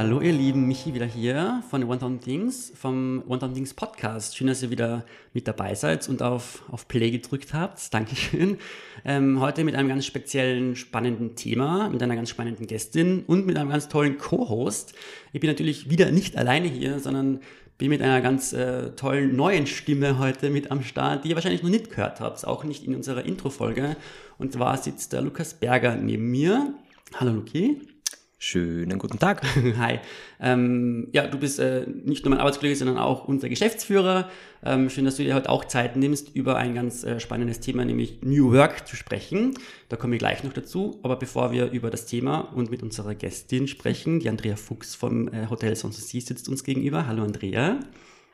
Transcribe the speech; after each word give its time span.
Hallo 0.00 0.20
ihr 0.20 0.32
Lieben, 0.32 0.68
Michi 0.68 0.94
wieder 0.94 1.06
hier 1.06 1.60
von 1.70 1.82
1000 1.82 2.22
Things, 2.22 2.72
vom 2.76 3.20
1000 3.28 3.52
Things 3.52 3.74
Podcast. 3.74 4.36
Schön, 4.36 4.46
dass 4.46 4.62
ihr 4.62 4.70
wieder 4.70 5.04
mit 5.34 5.48
dabei 5.48 5.74
seid 5.74 6.08
und 6.08 6.22
auf, 6.22 6.62
auf 6.70 6.86
Play 6.86 7.10
gedrückt 7.10 7.52
habt. 7.52 7.92
Dankeschön. 7.92 8.58
Ähm, 9.04 9.40
heute 9.40 9.64
mit 9.64 9.74
einem 9.74 9.88
ganz 9.88 10.06
speziellen, 10.06 10.76
spannenden 10.76 11.34
Thema, 11.34 11.88
mit 11.88 12.00
einer 12.00 12.14
ganz 12.14 12.30
spannenden 12.30 12.68
Gästin 12.68 13.24
und 13.26 13.44
mit 13.44 13.56
einem 13.56 13.70
ganz 13.70 13.88
tollen 13.88 14.18
Co-Host. 14.18 14.94
Ich 15.32 15.40
bin 15.40 15.50
natürlich 15.50 15.90
wieder 15.90 16.12
nicht 16.12 16.38
alleine 16.38 16.68
hier, 16.68 17.00
sondern 17.00 17.40
bin 17.76 17.88
mit 17.88 18.00
einer 18.00 18.20
ganz 18.20 18.52
äh, 18.52 18.90
tollen 18.90 19.34
neuen 19.34 19.66
Stimme 19.66 20.20
heute 20.20 20.50
mit 20.50 20.70
am 20.70 20.84
Start, 20.84 21.24
die 21.24 21.30
ihr 21.30 21.34
wahrscheinlich 21.34 21.64
noch 21.64 21.70
nicht 21.70 21.90
gehört 21.90 22.20
habt, 22.20 22.46
auch 22.46 22.62
nicht 22.62 22.84
in 22.84 22.94
unserer 22.94 23.24
Intro-Folge. 23.24 23.96
Und 24.38 24.52
zwar 24.52 24.76
sitzt 24.76 25.12
der 25.12 25.22
Lukas 25.22 25.54
Berger 25.54 25.96
neben 25.96 26.30
mir. 26.30 26.72
Hallo 27.16 27.32
Luki. 27.32 27.97
Schönen 28.40 29.00
guten 29.00 29.18
Tag. 29.18 29.42
Hi. 29.78 29.98
Ähm, 30.38 31.08
ja, 31.12 31.26
du 31.26 31.38
bist 31.38 31.58
äh, 31.58 31.86
nicht 31.88 32.24
nur 32.24 32.30
mein 32.30 32.38
Arbeitskollege, 32.38 32.76
sondern 32.76 32.96
auch 32.96 33.26
unser 33.26 33.48
Geschäftsführer. 33.48 34.30
Ähm, 34.64 34.88
schön, 34.90 35.04
dass 35.04 35.16
du 35.16 35.24
dir 35.24 35.34
heute 35.34 35.50
auch 35.50 35.64
Zeit 35.64 35.96
nimmst, 35.96 36.36
über 36.36 36.56
ein 36.56 36.72
ganz 36.72 37.02
äh, 37.02 37.18
spannendes 37.18 37.58
Thema, 37.58 37.84
nämlich 37.84 38.22
New 38.22 38.52
Work 38.52 38.86
zu 38.86 38.94
sprechen. 38.94 39.54
Da 39.88 39.96
kommen 39.96 40.12
wir 40.12 40.20
gleich 40.20 40.44
noch 40.44 40.52
dazu. 40.52 41.00
Aber 41.02 41.16
bevor 41.16 41.50
wir 41.50 41.72
über 41.72 41.90
das 41.90 42.06
Thema 42.06 42.38
und 42.38 42.70
mit 42.70 42.80
unserer 42.84 43.16
Gästin 43.16 43.66
sprechen, 43.66 44.20
die 44.20 44.28
Andrea 44.28 44.54
Fuchs 44.54 44.94
vom 44.94 45.26
äh, 45.34 45.48
Hotel 45.50 45.74
Sanssouci 45.74 46.20
sitzt 46.20 46.48
uns 46.48 46.62
gegenüber. 46.62 47.08
Hallo 47.08 47.24
Andrea. 47.24 47.80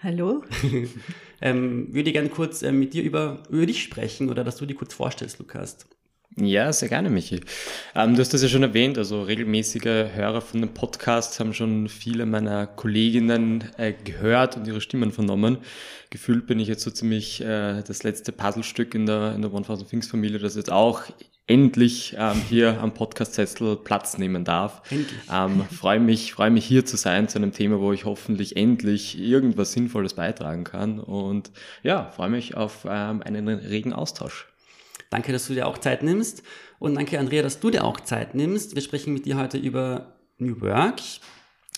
Hallo. 0.03 0.45
ähm, 1.41 1.95
würde 1.95 2.11
ich 2.11 2.15
gerne 2.15 2.29
kurz 2.29 2.63
äh, 2.63 2.73
mit 2.73 2.93
dir 2.93 3.03
über, 3.03 3.43
über 3.49 3.65
dich 3.65 3.83
sprechen 3.83 4.29
oder 4.29 4.45
dass 4.45 4.57
du 4.57 4.67
dir 4.67 4.75
kurz 4.75 4.93
vorstellst, 4.93 5.39
Lukas. 5.39 5.79
Ja, 6.37 6.73
sehr 6.73 6.89
gerne, 6.89 7.11
Michi. 7.11 7.41
Ähm, 7.95 8.15
du 8.15 8.21
hast 8.21 8.35
das 8.35 8.43
ja 8.43 8.49
schon 8.49 8.65
erwähnt, 8.65 8.99
also 8.99 9.23
regelmäßige 9.23 9.85
Hörer 9.85 10.41
von 10.41 10.61
dem 10.61 10.75
Podcast 10.75 11.39
haben 11.39 11.55
schon 11.55 11.89
viele 11.89 12.27
meiner 12.27 12.67
Kolleginnen 12.67 13.65
äh, 13.77 13.93
gehört 13.93 14.57
und 14.57 14.67
ihre 14.67 14.81
Stimmen 14.81 15.13
vernommen. 15.13 15.59
Gefühlt 16.11 16.49
bin 16.49 16.59
ich 16.59 16.67
jetzt 16.67 16.83
so 16.83 16.91
ziemlich 16.91 17.41
äh, 17.41 17.83
das 17.83 18.03
letzte 18.03 18.33
Puzzlestück 18.33 18.97
in 18.97 19.07
der, 19.07 19.35
in 19.37 19.43
der 19.43 19.55
One 19.55 19.65
Thousand 19.65 19.89
Things 19.89 20.09
Familie, 20.09 20.41
das 20.41 20.57
jetzt 20.57 20.73
auch 20.73 21.03
endlich 21.47 22.17
ähm, 22.19 22.41
hier 22.49 22.81
am 22.81 22.95
Podcast-Sessel 22.95 23.77
Platz 23.77 24.19
nehmen 24.19 24.45
darf. 24.45 24.83
Endlich. 24.91 25.21
Ähm, 25.33 25.65
freue 25.71 26.01
mich, 26.01 26.33
freue 26.33 26.51
mich 26.51 26.65
hier 26.65 26.85
zu 26.85 26.97
sein 26.97 27.29
zu 27.29 27.39
einem 27.39 27.53
Thema, 27.53 27.79
wo 27.79 27.93
ich 27.93 28.07
hoffentlich 28.07 28.57
endlich 28.57 29.21
irgendwas 29.21 29.73
Sinnvolles 29.73 30.15
beitragen 30.15 30.65
kann 30.65 30.99
und 30.99 31.53
ja, 31.85 32.11
freue 32.11 32.31
mich 32.31 32.57
auf 32.57 32.87
ähm, 32.89 33.23
einen 33.23 33.49
regen 33.49 33.93
Austausch. 33.93 34.49
Danke, 35.11 35.33
dass 35.33 35.47
du 35.47 35.55
dir 35.55 35.67
auch 35.67 35.79
Zeit 35.79 36.03
nimmst. 36.03 36.43
Und 36.79 36.95
danke, 36.95 37.19
Andrea, 37.19 37.43
dass 37.43 37.61
du 37.61 37.71
dir 37.71 37.85
auch 37.85 38.01
Zeit 38.01 38.35
nimmst. 38.35 38.75
Wir 38.75 38.83
sprechen 38.83 39.15
mit 39.15 39.27
dir 39.27 39.37
heute 39.37 39.59
über 39.59 40.19
New 40.39 40.61
Work. 40.61 41.01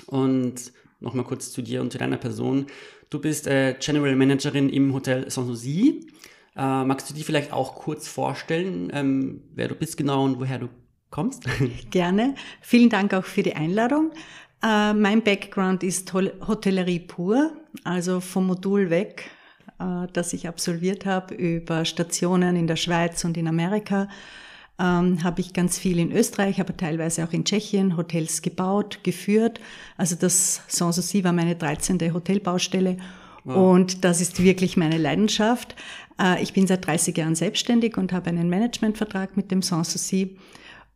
Und 0.07 0.73
nochmal 1.01 1.25
kurz 1.25 1.53
zu 1.53 1.63
dir 1.63 1.81
und 1.81 1.93
zu 1.93 1.99
deiner 1.99 2.17
Person. 2.17 2.67
Du 3.11 3.21
bist 3.21 3.47
äh, 3.47 3.77
General 3.79 4.17
Managerin 4.17 4.69
im 4.69 4.93
Hotel 4.93 5.31
Sanssouci. 5.31 6.09
Äh, 6.57 6.85
magst 6.85 7.09
du 7.11 7.15
dir 7.15 7.25
vielleicht 7.25 7.53
auch 7.53 7.75
kurz 7.75 8.09
vorstellen, 8.09 8.91
ähm, 8.93 9.43
wer 9.55 9.69
du 9.69 9.75
bist 9.75 9.97
genau 9.97 10.25
und 10.25 10.41
woher 10.41 10.59
du 10.59 10.69
kommst? 11.11 11.45
Gerne. 11.91 12.35
Vielen 12.63 12.89
Dank 12.89 13.15
auch 13.15 13.25
für 13.25 13.43
die 13.43 13.55
Einladung. 13.55 14.11
Äh, 14.63 14.95
mein 14.95 15.23
Background 15.23 15.83
ist 15.83 16.13
Hotellerie 16.15 17.01
pur, 17.01 17.53
also 17.85 18.21
vom 18.21 18.47
Modul 18.47 18.91
weg 18.91 19.31
äh, 19.79 20.07
das 20.13 20.33
ich 20.33 20.49
absolviert 20.49 21.07
habe, 21.07 21.35
über 21.35 21.85
Stationen 21.85 22.57
in 22.57 22.67
der 22.67 22.77
Schweiz 22.77 23.25
und 23.25 23.37
in 23.37 23.49
Amerika. 23.49 24.09
Ähm, 24.79 25.25
habe 25.25 25.41
ich 25.41 25.55
ganz 25.55 25.79
viel 25.79 25.99
in 25.99 26.13
Österreich, 26.13 26.61
aber 26.61 26.77
teilweise 26.77 27.25
auch 27.25 27.33
in 27.33 27.45
Tschechien 27.45 27.97
Hotels 27.97 28.43
gebaut, 28.43 29.01
geführt. 29.05 29.59
Also 29.97 30.17
das 30.17 30.61
Sanssouci 30.69 31.25
war 31.25 31.33
meine 31.33 31.57
13. 31.57 32.13
Hotelbaustelle 32.13 32.99
wow. 33.45 33.57
und 33.57 34.05
das 34.05 34.21
ist 34.21 34.43
wirklich 34.43 34.77
meine 34.77 34.99
Leidenschaft. 34.99 35.75
Äh, 36.21 36.43
ich 36.43 36.53
bin 36.53 36.67
seit 36.67 36.87
30 36.87 37.17
Jahren 37.17 37.35
selbstständig 37.35 37.97
und 37.97 38.13
habe 38.13 38.29
einen 38.29 38.51
Managementvertrag 38.51 39.37
mit 39.37 39.51
dem 39.51 39.63
Sanssouci 39.63 40.37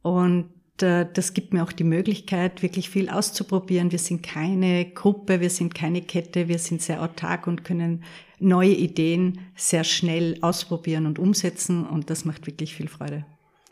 und 0.02 0.50
das 0.82 1.34
gibt 1.34 1.52
mir 1.52 1.62
auch 1.62 1.72
die 1.72 1.84
Möglichkeit, 1.84 2.62
wirklich 2.62 2.90
viel 2.90 3.08
auszuprobieren. 3.08 3.92
Wir 3.92 3.98
sind 3.98 4.22
keine 4.22 4.84
Gruppe, 4.86 5.40
wir 5.40 5.50
sind 5.50 5.74
keine 5.74 6.02
Kette, 6.02 6.48
wir 6.48 6.58
sind 6.58 6.82
sehr 6.82 7.02
autark 7.02 7.46
und 7.46 7.64
können 7.64 8.04
neue 8.38 8.72
Ideen 8.72 9.40
sehr 9.54 9.84
schnell 9.84 10.38
ausprobieren 10.40 11.06
und 11.06 11.18
umsetzen 11.18 11.86
und 11.86 12.10
das 12.10 12.24
macht 12.24 12.46
wirklich 12.46 12.74
viel 12.74 12.88
Freude. 12.88 13.24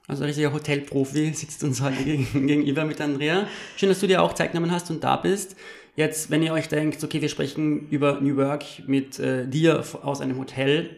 Also 0.07 0.25
richtiger 0.25 0.53
Hotelprofi 0.53 1.33
sitzt 1.35 1.63
uns 1.65 1.81
heute 1.81 2.03
gegenüber 2.03 2.85
mit 2.85 3.01
Andrea. 3.01 3.47
Schön, 3.77 3.89
dass 3.91 4.01
du 4.01 4.07
dir 4.07 4.23
auch 4.23 4.35
Zeit 4.35 4.53
genommen 4.53 4.73
hast 4.73 4.91
und 4.91 5.05
da 5.05 5.17
bist. 5.17 5.57
Jetzt, 5.97 6.31
wenn 6.31 6.43
ihr 6.43 6.53
euch 6.53 6.69
denkt, 6.69 7.03
okay, 7.03 7.21
wir 7.21 7.29
sprechen 7.29 7.89
über 7.89 8.21
New 8.21 8.37
Work 8.37 8.65
mit 8.87 9.19
äh, 9.19 9.47
dir 9.47 9.85
aus 10.03 10.21
einem 10.21 10.39
Hotel, 10.39 10.91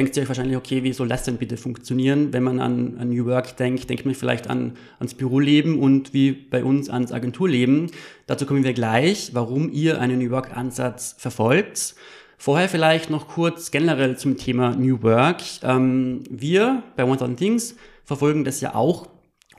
denkt 0.00 0.16
ihr 0.16 0.22
euch 0.22 0.28
wahrscheinlich, 0.28 0.56
okay, 0.56 0.82
wie 0.82 0.94
soll 0.94 1.08
das 1.08 1.24
denn 1.24 1.36
bitte 1.36 1.58
funktionieren? 1.58 2.32
Wenn 2.32 2.42
man 2.42 2.58
an, 2.58 2.96
an 2.98 3.10
New 3.10 3.26
Work 3.26 3.58
denkt, 3.58 3.90
denkt 3.90 4.06
man 4.06 4.14
vielleicht 4.14 4.48
an, 4.48 4.78
ans 4.98 5.12
Büroleben 5.12 5.78
und 5.78 6.14
wie 6.14 6.32
bei 6.32 6.64
uns 6.64 6.88
ans 6.88 7.12
Agenturleben. 7.12 7.90
Dazu 8.26 8.46
kommen 8.46 8.64
wir 8.64 8.72
gleich, 8.72 9.34
warum 9.34 9.70
ihr 9.70 10.00
einen 10.00 10.18
New 10.20 10.30
Work-Ansatz 10.30 11.16
verfolgt. 11.18 11.96
Vorher 12.38 12.70
vielleicht 12.70 13.10
noch 13.10 13.28
kurz 13.28 13.70
generell 13.70 14.16
zum 14.16 14.38
Thema 14.38 14.74
New 14.74 15.02
Work. 15.02 15.42
Ähm, 15.62 16.24
wir 16.30 16.82
bei 16.96 17.02
1000 17.02 17.38
Things 17.38 17.76
verfolgen 18.02 18.44
das 18.44 18.62
ja 18.62 18.74
auch 18.74 19.06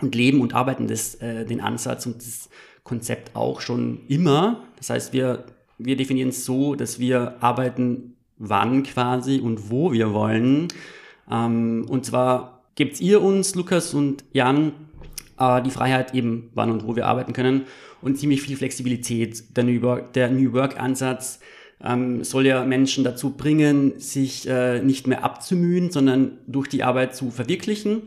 und 0.01 0.15
leben 0.15 0.41
und 0.41 0.55
arbeiten 0.55 0.87
das, 0.87 1.13
äh, 1.21 1.45
den 1.45 1.61
Ansatz 1.61 2.07
und 2.07 2.15
das 2.15 2.49
Konzept 2.83 3.35
auch 3.35 3.61
schon 3.61 3.99
immer. 4.07 4.63
Das 4.77 4.89
heißt, 4.89 5.13
wir, 5.13 5.43
wir 5.77 5.95
definieren 5.95 6.29
es 6.29 6.45
so, 6.45 6.73
dass 6.73 6.97
wir 6.97 7.35
arbeiten 7.41 8.10
wann 8.41 8.83
quasi 8.83 9.39
und 9.39 9.69
wo 9.69 9.93
wir 9.93 10.13
wollen. 10.13 10.67
Ähm, 11.29 11.85
und 11.87 12.05
zwar 12.05 12.63
gebt 12.75 12.99
ihr 12.99 13.21
uns, 13.21 13.55
Lukas 13.55 13.93
und 13.93 14.25
Jan, 14.33 14.73
äh, 15.39 15.61
die 15.61 15.69
Freiheit 15.69 16.13
eben, 16.13 16.49
wann 16.53 16.71
und 16.71 16.85
wo 16.87 16.95
wir 16.95 17.07
arbeiten 17.07 17.33
können 17.33 17.63
und 18.01 18.17
ziemlich 18.17 18.41
viel 18.41 18.57
Flexibilität. 18.57 19.55
Der 19.55 19.63
New 19.63 19.81
Work, 19.81 20.13
der 20.13 20.29
New 20.29 20.53
Work 20.53 20.79
Ansatz 20.79 21.39
ähm, 21.83 22.23
soll 22.23 22.47
ja 22.47 22.65
Menschen 22.65 23.03
dazu 23.03 23.31
bringen, 23.31 23.99
sich 23.99 24.47
äh, 24.47 24.81
nicht 24.81 25.07
mehr 25.07 25.23
abzumühen, 25.23 25.91
sondern 25.91 26.39
durch 26.47 26.67
die 26.67 26.83
Arbeit 26.83 27.15
zu 27.15 27.29
verwirklichen. 27.29 28.01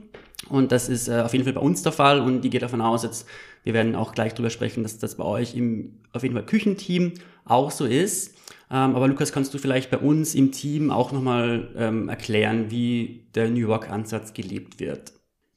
Und 0.48 0.72
das 0.72 0.88
ist 0.88 1.08
äh, 1.08 1.20
auf 1.20 1.32
jeden 1.32 1.44
Fall 1.44 1.54
bei 1.54 1.60
uns 1.60 1.82
der 1.82 1.92
Fall 1.92 2.20
und 2.20 2.44
ich 2.44 2.50
gehe 2.50 2.60
davon 2.60 2.80
aus, 2.80 3.04
jetzt, 3.04 3.26
wir 3.62 3.72
werden 3.72 3.94
auch 3.94 4.12
gleich 4.12 4.34
drüber 4.34 4.50
sprechen, 4.50 4.82
dass 4.82 4.98
das 4.98 5.14
bei 5.14 5.24
euch 5.24 5.54
im 5.54 5.94
auf 6.12 6.22
jeden 6.22 6.34
Fall 6.34 6.44
Küchenteam 6.44 7.12
auch 7.44 7.70
so 7.70 7.86
ist. 7.86 8.34
Ähm, 8.70 8.96
aber 8.96 9.08
Lukas, 9.08 9.32
kannst 9.32 9.52
du 9.54 9.58
vielleicht 9.58 9.90
bei 9.90 9.98
uns 9.98 10.34
im 10.34 10.52
Team 10.52 10.90
auch 10.90 11.12
nochmal 11.12 11.70
ähm, 11.76 12.08
erklären, 12.08 12.70
wie 12.70 13.26
der 13.34 13.50
New 13.50 13.68
Work-Ansatz 13.68 14.32
gelebt 14.32 14.80
wird? 14.80 15.12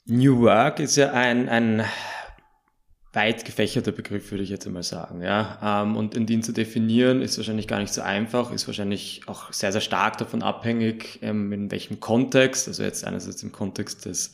New 0.05 0.41
Work 0.41 0.79
ist 0.79 0.95
ja 0.95 1.11
ein, 1.11 1.49
ein 1.49 1.83
weit 3.17 3.45
gefächerter 3.45 3.91
Begriff, 3.91 4.29
würde 4.29 4.43
ich 4.43 4.51
jetzt 4.51 4.67
einmal 4.67 4.83
sagen. 4.83 5.23
Ja? 5.23 5.81
Ähm, 5.81 5.97
und 5.97 6.13
in 6.13 6.27
den 6.27 6.43
zu 6.43 6.51
definieren 6.51 7.23
ist 7.23 7.35
wahrscheinlich 7.37 7.67
gar 7.67 7.79
nicht 7.79 7.91
so 7.91 8.01
einfach, 8.01 8.51
ist 8.53 8.67
wahrscheinlich 8.67 9.21
auch 9.25 9.51
sehr, 9.51 9.71
sehr 9.71 9.81
stark 9.81 10.19
davon 10.19 10.43
abhängig, 10.43 11.17
ähm, 11.23 11.51
in 11.51 11.71
welchem 11.71 11.99
Kontext, 11.99 12.67
also 12.67 12.83
jetzt 12.83 13.03
einerseits 13.03 13.41
im 13.41 13.51
Kontext 13.51 14.05
des, 14.05 14.33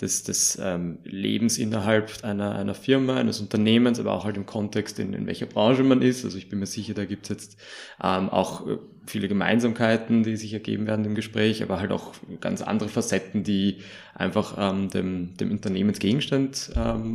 des, 0.00 0.22
des 0.22 0.60
ähm, 0.62 1.00
Lebens 1.02 1.58
innerhalb 1.58 2.22
einer, 2.22 2.54
einer 2.54 2.74
Firma, 2.74 3.16
eines 3.16 3.40
Unternehmens, 3.40 3.98
aber 3.98 4.12
auch 4.12 4.24
halt 4.24 4.36
im 4.36 4.46
Kontext, 4.46 5.00
in, 5.00 5.12
in 5.12 5.26
welcher 5.26 5.46
Branche 5.46 5.82
man 5.82 6.00
ist. 6.00 6.24
Also 6.24 6.38
ich 6.38 6.48
bin 6.48 6.60
mir 6.60 6.66
sicher, 6.66 6.94
da 6.94 7.06
gibt 7.06 7.24
es 7.24 7.28
jetzt 7.30 7.56
auch 7.98 8.66
äh, 8.68 8.78
viele 9.06 9.26
Gemeinsamkeiten, 9.26 10.22
die 10.22 10.36
sich 10.36 10.52
ergeben 10.52 10.86
werden 10.86 11.04
im 11.04 11.16
Gespräch, 11.16 11.64
aber 11.64 11.80
halt 11.80 11.90
auch 11.90 12.14
ganz 12.40 12.62
andere 12.62 12.88
Facetten, 12.88 13.42
die 13.42 13.78
einfach 14.14 14.56
dem, 14.90 15.36
dem 15.36 15.50
Unternehmensgegenstand 15.50 16.70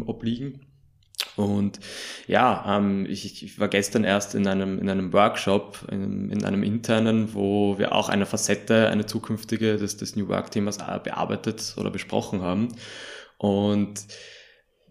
obliegen. 0.06 0.60
Und 1.36 1.80
ja, 2.28 2.78
ähm, 2.78 3.06
ich, 3.10 3.44
ich 3.44 3.60
war 3.60 3.68
gestern 3.68 4.04
erst 4.04 4.36
in 4.36 4.48
einem, 4.48 4.80
in 4.80 4.90
einem 4.90 5.14
Workshop, 5.14 5.88
in, 5.92 6.30
in 6.30 6.46
einem 6.46 6.64
internen, 6.64 7.34
wo 7.34 7.78
wir 7.78 7.94
auch 7.94 8.10
eine 8.10 8.26
Facette, 8.26 8.90
eine 8.90 9.06
zukünftige 9.06 9.78
des, 9.78 9.98
des 9.98 10.16
New 10.16 10.28
Work-Themas 10.28 10.78
äh, 10.78 11.00
bearbeitet 11.04 11.76
oder 11.78 11.90
besprochen 11.90 12.42
haben. 12.42 12.70
Und 13.38 14.06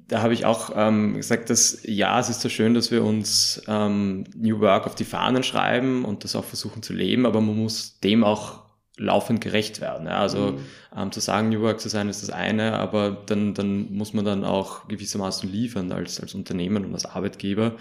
da 0.09 0.21
habe 0.21 0.35
ich 0.35 0.45
auch 0.45 0.71
ähm, 0.75 1.15
gesagt, 1.15 1.49
dass 1.49 1.81
ja, 1.85 2.21
es 2.21 2.29
ist 2.29 2.43
so 2.43 2.49
schön, 2.49 2.75
dass 2.75 2.91
wir 2.91 3.03
uns 3.03 3.63
ähm, 3.69 4.25
New 4.37 4.61
Work 4.61 4.87
auf 4.87 4.95
die 4.95 5.05
Fahnen 5.05 5.43
schreiben 5.43 6.05
und 6.05 6.25
das 6.25 6.37
auch 6.37 6.45
versuchen 6.45 6.83
zu 6.83 6.93
leben, 6.93 7.25
aber 7.25 7.41
man 7.41 7.57
muss 7.57 8.01
dem 8.01 8.23
auch 8.23 8.64
laufend 8.97 9.41
gerecht 9.41 9.81
werden. 9.81 10.07
Ja? 10.07 10.19
Also 10.19 10.53
mhm. 10.53 10.59
ähm, 10.97 11.13
zu 11.13 11.21
sagen, 11.21 11.49
New 11.49 11.61
Work 11.61 11.81
zu 11.81 11.89
sein, 11.89 12.09
ist 12.09 12.23
das 12.23 12.31
eine, 12.31 12.75
aber 12.75 13.11
dann, 13.27 13.55
dann 13.55 13.93
muss 13.93 14.13
man 14.13 14.25
dann 14.25 14.45
auch 14.45 14.87
gewissermaßen 14.89 15.51
liefern 15.51 15.93
als, 15.93 16.21
als 16.21 16.35
Unternehmen 16.35 16.85
und 16.85 16.95
als 16.95 17.07
Arbeitgeber. 17.07 17.75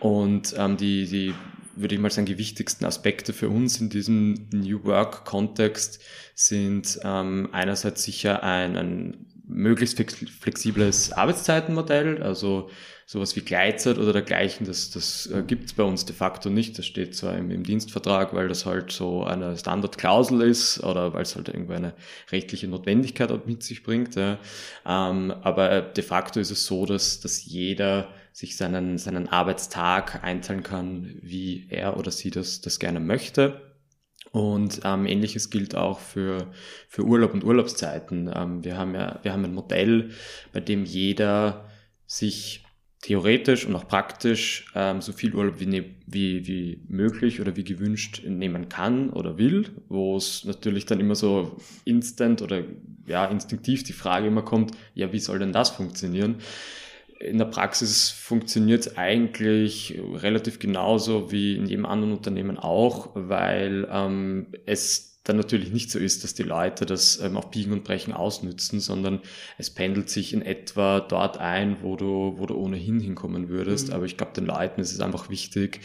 Und 0.00 0.54
ähm, 0.56 0.76
die, 0.76 1.06
die, 1.06 1.34
würde 1.74 1.94
ich 1.94 2.00
mal 2.00 2.10
sagen, 2.10 2.26
die 2.26 2.38
wichtigsten 2.38 2.84
Aspekte 2.84 3.32
für 3.32 3.48
uns 3.48 3.80
in 3.80 3.88
diesem 3.88 4.48
New 4.52 4.84
Work-Kontext 4.84 6.00
sind 6.34 6.98
ähm, 7.02 7.48
einerseits 7.52 8.04
sicher 8.04 8.42
ein, 8.42 8.76
ein 8.76 9.26
möglichst 9.46 9.98
flexibles 10.40 11.12
Arbeitszeitenmodell, 11.12 12.22
also 12.22 12.70
sowas 13.12 13.36
wie 13.36 13.42
Gleitzeit 13.42 13.98
oder 13.98 14.14
dergleichen, 14.14 14.66
das, 14.66 14.88
das 14.88 15.26
äh, 15.26 15.42
gibt 15.42 15.66
es 15.66 15.74
bei 15.74 15.82
uns 15.82 16.06
de 16.06 16.16
facto 16.16 16.48
nicht. 16.48 16.78
Das 16.78 16.86
steht 16.86 17.14
zwar 17.14 17.36
im, 17.36 17.50
im, 17.50 17.62
Dienstvertrag, 17.62 18.32
weil 18.32 18.48
das 18.48 18.64
halt 18.64 18.90
so 18.90 19.22
eine 19.22 19.54
Standardklausel 19.54 20.40
ist 20.40 20.82
oder 20.82 21.12
weil 21.12 21.20
es 21.20 21.36
halt 21.36 21.50
irgendwie 21.50 21.74
eine 21.74 21.92
rechtliche 22.30 22.68
Notwendigkeit 22.68 23.46
mit 23.46 23.62
sich 23.62 23.82
bringt. 23.82 24.14
Ja. 24.14 24.38
Ähm, 24.86 25.30
aber 25.42 25.82
de 25.82 26.02
facto 26.02 26.40
ist 26.40 26.50
es 26.50 26.64
so, 26.64 26.86
dass, 26.86 27.20
dass 27.20 27.44
jeder 27.44 28.08
sich 28.32 28.56
seinen, 28.56 28.96
seinen 28.96 29.28
Arbeitstag 29.28 30.24
einteilen 30.24 30.62
kann, 30.62 31.18
wie 31.20 31.66
er 31.68 31.98
oder 31.98 32.10
sie 32.10 32.30
das, 32.30 32.62
das 32.62 32.78
gerne 32.78 32.98
möchte. 32.98 33.60
Und 34.30 34.80
ähm, 34.84 35.04
ähnliches 35.04 35.50
gilt 35.50 35.74
auch 35.74 36.00
für, 36.00 36.50
für 36.88 37.02
Urlaub 37.02 37.34
und 37.34 37.44
Urlaubszeiten. 37.44 38.32
Ähm, 38.34 38.64
wir 38.64 38.78
haben 38.78 38.94
ja, 38.94 39.18
wir 39.22 39.34
haben 39.34 39.44
ein 39.44 39.52
Modell, 39.52 40.12
bei 40.54 40.60
dem 40.60 40.86
jeder 40.86 41.68
sich 42.06 42.61
theoretisch 43.02 43.66
und 43.66 43.74
auch 43.74 43.86
praktisch 43.86 44.66
ähm, 44.74 45.00
so 45.02 45.12
viel 45.12 45.34
Urlaub 45.34 45.58
wie, 45.58 45.66
ne, 45.66 45.84
wie, 46.06 46.46
wie 46.46 46.80
möglich 46.88 47.40
oder 47.40 47.56
wie 47.56 47.64
gewünscht 47.64 48.22
nehmen 48.24 48.68
kann 48.68 49.10
oder 49.10 49.36
will, 49.38 49.70
wo 49.88 50.16
es 50.16 50.44
natürlich 50.44 50.86
dann 50.86 51.00
immer 51.00 51.16
so 51.16 51.56
instant 51.84 52.40
oder 52.42 52.62
ja 53.06 53.26
instinktiv 53.26 53.82
die 53.82 53.92
Frage 53.92 54.28
immer 54.28 54.42
kommt, 54.42 54.70
ja, 54.94 55.12
wie 55.12 55.18
soll 55.18 55.40
denn 55.40 55.52
das 55.52 55.70
funktionieren? 55.70 56.36
In 57.18 57.38
der 57.38 57.44
Praxis 57.46 58.10
funktioniert 58.10 58.86
es 58.86 58.96
eigentlich 58.96 60.00
relativ 60.14 60.60
genauso 60.60 61.30
wie 61.32 61.56
in 61.56 61.66
jedem 61.66 61.86
anderen 61.86 62.12
Unternehmen 62.12 62.56
auch, 62.56 63.10
weil 63.14 63.86
ähm, 63.90 64.46
es 64.64 65.11
dann 65.24 65.36
natürlich 65.36 65.70
nicht 65.72 65.90
so 65.90 65.98
ist, 65.98 66.24
dass 66.24 66.34
die 66.34 66.42
Leute 66.42 66.84
das 66.84 67.20
ähm, 67.20 67.36
auf 67.36 67.50
Biegen 67.50 67.72
und 67.72 67.84
Brechen 67.84 68.12
ausnützen, 68.12 68.80
sondern 68.80 69.20
es 69.56 69.70
pendelt 69.70 70.10
sich 70.10 70.32
in 70.32 70.42
etwa 70.42 71.00
dort 71.00 71.38
ein, 71.38 71.78
wo 71.82 71.96
du, 71.96 72.34
wo 72.36 72.46
du 72.46 72.56
ohnehin 72.56 72.98
hinkommen 72.98 73.48
würdest. 73.48 73.88
Mhm. 73.88 73.94
Aber 73.94 74.04
ich 74.04 74.16
glaube, 74.16 74.32
den 74.32 74.46
Leuten 74.46 74.80
ist 74.80 74.92
es 74.92 75.00
einfach 75.00 75.30
wichtig, 75.30 75.80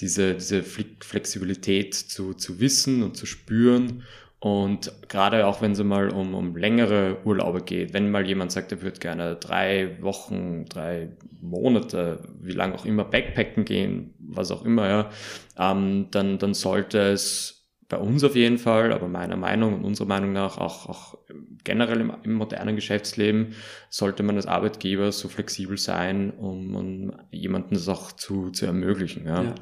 diese, 0.00 0.34
diese 0.34 0.62
Flexibilität 0.62 1.94
zu, 1.94 2.34
zu 2.34 2.60
wissen 2.60 3.02
und 3.02 3.16
zu 3.16 3.24
spüren. 3.24 4.02
Und 4.40 4.92
gerade 5.08 5.46
auch 5.46 5.62
wenn 5.62 5.70
es 5.70 5.82
mal 5.84 6.10
um, 6.10 6.34
um 6.34 6.56
längere 6.56 7.18
Urlaube 7.24 7.62
geht, 7.62 7.94
wenn 7.94 8.10
mal 8.10 8.26
jemand 8.26 8.50
sagt, 8.50 8.72
er 8.72 8.82
würde 8.82 8.98
gerne 8.98 9.36
drei 9.36 9.96
Wochen, 10.02 10.64
drei 10.64 11.10
Monate, 11.40 12.24
wie 12.40 12.50
lange 12.50 12.74
auch 12.74 12.84
immer 12.84 13.04
Backpacken 13.04 13.64
gehen, 13.64 14.14
was 14.18 14.50
auch 14.50 14.64
immer, 14.64 14.88
ja, 14.88 15.10
ähm, 15.56 16.08
dann, 16.10 16.38
dann 16.38 16.54
sollte 16.54 16.98
es 16.98 17.61
bei 17.92 17.98
uns 17.98 18.24
auf 18.24 18.34
jeden 18.34 18.56
Fall, 18.56 18.90
aber 18.90 19.06
meiner 19.06 19.36
Meinung 19.36 19.74
und 19.74 19.84
unserer 19.84 20.08
Meinung 20.08 20.32
nach 20.32 20.56
auch, 20.56 20.88
auch 20.88 21.18
generell 21.62 22.00
im, 22.00 22.10
im, 22.22 22.32
modernen 22.32 22.74
Geschäftsleben 22.74 23.52
sollte 23.90 24.22
man 24.22 24.36
als 24.36 24.46
Arbeitgeber 24.46 25.12
so 25.12 25.28
flexibel 25.28 25.76
sein, 25.76 26.30
um, 26.30 26.74
um 26.74 27.12
jemanden 27.30 27.74
das 27.74 27.90
auch 27.90 28.12
zu, 28.12 28.48
zu 28.48 28.64
ermöglichen. 28.64 29.26
Ja. 29.26 29.42
ja. 29.42 29.54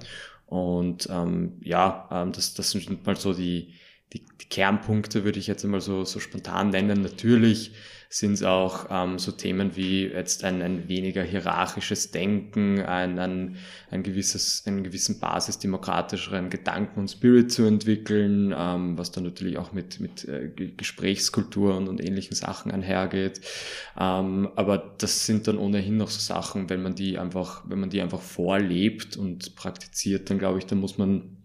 Und 0.47 1.09
ähm, 1.11 1.59
ja, 1.65 2.09
ähm, 2.12 2.31
das, 2.31 2.55
das 2.55 2.71
sind 2.71 3.05
mal 3.05 3.17
so 3.17 3.35
die, 3.35 3.75
die, 4.12 4.25
die 4.41 4.49
Kernpunkte, 4.49 5.25
würde 5.25 5.41
ich 5.41 5.49
jetzt 5.49 5.65
mal 5.65 5.81
so, 5.81 6.05
so 6.05 6.21
spontan 6.21 6.71
nennen. 6.71 7.03
Natürlich 7.03 7.73
sind 8.12 8.33
es 8.33 8.43
auch 8.43 8.87
ähm, 8.91 9.21
so 9.21 9.31
Themen 9.31 9.77
wie 9.77 10.07
jetzt 10.09 10.43
ein, 10.43 10.62
ein 10.62 10.89
weniger 10.89 11.23
hierarchisches 11.23 12.11
Denken, 12.11 12.81
ein, 12.81 13.21
ein, 13.21 13.57
ein 13.89 14.03
gewisses, 14.03 14.65
einen 14.67 14.83
gewissen 14.83 15.21
basisdemokratischeren 15.21 16.51
Gedanken 16.51 16.99
und 16.99 17.09
Spirit 17.09 17.53
zu 17.53 17.62
entwickeln, 17.62 18.53
ähm, 18.57 18.99
was 18.99 19.12
dann 19.12 19.23
natürlich 19.23 19.59
auch 19.59 19.71
mit, 19.73 20.01
mit 20.01 20.25
äh, 20.25 20.49
Gesprächskultur 20.77 21.77
und, 21.77 21.87
und 21.87 22.05
ähnlichen 22.05 22.35
Sachen 22.35 22.73
einhergeht. 22.73 23.43
Ähm, 23.97 24.49
aber 24.56 24.97
das 24.99 25.27
sind 25.27 25.47
dann 25.47 25.56
ohnehin 25.56 25.97
noch 25.97 26.11
so 26.11 26.19
Sachen, 26.19 26.69
wenn 26.69 26.83
man 26.83 26.97
die 26.97 27.17
einfach, 27.17 27.63
wenn 27.69 27.79
man 27.79 27.91
die 27.91 28.03
einfach 28.03 28.21
vorlebt 28.21 29.17
und 29.17 29.55
praktiziert, 29.55 30.31
dann 30.31 30.41
glaube 30.41 30.59
ich, 30.59 30.67
dann 30.67 30.81
muss 30.81 30.99
man 30.99 31.37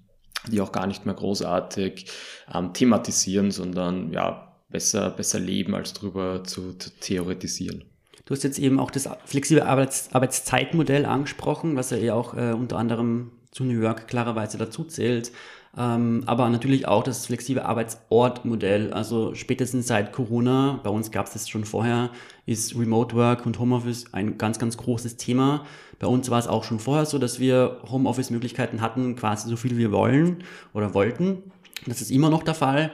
die 0.47 0.61
auch 0.61 0.71
gar 0.71 0.87
nicht 0.87 1.05
mehr 1.05 1.15
großartig 1.15 2.07
ähm, 2.51 2.73
thematisieren, 2.73 3.51
sondern 3.51 4.11
ja, 4.11 4.44
besser, 4.69 5.09
besser 5.11 5.39
leben, 5.39 5.75
als 5.75 5.93
darüber 5.93 6.43
zu, 6.43 6.73
zu 6.73 6.89
theoretisieren. 6.99 7.83
Du 8.25 8.33
hast 8.33 8.43
jetzt 8.43 8.57
eben 8.57 8.79
auch 8.79 8.89
das 8.89 9.07
flexible 9.25 9.63
Arbeits 9.63 10.09
Arbeitszeitmodell 10.11 11.05
angesprochen, 11.05 11.75
was 11.75 11.91
ja 11.91 11.97
eh 11.97 12.11
auch 12.11 12.35
äh, 12.35 12.53
unter 12.53 12.77
anderem 12.77 13.31
zu 13.51 13.63
New 13.63 13.79
York 13.79 14.07
klarerweise 14.07 14.57
dazu 14.57 14.83
zählt. 14.83 15.31
Ähm, 15.77 16.23
aber 16.25 16.49
natürlich 16.49 16.87
auch 16.87 17.03
das 17.03 17.25
flexible 17.27 17.61
Arbeitsortmodell. 17.61 18.93
Also 18.93 19.35
spätestens 19.35 19.87
seit 19.87 20.11
Corona, 20.13 20.79
bei 20.83 20.89
uns 20.89 21.11
gab 21.11 21.27
es 21.27 21.33
das 21.33 21.49
schon 21.49 21.65
vorher, 21.65 22.09
ist 22.45 22.77
Remote 22.77 23.15
Work 23.15 23.45
und 23.45 23.59
Homeoffice 23.59 24.13
ein 24.13 24.37
ganz, 24.37 24.57
ganz 24.57 24.77
großes 24.77 25.17
Thema. 25.17 25.65
Bei 25.99 26.07
uns 26.07 26.29
war 26.29 26.39
es 26.39 26.47
auch 26.47 26.63
schon 26.63 26.79
vorher 26.79 27.05
so, 27.05 27.19
dass 27.19 27.39
wir 27.39 27.81
Homeoffice-Möglichkeiten 27.89 28.81
hatten, 28.81 29.15
quasi 29.15 29.49
so 29.49 29.57
viel 29.57 29.77
wir 29.77 29.91
wollen 29.91 30.43
oder 30.73 30.93
wollten. 30.93 31.43
Das 31.85 32.01
ist 32.01 32.09
immer 32.09 32.29
noch 32.29 32.43
der 32.43 32.55
Fall. 32.55 32.91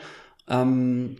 Ähm, 0.47 1.17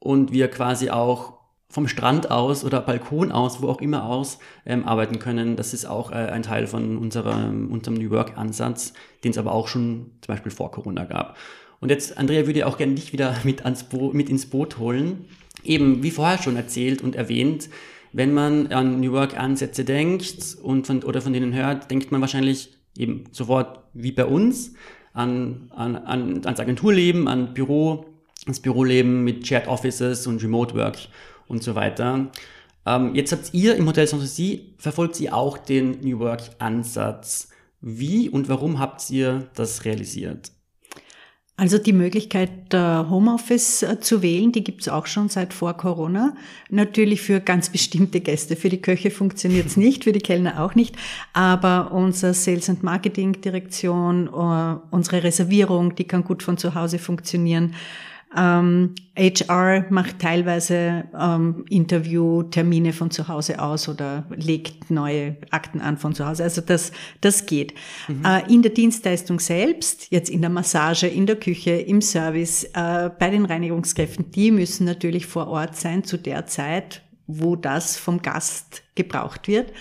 und 0.00 0.32
wir 0.32 0.48
quasi 0.48 0.90
auch 0.90 1.40
vom 1.68 1.86
Strand 1.86 2.30
aus 2.30 2.64
oder 2.64 2.80
Balkon 2.80 3.30
aus, 3.30 3.62
wo 3.62 3.68
auch 3.68 3.80
immer 3.80 4.04
aus, 4.04 4.38
ähm, 4.66 4.84
arbeiten 4.84 5.20
können. 5.20 5.54
Das 5.54 5.72
ist 5.72 5.86
auch 5.86 6.10
äh, 6.10 6.14
ein 6.14 6.42
Teil 6.42 6.66
von 6.66 6.98
unserem, 6.98 7.70
unserem 7.70 7.96
New 7.96 8.10
Work-Ansatz, 8.10 8.92
den 9.22 9.30
es 9.30 9.38
aber 9.38 9.52
auch 9.52 9.68
schon 9.68 10.10
zum 10.20 10.34
Beispiel 10.34 10.50
vor 10.50 10.72
Corona 10.72 11.04
gab. 11.04 11.36
Und 11.78 11.90
jetzt, 11.90 12.18
Andrea, 12.18 12.46
würde 12.46 12.58
ich 12.58 12.64
auch 12.64 12.76
gerne 12.76 12.94
dich 12.94 13.12
wieder 13.12 13.36
mit, 13.44 13.64
ans 13.64 13.84
Bo 13.84 14.10
mit 14.12 14.28
ins 14.28 14.46
Boot 14.46 14.78
holen. 14.78 15.26
Eben, 15.62 16.02
wie 16.02 16.10
vorher 16.10 16.38
schon 16.38 16.56
erzählt 16.56 17.02
und 17.02 17.14
erwähnt, 17.14 17.68
wenn 18.12 18.34
man 18.34 18.68
an 18.72 18.98
New 18.98 19.12
Work-Ansätze 19.12 19.84
denkt 19.84 20.56
und 20.60 20.88
von, 20.88 21.04
oder 21.04 21.22
von 21.22 21.32
denen 21.32 21.54
hört, 21.54 21.90
denkt 21.90 22.10
man 22.10 22.20
wahrscheinlich 22.20 22.70
eben 22.96 23.24
sofort 23.30 23.84
wie 23.94 24.10
bei 24.10 24.24
uns 24.24 24.74
an, 25.12 25.70
an, 25.70 25.96
an, 25.96 26.44
ans 26.44 26.58
Agenturleben, 26.58 27.28
an 27.28 27.54
Büro, 27.54 28.06
das 28.46 28.60
Büroleben 28.60 29.24
mit 29.24 29.46
Shared 29.46 29.68
Offices 29.68 30.26
und 30.26 30.42
Remote 30.42 30.74
Work 30.74 30.96
und 31.48 31.62
so 31.62 31.74
weiter. 31.74 32.30
Ähm, 32.86 33.14
jetzt 33.14 33.32
habt 33.32 33.52
ihr 33.52 33.76
im 33.76 33.86
Hotel 33.86 34.06
Sanssouci, 34.06 34.74
verfolgt 34.78 35.20
ihr 35.20 35.34
auch 35.34 35.58
den 35.58 36.00
New 36.00 36.18
Work 36.18 36.42
Ansatz. 36.58 37.48
Wie 37.80 38.28
und 38.28 38.48
warum 38.48 38.78
habt 38.78 39.10
ihr 39.10 39.48
das 39.54 39.84
realisiert? 39.84 40.52
Also 41.60 41.76
die 41.76 41.92
Möglichkeit, 41.92 42.72
Homeoffice 42.72 43.82
äh, 43.82 44.00
zu 44.00 44.22
wählen, 44.22 44.50
die 44.50 44.64
gibt 44.64 44.80
es 44.80 44.88
auch 44.88 45.04
schon 45.04 45.28
seit 45.28 45.52
vor 45.52 45.74
Corona. 45.74 46.34
Natürlich 46.70 47.20
für 47.20 47.40
ganz 47.40 47.68
bestimmte 47.68 48.22
Gäste. 48.22 48.56
Für 48.56 48.70
die 48.70 48.80
Köche 48.80 49.10
funktioniert 49.10 49.66
es 49.66 49.76
nicht, 49.76 50.04
für 50.04 50.12
die 50.12 50.20
Kellner 50.20 50.62
auch 50.62 50.74
nicht. 50.74 50.96
Aber 51.34 51.92
unser 51.92 52.32
Sales 52.32 52.70
and 52.70 52.82
Marketing 52.82 53.42
Direktion, 53.42 54.28
äh, 54.28 54.76
unsere 54.90 55.22
Reservierung, 55.22 55.94
die 55.96 56.04
kann 56.04 56.24
gut 56.24 56.42
von 56.42 56.56
zu 56.56 56.74
Hause 56.74 56.98
funktionieren. 56.98 57.74
Ähm, 58.36 58.94
HR 59.16 59.86
macht 59.90 60.20
teilweise 60.20 61.04
ähm, 61.18 61.64
Interviewtermine 61.68 62.92
von 62.92 63.10
zu 63.10 63.26
Hause 63.26 63.60
aus 63.60 63.88
oder 63.88 64.24
legt 64.30 64.90
neue 64.90 65.36
Akten 65.50 65.80
an 65.80 65.98
von 65.98 66.14
zu 66.14 66.26
Hause. 66.26 66.44
Also 66.44 66.60
das, 66.60 66.92
das 67.20 67.46
geht. 67.46 67.74
Mhm. 68.06 68.24
Äh, 68.24 68.52
in 68.52 68.62
der 68.62 68.70
Dienstleistung 68.70 69.40
selbst, 69.40 70.06
jetzt 70.10 70.30
in 70.30 70.42
der 70.42 70.50
Massage, 70.50 71.08
in 71.08 71.26
der 71.26 71.36
Küche, 71.36 71.72
im 71.72 72.00
Service, 72.00 72.64
äh, 72.72 73.10
bei 73.18 73.30
den 73.30 73.46
Reinigungskräften, 73.46 74.30
die 74.30 74.52
müssen 74.52 74.84
natürlich 74.84 75.26
vor 75.26 75.48
Ort 75.48 75.74
sein 75.76 76.04
zu 76.04 76.16
der 76.16 76.46
Zeit, 76.46 77.02
wo 77.26 77.56
das 77.56 77.96
vom 77.96 78.22
Gast 78.22 78.84
gebraucht 78.94 79.48
wird. 79.48 79.72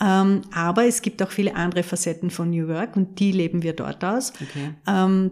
Ähm, 0.00 0.42
aber 0.52 0.84
es 0.86 1.00
gibt 1.00 1.22
auch 1.22 1.30
viele 1.30 1.54
andere 1.54 1.84
Facetten 1.84 2.30
von 2.30 2.50
New 2.50 2.66
Work 2.66 2.96
und 2.96 3.20
die 3.20 3.30
leben 3.30 3.62
wir 3.62 3.72
dort 3.72 4.04
aus. 4.04 4.32
Okay. 4.32 4.74
Ähm, 4.88 5.30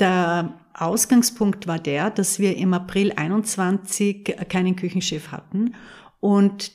der 0.00 0.58
Ausgangspunkt 0.74 1.66
war 1.66 1.78
der, 1.78 2.10
dass 2.10 2.38
wir 2.38 2.56
im 2.56 2.74
April 2.74 3.12
21 3.12 4.36
keinen 4.48 4.76
Küchenchef 4.76 5.32
hatten 5.32 5.74
und 6.20 6.72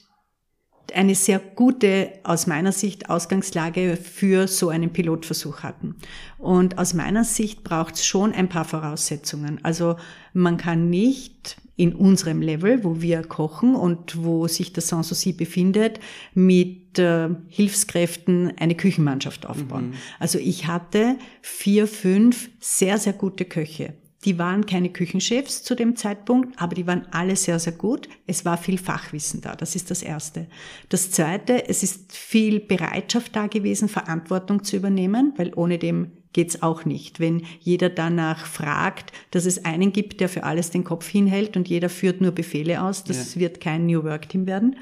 eine 0.93 1.15
sehr 1.15 1.39
gute, 1.39 2.13
aus 2.23 2.47
meiner 2.47 2.71
Sicht, 2.71 3.09
Ausgangslage 3.09 3.97
für 3.97 4.47
so 4.47 4.69
einen 4.69 4.93
Pilotversuch 4.93 5.63
hatten. 5.63 5.95
Und 6.37 6.77
aus 6.77 6.93
meiner 6.93 7.23
Sicht 7.23 7.63
braucht 7.63 7.95
es 7.95 8.05
schon 8.05 8.33
ein 8.33 8.49
paar 8.49 8.65
Voraussetzungen. 8.65 9.59
Also 9.63 9.97
man 10.33 10.57
kann 10.57 10.89
nicht 10.89 11.57
in 11.77 11.93
unserem 11.93 12.41
Level, 12.41 12.83
wo 12.83 13.01
wir 13.01 13.21
kochen 13.21 13.75
und 13.75 14.23
wo 14.23 14.47
sich 14.47 14.73
das 14.73 14.89
Sanssouci 14.89 15.31
befindet, 15.31 15.99
mit 16.33 16.97
äh, 16.97 17.29
Hilfskräften 17.47 18.51
eine 18.57 18.75
Küchenmannschaft 18.75 19.45
aufbauen. 19.45 19.89
Mhm. 19.89 19.93
Also 20.19 20.39
ich 20.39 20.67
hatte 20.67 21.17
vier, 21.41 21.87
fünf 21.87 22.49
sehr, 22.59 22.97
sehr 22.97 23.13
gute 23.13 23.45
Köche. 23.45 23.93
Die 24.25 24.39
waren 24.39 24.65
keine 24.65 24.89
Küchenchefs 24.89 25.61
zu 25.61 25.75
dem 25.75 25.95
Zeitpunkt, 25.95 26.59
aber 26.59 26.73
die 26.73 26.87
waren 26.87 27.05
alle 27.11 27.35
sehr, 27.35 27.59
sehr 27.59 27.73
gut. 27.73 28.09
Es 28.25 28.43
war 28.43 28.57
viel 28.57 28.79
Fachwissen 28.79 29.41
da. 29.41 29.55
Das 29.55 29.75
ist 29.75 29.91
das 29.91 30.01
Erste. 30.01 30.47
Das 30.89 31.11
Zweite, 31.11 31.69
es 31.69 31.83
ist 31.83 32.11
viel 32.11 32.59
Bereitschaft 32.59 33.35
da 33.35 33.45
gewesen, 33.45 33.87
Verantwortung 33.87 34.63
zu 34.63 34.75
übernehmen, 34.75 35.33
weil 35.37 35.53
ohne 35.55 35.77
dem 35.77 36.11
geht's 36.37 36.61
auch 36.61 36.85
nicht. 36.85 37.19
Wenn 37.19 37.47
jeder 37.61 37.89
danach 37.89 38.45
fragt, 38.45 39.11
dass 39.31 39.47
es 39.47 39.65
einen 39.65 39.91
gibt, 39.91 40.19
der 40.21 40.29
für 40.29 40.43
alles 40.43 40.69
den 40.69 40.83
Kopf 40.83 41.07
hinhält 41.07 41.57
und 41.57 41.67
jeder 41.67 41.89
führt 41.89 42.21
nur 42.21 42.31
Befehle 42.31 42.83
aus, 42.83 43.03
das 43.03 43.33
ja. 43.33 43.41
wird 43.41 43.59
kein 43.59 43.87
New 43.87 44.03
Work 44.03 44.29
Team 44.29 44.45
werden. 44.45 44.75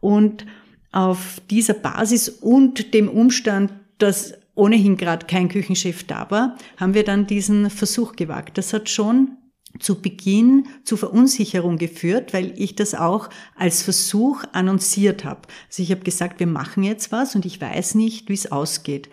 Und 0.00 0.44
auf 0.90 1.40
dieser 1.50 1.74
Basis 1.74 2.28
und 2.28 2.94
dem 2.94 3.08
Umstand, 3.08 3.72
dass 3.98 4.34
ohnehin 4.56 4.96
gerade 4.96 5.26
kein 5.26 5.48
Küchenchef 5.48 6.02
da 6.02 6.28
war, 6.32 6.56
haben 6.78 6.94
wir 6.94 7.04
dann 7.04 7.28
diesen 7.28 7.70
Versuch 7.70 8.16
gewagt. 8.16 8.58
Das 8.58 8.72
hat 8.72 8.88
schon 8.88 9.36
zu 9.78 10.02
Beginn 10.02 10.66
zu 10.82 10.96
Verunsicherung 10.96 11.78
geführt, 11.78 12.32
weil 12.32 12.54
ich 12.56 12.74
das 12.74 12.96
auch 12.96 13.30
als 13.54 13.84
Versuch 13.84 14.42
annonciert 14.50 15.24
habe. 15.24 15.42
Also 15.68 15.84
ich 15.84 15.92
habe 15.92 16.00
gesagt, 16.00 16.40
wir 16.40 16.48
machen 16.48 16.82
jetzt 16.82 17.12
was 17.12 17.36
und 17.36 17.46
ich 17.46 17.60
weiß 17.60 17.94
nicht, 17.94 18.28
wie 18.28 18.34
es 18.34 18.50
ausgeht. 18.50 19.08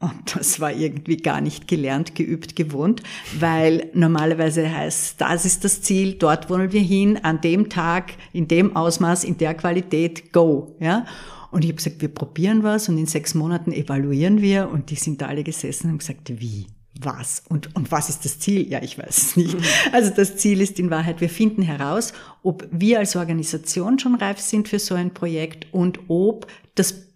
Und 0.00 0.34
das 0.34 0.60
war 0.60 0.72
irgendwie 0.72 1.18
gar 1.18 1.42
nicht 1.42 1.68
gelernt, 1.68 2.14
geübt, 2.14 2.56
gewohnt, 2.56 3.02
weil 3.38 3.90
normalerweise 3.92 4.74
heißt, 4.74 5.20
das 5.20 5.44
ist 5.44 5.62
das 5.62 5.82
Ziel, 5.82 6.14
dort 6.14 6.48
wollen 6.48 6.72
wir 6.72 6.80
hin, 6.80 7.18
an 7.22 7.42
dem 7.42 7.68
Tag, 7.68 8.14
in 8.32 8.48
dem 8.48 8.74
Ausmaß, 8.74 9.24
in 9.24 9.36
der 9.36 9.52
Qualität, 9.54 10.32
go, 10.32 10.74
ja. 10.80 11.04
Und 11.50 11.64
ich 11.64 11.70
habe 11.70 11.76
gesagt, 11.76 12.00
wir 12.00 12.08
probieren 12.08 12.62
was 12.62 12.88
und 12.88 12.96
in 12.96 13.06
sechs 13.06 13.34
Monaten 13.34 13.72
evaluieren 13.72 14.40
wir 14.40 14.70
und 14.70 14.90
die 14.90 14.94
sind 14.94 15.20
da 15.20 15.26
alle 15.26 15.44
gesessen 15.44 15.86
und 15.86 15.90
haben 15.90 15.98
gesagt, 15.98 16.40
wie? 16.40 16.66
Was? 17.02 17.42
Und, 17.48 17.74
und 17.76 17.90
was 17.92 18.08
ist 18.08 18.24
das 18.24 18.38
Ziel? 18.38 18.68
Ja, 18.68 18.82
ich 18.82 18.98
weiß 18.98 19.16
es 19.16 19.36
nicht. 19.36 19.56
Also 19.92 20.10
das 20.14 20.36
Ziel 20.36 20.60
ist 20.60 20.78
in 20.78 20.90
Wahrheit, 20.90 21.20
wir 21.20 21.30
finden 21.30 21.62
heraus, 21.62 22.12
ob 22.42 22.66
wir 22.70 23.00
als 23.00 23.16
Organisation 23.16 23.98
schon 23.98 24.14
reif 24.14 24.38
sind 24.38 24.68
für 24.68 24.78
so 24.78 24.94
ein 24.94 25.12
Projekt 25.12 25.66
und 25.72 26.00
ob 26.08 26.46
das 26.74 27.09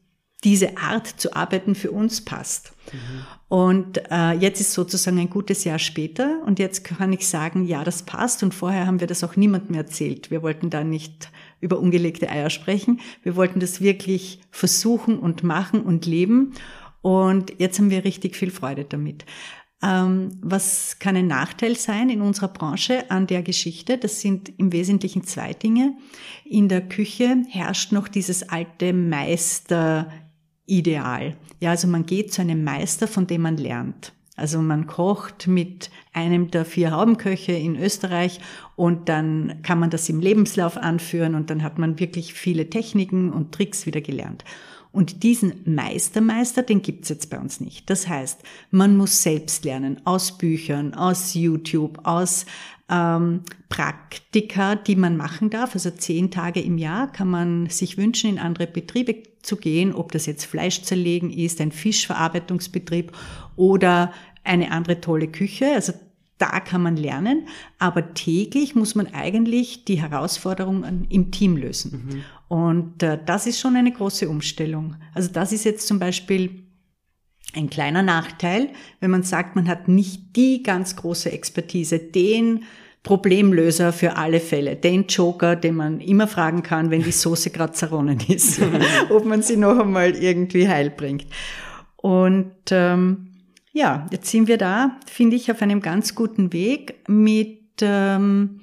diese 0.45 0.77
Art 0.77 1.07
zu 1.07 1.35
arbeiten 1.35 1.75
für 1.75 1.91
uns 1.91 2.25
passt. 2.25 2.73
Mhm. 2.93 2.99
Und 3.49 4.11
äh, 4.11 4.33
jetzt 4.33 4.61
ist 4.61 4.73
sozusagen 4.73 5.19
ein 5.19 5.31
gutes 5.31 5.65
Jahr 5.65 5.79
später 5.79 6.43
und 6.45 6.59
jetzt 6.59 6.85
kann 6.85 7.13
ich 7.13 7.27
sagen, 7.27 7.65
ja, 7.67 7.85
das 7.85 8.03
passt. 8.03 8.43
Und 8.43 8.55
vorher 8.55 8.87
haben 8.87 9.01
wir 9.01 9.07
das 9.07 9.25
auch 9.25 9.37
niemandem 9.37 9.77
erzählt. 9.77 10.31
Wir 10.31 10.43
wollten 10.43 10.71
da 10.71 10.85
nicht 10.85 11.31
über 11.61 11.79
ungelegte 11.79 12.29
Eier 12.29 12.51
sprechen. 12.51 13.01
Wir 13.23 13.37
wollten 13.37 13.61
das 13.61 13.81
wirklich 13.81 14.41
versuchen 14.51 15.19
und 15.19 15.43
machen 15.43 15.83
und 15.83 16.05
leben. 16.05 16.53
Und 17.01 17.55
jetzt 17.59 17.79
haben 17.79 17.91
wir 17.91 18.05
richtig 18.05 18.37
viel 18.37 18.51
Freude 18.51 18.85
damit. 18.85 19.25
Ähm, 19.83 20.31
was 20.41 20.99
kann 20.99 21.17
ein 21.17 21.27
Nachteil 21.27 21.77
sein 21.77 22.09
in 22.09 22.23
unserer 22.23 22.49
Branche 22.49 23.11
an 23.11 23.27
der 23.27 23.43
Geschichte? 23.43 23.99
Das 23.99 24.21
sind 24.21 24.51
im 24.59 24.73
Wesentlichen 24.73 25.25
zwei 25.25 25.53
Dinge. 25.53 25.97
In 26.45 26.69
der 26.69 26.81
Küche 26.81 27.43
herrscht 27.51 27.93
noch 27.93 28.09
dieses 28.09 28.49
alte 28.49 28.93
Meister 28.95 30.11
ideal. 30.67 31.37
Ja, 31.61 31.71
also 31.71 31.89
man 31.89 32.07
geht 32.07 32.33
zu 32.33 32.41
einem 32.41 32.65
Meister, 32.65 33.07
von 33.07 33.27
dem 33.27 33.43
man 33.43 33.57
lernt. 33.57 34.13
Also 34.37 34.61
man 34.61 34.87
kocht 34.87 35.47
mit 35.47 35.91
einem 36.13 36.51
der 36.51 36.65
vier 36.65 36.91
Haubenköche 36.91 37.53
in 37.53 37.77
Österreich 37.77 38.41
und 38.75 39.09
dann 39.09 39.61
kann 39.63 39.79
man 39.79 39.91
das 39.91 40.09
im 40.09 40.21
Lebenslauf 40.21 40.77
anführen 40.77 41.37
und 41.37 41.51
dann 41.51 41.63
hat 41.63 41.79
man 41.79 42.01
wirklich 42.01 42.35
viele 42.35 42.69
Techniken 42.69 43.33
und 43.33 43.53
Tricks 43.53 43.87
wieder 43.87 44.01
gelernt. 44.01 44.45
Und 44.91 45.25
diesen 45.25 45.55
Meistermeister, 45.65 46.63
den 46.63 46.81
gibt's 46.81 47.09
jetzt 47.09 47.29
bei 47.29 47.39
uns 47.39 47.61
nicht. 47.61 47.91
Das 47.91 48.09
heißt, 48.09 48.41
man 48.71 48.97
muss 48.97 49.23
selbst 49.23 49.65
lernen, 49.65 50.01
aus 50.05 50.39
Büchern, 50.39 50.95
aus 50.95 51.35
YouTube, 51.35 51.99
aus 52.05 52.47
ähm, 52.89 53.41
Praktika, 53.69 54.77
die 54.77 54.95
man 54.95 55.17
machen 55.17 55.51
darf. 55.51 55.75
Also 55.75 55.91
zehn 55.91 56.31
Tage 56.31 56.61
im 56.61 56.79
Jahr 56.79 57.11
kann 57.11 57.29
man 57.29 57.69
sich 57.69 57.99
wünschen, 57.99 58.31
in 58.31 58.39
andere 58.39 58.69
Betriebe 58.69 59.17
zu 59.45 59.57
gehen, 59.57 59.95
ob 59.95 60.13
das 60.13 60.27
jetzt 60.27 60.45
Fleisch 60.45 60.83
zerlegen 60.83 61.31
ist, 61.31 61.61
ein 61.61 61.73
Fischverarbeitungsbetrieb 61.73 63.13
oder 63.57 64.13
eine 64.43 64.71
andere 64.71 65.01
tolle 65.01 65.29
Küche. 65.29 65.73
Also 65.75 65.93
da 66.39 66.61
kann 66.61 66.83
man 66.83 66.97
lernen, 66.97 67.49
aber 67.79 68.15
täglich 68.15 68.75
muss 68.75 68.95
man 68.95 69.07
eigentlich 69.15 69.85
die 69.85 70.01
Herausforderungen 70.01 71.07
im 71.09 71.31
Team 71.31 71.57
lösen. 71.57 72.07
Mhm. 72.07 72.25
Und 72.49 73.03
äh, 73.03 73.19
das 73.25 73.47
ist 73.47 73.61
schon 73.61 73.77
eine 73.77 73.93
große 73.93 74.29
Umstellung. 74.29 74.97
Also 75.15 75.31
das 75.31 75.53
ist 75.53 75.65
jetzt 75.65 75.87
zum 75.87 75.99
Beispiel 75.99 76.65
ein 77.55 77.71
kleiner 77.71 78.03
Nachteil, 78.03 78.71
wenn 79.01 79.13
man 79.13 79.23
sagt, 79.23 79.55
man 79.55 79.69
hat 79.69 79.87
nicht 79.87 80.35
die 80.37 80.63
ganz 80.63 80.97
große 80.97 81.31
Expertise, 81.31 81.99
den 81.99 82.65
Problemlöser 83.05 83.93
für 83.93 84.17
alle 84.17 84.41
Fälle, 84.41 84.77
den 84.77 85.07
Joker, 85.07 85.57
den 85.57 85.77
man 85.77 86.01
immer 86.01 86.27
fragen 86.27 86.63
kann, 86.63 86.91
wenn 86.91 87.03
die 87.03 87.13
Soße 87.13 87.51
gerade 87.51 87.75
zerronnen 87.75 88.19
ist, 88.29 88.61
ob 89.11 89.27
man 89.27 89.43
sie 89.43 89.59
noch 89.59 89.79
einmal 89.79 90.17
irgendwie 90.17 90.67
heil 90.67 90.91
bringt. 90.91 91.27
Und 91.97 92.55
ähm, 92.71 93.29
ja, 93.73 94.07
jetzt 94.11 94.31
sind 94.31 94.49
wir 94.49 94.57
da, 94.57 94.99
finde 95.07 95.37
ich, 95.37 95.51
auf 95.51 95.61
einem 95.61 95.83
ganz 95.83 96.15
guten 96.15 96.53
Weg 96.55 96.97
mit 97.07 97.61
ähm, 97.83 98.61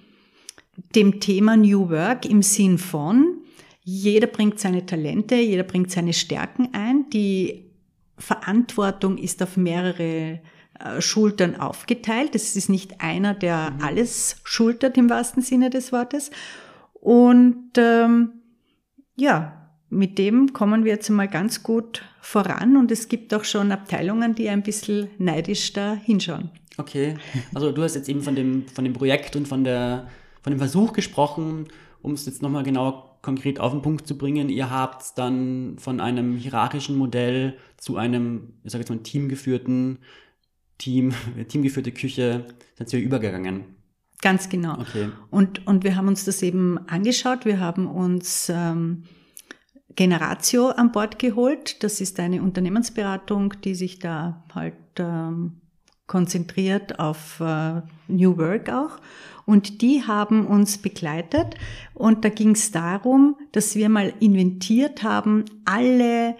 dem 0.95 1.19
Thema 1.19 1.55
New 1.55 1.89
Work 1.91 2.25
im 2.25 2.41
Sinn 2.41 2.79
von, 2.79 3.41
jeder 3.83 4.27
bringt 4.27 4.59
seine 4.59 4.85
Talente, 4.87 5.35
jeder 5.35 5.63
bringt 5.63 5.91
seine 5.91 6.13
Stärken 6.13 6.69
ein, 6.73 7.09
die 7.11 7.65
Verantwortung 8.17 9.17
ist 9.17 9.43
auf 9.43 9.55
mehrere 9.55 10.39
Schultern 10.99 11.55
aufgeteilt. 11.55 12.35
Es 12.35 12.55
ist 12.55 12.69
nicht 12.69 13.01
einer, 13.01 13.33
der 13.33 13.71
mhm. 13.71 13.83
alles 13.83 14.37
schultert 14.43 14.97
im 14.97 15.09
wahrsten 15.09 15.41
Sinne 15.41 15.69
des 15.69 15.91
Wortes. 15.91 16.31
Und 16.93 17.71
ähm, 17.77 18.33
ja, 19.15 19.69
mit 19.89 20.17
dem 20.17 20.53
kommen 20.53 20.85
wir 20.85 20.93
jetzt 20.93 21.09
mal 21.09 21.27
ganz 21.27 21.63
gut 21.63 22.03
voran 22.21 22.77
und 22.77 22.91
es 22.91 23.09
gibt 23.09 23.33
auch 23.33 23.43
schon 23.43 23.71
Abteilungen, 23.71 24.35
die 24.35 24.47
ein 24.49 24.63
bisschen 24.63 25.09
neidisch 25.17 25.73
da 25.73 25.95
hinschauen. 25.95 26.49
Okay, 26.77 27.15
also 27.53 27.71
du 27.71 27.83
hast 27.83 27.95
jetzt 27.95 28.07
eben 28.07 28.21
von 28.21 28.35
dem, 28.35 28.67
von 28.67 28.85
dem 28.85 28.93
Projekt 28.93 29.35
und 29.35 29.47
von, 29.47 29.63
der, 29.63 30.07
von 30.41 30.53
dem 30.53 30.59
Versuch 30.59 30.93
gesprochen, 30.93 31.67
um 32.01 32.13
es 32.13 32.25
jetzt 32.25 32.41
nochmal 32.41 32.63
genau 32.63 33.17
konkret 33.21 33.59
auf 33.59 33.71
den 33.71 33.81
Punkt 33.81 34.07
zu 34.07 34.17
bringen, 34.17 34.49
ihr 34.49 34.71
habt 34.71 35.17
dann 35.17 35.75
von 35.77 35.99
einem 35.99 36.37
hierarchischen 36.37 36.97
Modell 36.97 37.57
zu 37.77 37.97
einem, 37.97 38.53
ich 38.63 38.71
sage 38.71 38.83
jetzt 38.83 38.89
mal, 38.89 38.99
teamgeführten 38.99 39.99
Team, 40.81 41.13
teamgeführte 41.47 41.91
Küche 41.91 42.45
seid 42.77 42.91
ihr 42.93 42.99
übergegangen. 42.99 43.75
Ganz 44.21 44.49
genau. 44.49 44.79
Okay. 44.79 45.09
Und, 45.29 45.65
und 45.65 45.83
wir 45.83 45.95
haben 45.95 46.07
uns 46.07 46.25
das 46.25 46.41
eben 46.41 46.77
angeschaut. 46.87 47.45
Wir 47.45 47.59
haben 47.59 47.87
uns 47.87 48.51
ähm, 48.53 49.03
Generatio 49.95 50.69
an 50.69 50.91
Bord 50.91 51.17
geholt. 51.17 51.83
Das 51.83 52.01
ist 52.01 52.19
eine 52.19 52.41
Unternehmensberatung, 52.41 53.53
die 53.63 53.73
sich 53.73 53.99
da 53.99 54.43
halt 54.53 54.75
ähm, 54.97 55.61
konzentriert 56.05 56.99
auf 56.99 57.39
äh, 57.39 57.81
New 58.07 58.37
Work 58.37 58.69
auch. 58.69 58.97
Und 59.45 59.81
die 59.81 60.03
haben 60.03 60.45
uns 60.45 60.77
begleitet 60.77 61.55
und 61.93 62.23
da 62.23 62.29
ging 62.29 62.51
es 62.51 62.71
darum, 62.71 63.37
dass 63.53 63.75
wir 63.75 63.89
mal 63.89 64.13
inventiert 64.19 65.03
haben, 65.03 65.45
alle 65.65 66.35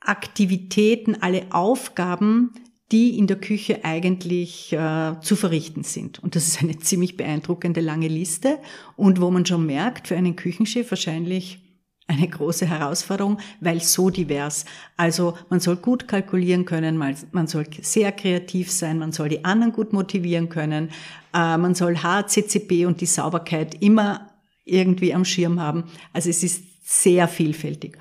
Aktivitäten, 0.00 1.16
alle 1.20 1.46
Aufgaben, 1.50 2.52
die 2.92 3.18
in 3.18 3.26
der 3.26 3.40
Küche 3.40 3.84
eigentlich 3.84 4.72
äh, 4.72 5.14
zu 5.20 5.34
verrichten 5.34 5.82
sind. 5.82 6.18
Und 6.20 6.36
das 6.36 6.46
ist 6.46 6.62
eine 6.62 6.78
ziemlich 6.78 7.16
beeindruckende 7.16 7.80
lange 7.80 8.08
Liste 8.08 8.58
und 8.96 9.20
wo 9.20 9.30
man 9.30 9.46
schon 9.46 9.66
merkt, 9.66 10.08
für 10.08 10.16
einen 10.16 10.36
Küchenchef 10.36 10.90
wahrscheinlich 10.90 11.60
eine 12.08 12.28
große 12.28 12.66
Herausforderung, 12.66 13.38
weil 13.60 13.82
so 13.82 14.10
divers. 14.10 14.64
Also 14.96 15.36
man 15.50 15.58
soll 15.58 15.76
gut 15.76 16.06
kalkulieren 16.06 16.64
können, 16.64 16.96
man 16.96 17.46
soll 17.48 17.66
sehr 17.82 18.12
kreativ 18.12 18.70
sein, 18.70 18.98
man 18.98 19.10
soll 19.10 19.28
die 19.28 19.44
anderen 19.44 19.72
gut 19.72 19.92
motivieren 19.92 20.48
können, 20.48 20.90
äh, 21.34 21.56
man 21.56 21.74
soll 21.74 21.96
HCCP 21.96 22.86
und 22.86 23.00
die 23.00 23.06
Sauberkeit 23.06 23.82
immer 23.82 24.30
irgendwie 24.64 25.14
am 25.14 25.24
Schirm 25.24 25.60
haben. 25.60 25.84
Also 26.12 26.30
es 26.30 26.42
ist 26.42 26.62
sehr 26.84 27.26
vielfältig. 27.26 27.98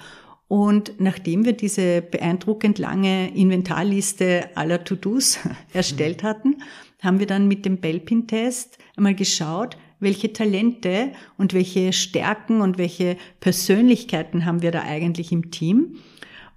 Und 0.47 0.99
nachdem 0.99 1.43
wir 1.45 1.53
diese 1.53 2.01
beeindruckend 2.01 2.77
lange 2.77 3.35
Inventarliste 3.35 4.49
aller 4.55 4.83
To-Dos 4.83 5.39
erstellt 5.73 6.23
mhm. 6.23 6.27
hatten, 6.27 6.55
haben 7.01 7.19
wir 7.19 7.27
dann 7.27 7.47
mit 7.47 7.65
dem 7.65 7.77
Belpin-Test 7.77 8.77
einmal 8.95 9.15
geschaut, 9.15 9.77
welche 9.99 10.33
Talente 10.33 11.11
und 11.37 11.53
welche 11.53 11.93
Stärken 11.93 12.61
und 12.61 12.77
welche 12.77 13.17
Persönlichkeiten 13.39 14.45
haben 14.45 14.61
wir 14.61 14.71
da 14.71 14.81
eigentlich 14.81 15.31
im 15.31 15.51
Team. 15.51 15.97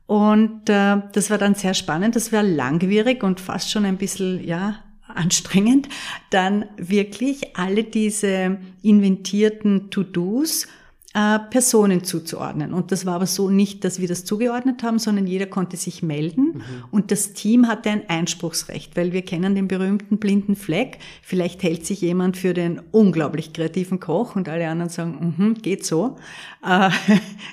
Und 0.07 0.69
äh, 0.71 1.03
das 1.13 1.31
war 1.31 1.39
dann 1.39 1.55
sehr 1.55 1.75
spannend, 1.75 2.17
das 2.17 2.33
war 2.33 2.43
langwierig 2.43 3.23
und 3.23 3.41
fast 3.41 3.71
schon 3.71 3.85
ein 3.85 3.99
bisschen, 3.99 4.43
ja, 4.45 4.83
anstrengend, 5.07 5.89
dann 6.31 6.67
wirklich 6.77 7.57
alle 7.57 7.85
diese 7.85 8.59
inventierten 8.83 9.91
To-Dos 9.91 10.67
äh, 11.15 11.39
Personen 11.39 12.05
zuzuordnen. 12.05 12.75
Und 12.75 12.93
das 12.93 13.07
war 13.07 13.15
aber 13.15 13.27
so 13.27 13.49
nicht, 13.49 13.83
dass 13.85 13.99
wir 13.99 14.09
das 14.09 14.25
zugeordnet 14.27 14.83
haben, 14.83 14.99
sondern 14.99 15.27
jeder 15.27 15.47
konnte 15.47 15.79
sich 15.79 16.03
melden 16.03 16.55
mhm. 16.55 16.63
und 16.91 17.11
das 17.11 17.33
Team 17.33 17.67
hatte 17.67 17.91
ein 17.91 18.09
Einspruchsrecht, 18.09 18.95
weil 18.95 19.13
wir 19.13 19.23
kennen 19.23 19.55
den 19.55 19.69
berühmten 19.69 20.19
blinden 20.19 20.55
Fleck. 20.55 20.99
Vielleicht 21.23 21.63
hält 21.63 21.87
sich 21.87 22.03
jemand 22.03 22.37
für 22.37 22.53
den 22.53 22.83
unglaublich 22.91 23.55
kreativen 23.55 24.01
Koch 24.01 24.37
und 24.37 24.49
alle 24.51 24.69
anderen 24.69 24.91
sagen, 24.91 25.35
mm 25.37 25.55
geht 25.63 25.87
so. 25.87 26.17
Äh, 26.63 26.91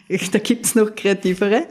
da 0.31 0.39
gibt's 0.39 0.75
noch 0.75 0.93
kreativere. 0.93 1.63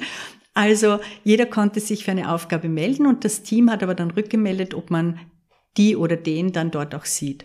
Also 0.55 1.01
jeder 1.23 1.47
konnte 1.47 1.81
sich 1.81 2.05
für 2.05 2.13
eine 2.13 2.33
Aufgabe 2.33 2.69
melden 2.69 3.07
und 3.07 3.25
das 3.25 3.43
Team 3.43 3.71
hat 3.71 3.83
aber 3.83 3.95
dann 3.95 4.11
rückgemeldet, 4.11 4.73
ob 4.73 4.91
man 4.91 5.21
die 5.77 5.97
oder 5.97 6.17
den 6.17 6.53
dann 6.53 6.71
dort 6.71 6.95
auch 6.95 7.05
sieht. 7.05 7.45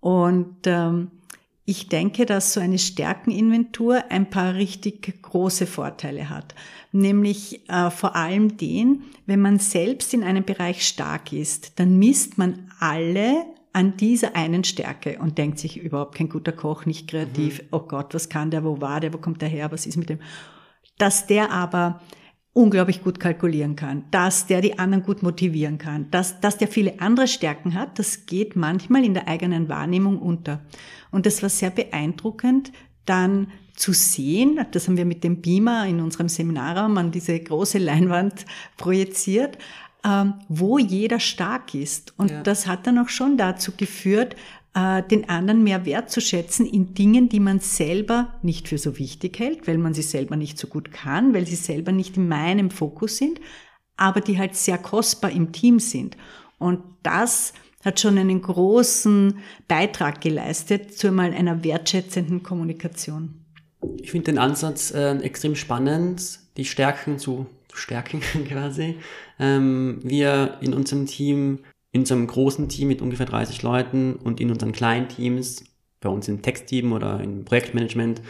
Und 0.00 0.56
ähm, 0.64 1.10
ich 1.64 1.88
denke, 1.88 2.26
dass 2.26 2.52
so 2.52 2.60
eine 2.60 2.78
Stärkeninventur 2.78 4.04
ein 4.10 4.28
paar 4.30 4.54
richtig 4.54 5.22
große 5.22 5.66
Vorteile 5.66 6.28
hat. 6.28 6.54
Nämlich 6.90 7.68
äh, 7.68 7.90
vor 7.90 8.16
allem 8.16 8.56
den, 8.56 9.04
wenn 9.26 9.40
man 9.40 9.58
selbst 9.58 10.12
in 10.14 10.24
einem 10.24 10.44
Bereich 10.44 10.86
stark 10.86 11.32
ist, 11.32 11.78
dann 11.78 11.98
misst 11.98 12.38
man 12.38 12.70
alle 12.80 13.44
an 13.72 13.96
dieser 13.96 14.34
einen 14.34 14.64
Stärke 14.64 15.18
und 15.20 15.38
denkt 15.38 15.58
sich 15.58 15.76
überhaupt 15.76 16.16
kein 16.16 16.28
guter 16.28 16.52
Koch, 16.52 16.86
nicht 16.86 17.08
kreativ, 17.08 17.62
mhm. 17.62 17.68
oh 17.70 17.80
Gott, 17.80 18.14
was 18.14 18.28
kann 18.28 18.50
der, 18.50 18.64
wo 18.64 18.80
war 18.80 19.00
der, 19.00 19.12
wo 19.12 19.18
kommt 19.18 19.42
der 19.42 19.48
her, 19.48 19.70
was 19.70 19.86
ist 19.86 19.96
mit 19.96 20.08
dem. 20.08 20.18
Dass 20.98 21.26
der 21.26 21.52
aber 21.52 22.00
unglaublich 22.52 23.02
gut 23.04 23.20
kalkulieren 23.20 23.76
kann, 23.76 24.04
dass 24.10 24.46
der 24.46 24.60
die 24.60 24.78
anderen 24.78 25.04
gut 25.04 25.22
motivieren 25.22 25.78
kann, 25.78 26.10
dass, 26.10 26.40
dass 26.40 26.58
der 26.58 26.68
viele 26.68 27.00
andere 27.00 27.28
Stärken 27.28 27.74
hat, 27.74 27.98
das 27.98 28.26
geht 28.26 28.56
manchmal 28.56 29.04
in 29.04 29.14
der 29.14 29.28
eigenen 29.28 29.68
Wahrnehmung 29.68 30.18
unter. 30.18 30.60
Und 31.10 31.26
das 31.26 31.42
war 31.42 31.48
sehr 31.48 31.70
beeindruckend, 31.70 32.72
dann 33.06 33.48
zu 33.76 33.92
sehen, 33.92 34.60
das 34.72 34.88
haben 34.88 34.96
wir 34.96 35.04
mit 35.04 35.24
dem 35.24 35.40
Beamer 35.40 35.86
in 35.86 36.00
unserem 36.00 36.28
Seminarraum 36.28 36.98
an 36.98 37.12
diese 37.12 37.38
große 37.38 37.78
Leinwand 37.78 38.44
projiziert, 38.76 39.56
ähm, 40.04 40.34
wo 40.48 40.78
jeder 40.78 41.20
stark 41.20 41.74
ist. 41.74 42.14
Und 42.18 42.30
ja. 42.30 42.42
das 42.42 42.66
hat 42.66 42.86
dann 42.86 42.98
auch 42.98 43.08
schon 43.08 43.36
dazu 43.36 43.72
geführt, 43.76 44.36
äh, 44.74 45.02
den 45.02 45.28
anderen 45.28 45.64
mehr 45.64 45.84
wertzuschätzen 45.84 46.66
in 46.66 46.94
Dingen, 46.94 47.28
die 47.28 47.40
man 47.40 47.60
selber 47.60 48.34
nicht 48.42 48.68
für 48.68 48.78
so 48.78 48.98
wichtig 48.98 49.38
hält, 49.38 49.66
weil 49.66 49.78
man 49.78 49.94
sie 49.94 50.02
selber 50.02 50.36
nicht 50.36 50.58
so 50.58 50.66
gut 50.66 50.92
kann, 50.92 51.34
weil 51.34 51.46
sie 51.46 51.56
selber 51.56 51.92
nicht 51.92 52.16
in 52.16 52.28
meinem 52.28 52.70
Fokus 52.70 53.16
sind, 53.16 53.40
aber 53.96 54.20
die 54.20 54.38
halt 54.38 54.54
sehr 54.54 54.78
kostbar 54.78 55.30
im 55.30 55.52
Team 55.52 55.78
sind. 55.78 56.16
Und 56.58 56.80
das 57.02 57.52
hat 57.84 57.98
schon 57.98 58.18
einen 58.18 58.42
großen 58.42 59.38
Beitrag 59.66 60.20
geleistet 60.20 60.96
zu 60.96 61.10
mal 61.10 61.32
einer 61.32 61.64
wertschätzenden 61.64 62.42
Kommunikation. 62.42 63.34
Ich 63.96 64.10
finde 64.10 64.32
den 64.32 64.38
Ansatz 64.38 64.90
äh, 64.90 65.16
extrem 65.18 65.56
spannend, 65.56 66.40
die 66.56 66.64
Stärken 66.64 67.18
zu 67.18 67.46
stärken 67.72 68.20
quasi. 68.48 68.98
Ähm, 69.38 70.00
wir 70.02 70.58
in 70.60 70.74
unserem 70.74 71.06
Team 71.06 71.60
in 71.92 72.06
so 72.06 72.14
einem 72.14 72.26
großen 72.26 72.68
Team 72.68 72.88
mit 72.88 73.02
ungefähr 73.02 73.26
30 73.26 73.62
Leuten 73.62 74.14
und 74.14 74.40
in 74.40 74.50
unseren 74.50 74.72
kleinen 74.72 75.08
Teams, 75.08 75.64
bei 76.00 76.08
uns 76.08 76.28
im 76.28 76.42
Textteam 76.42 76.92
oder 76.92 77.20
im 77.20 77.44
Projektmanagement, 77.44 78.22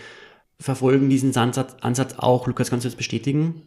verfolgen 0.59 1.09
diesen 1.09 1.35
Ansatz, 1.37 1.77
Ansatz 1.81 2.15
auch. 2.19 2.47
Lukas, 2.47 2.71
kannst 2.71 2.85
du 2.85 2.89
das 2.89 2.97
bestätigen? 2.97 3.63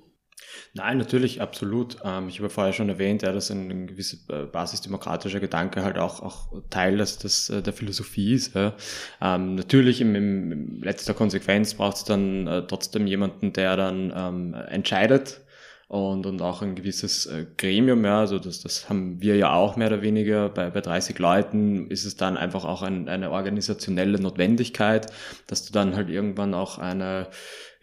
Nein, 0.76 0.98
natürlich, 0.98 1.42
absolut. 1.42 1.98
Ähm, 2.04 2.30
ich 2.30 2.40
habe 2.40 2.50
vorher 2.50 2.74
schon 2.74 2.90
erwähnt, 2.90 3.24
dass 3.24 3.52
ein, 3.52 3.88
gewisser 3.88 4.18
äh, 4.30 4.46
basisdemokratischer 4.46 5.40
Gedanke 5.40 5.84
halt 5.84 5.98
auch, 5.98 6.22
auch 6.22 6.52
Teil 6.70 6.98
des, 6.98 7.18
des, 7.20 7.50
äh, 7.50 7.62
der 7.62 7.74
Philosophie 7.74 8.34
ist. 8.34 8.56
Ähm, 8.56 9.56
natürlich 9.56 10.02
im, 10.02 10.16
im 10.16 10.82
letzter 10.82 11.14
Konsequenz 11.14 11.76
braucht 11.76 11.98
es 11.98 12.04
dann 12.04 12.48
äh, 12.48 12.66
trotzdem 12.68 13.08
jemanden, 13.08 13.54
der 13.54 13.78
dann 13.78 14.14
ähm, 14.16 14.54
entscheidet, 14.54 15.42
und, 15.94 16.26
und 16.26 16.42
auch 16.42 16.64
ein 16.64 16.74
gewisses 16.74 17.28
äh, 17.28 17.46
Gremium, 17.56 18.04
ja, 18.04 18.22
also 18.22 18.40
das, 18.40 18.62
das 18.62 18.90
haben 18.90 19.22
wir 19.22 19.36
ja 19.36 19.54
auch 19.54 19.76
mehr 19.76 19.90
oder 19.90 20.02
weniger. 20.02 20.50
Bei, 20.50 20.72
bei 20.72 20.82
30 20.82 21.20
Leuten 21.20 21.88
ist 21.92 22.06
es 22.06 22.16
dann 22.16 22.36
einfach 22.36 22.66
auch 22.66 22.82
ein, 22.82 23.08
eine 23.08 23.30
organisationelle 23.30 24.20
Notwendigkeit, 24.20 25.14
dass 25.46 25.66
du 25.66 25.72
dann 25.72 25.96
halt 25.96 26.10
irgendwann 26.10 26.56
auch 26.56 26.80
eine, 26.80 27.28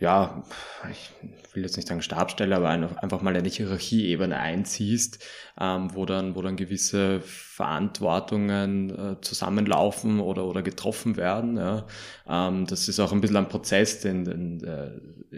ja, 0.00 0.42
ich 0.90 1.12
will 1.54 1.62
jetzt 1.62 1.76
nicht 1.76 1.88
sagen 1.88 2.00
Stabstelle, 2.00 2.57
aber 2.57 2.71
einfach 2.71 3.21
mal 3.21 3.37
eine 3.37 3.49
Hierarchieebene 3.49 4.37
einziehst, 4.37 5.23
ähm, 5.61 5.95
wo 5.95 6.07
dann, 6.07 6.35
wo 6.35 6.42
dann 6.42 6.57
gewisse 6.57 7.21
Verantwortungen 7.21 8.90
äh, 8.90 9.21
zusammenlaufen 9.21 10.21
oder, 10.21 10.47
oder 10.47 10.62
getroffen 10.62 11.19
werden. 11.19 11.59
Ja. 11.59 11.87
Ähm, 12.26 12.66
das 12.66 12.88
ist 12.88 12.99
auch 12.99 13.12
ein 13.12 13.21
bisschen 13.21 13.37
ein 13.37 13.49
Prozess, 13.49 14.00
den, 14.00 14.64
äh, 14.64 14.90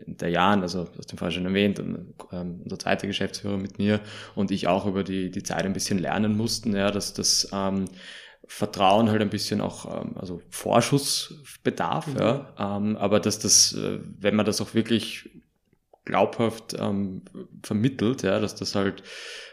in 0.07 0.17
der 0.17 0.29
Jahren, 0.29 0.63
also 0.63 0.89
hast 0.97 1.11
den 1.11 1.19
vorher 1.19 1.35
schon 1.35 1.47
erwähnt, 1.47 1.81
ähm, 1.81 2.61
unser 2.63 2.79
zweiter 2.79 3.09
Geschäftsführer 3.09 3.59
mit 3.59 3.79
mir 3.79 4.01
und 4.37 4.53
ich 4.53 4.69
auch 4.69 4.87
über 4.87 5.03
die, 5.03 5.31
die 5.31 5.43
Zeit 5.43 5.65
ein 5.65 5.73
bisschen 5.73 5.99
lernen 5.99 6.37
mussten, 6.37 6.77
ja, 6.77 6.93
dass 6.93 7.15
das 7.15 7.49
ähm, 7.53 7.87
Vertrauen 8.47 9.11
halt 9.11 9.23
ein 9.23 9.31
bisschen 9.31 9.61
auch, 9.61 10.03
ähm, 10.03 10.17
also 10.17 10.43
Vorschussbedarf, 10.51 12.09
mhm. 12.09 12.19
ja, 12.19 12.55
ähm, 12.59 12.97
aber 12.97 13.21
dass 13.21 13.39
das, 13.39 13.73
äh, 13.75 14.01
wenn 14.19 14.35
man 14.37 14.47
das 14.47 14.61
auch 14.61 14.75
wirklich 14.75 15.31
glaubhaft 16.05 16.75
ähm, 16.79 17.23
vermittelt, 17.63 18.23
ja, 18.23 18.41
dass 18.41 18.55
das 18.57 18.75
halt 18.75 19.03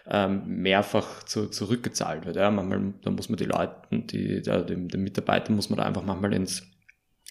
ähm, 0.07 0.43
mehrfach 0.47 1.23
zu, 1.23 1.47
zurückgezahlt 1.47 2.25
wird. 2.25 2.37
Ja. 2.37 2.49
Manchmal, 2.49 2.93
da 3.03 3.11
muss 3.11 3.29
man 3.29 3.37
die 3.37 3.45
Leute, 3.45 3.75
die, 3.91 4.41
da, 4.41 4.61
den, 4.61 4.87
den 4.87 5.03
Mitarbeitern 5.03 5.55
muss 5.55 5.69
man 5.69 5.77
da 5.77 5.85
einfach 5.85 6.03
manchmal 6.03 6.33
ins, 6.33 6.63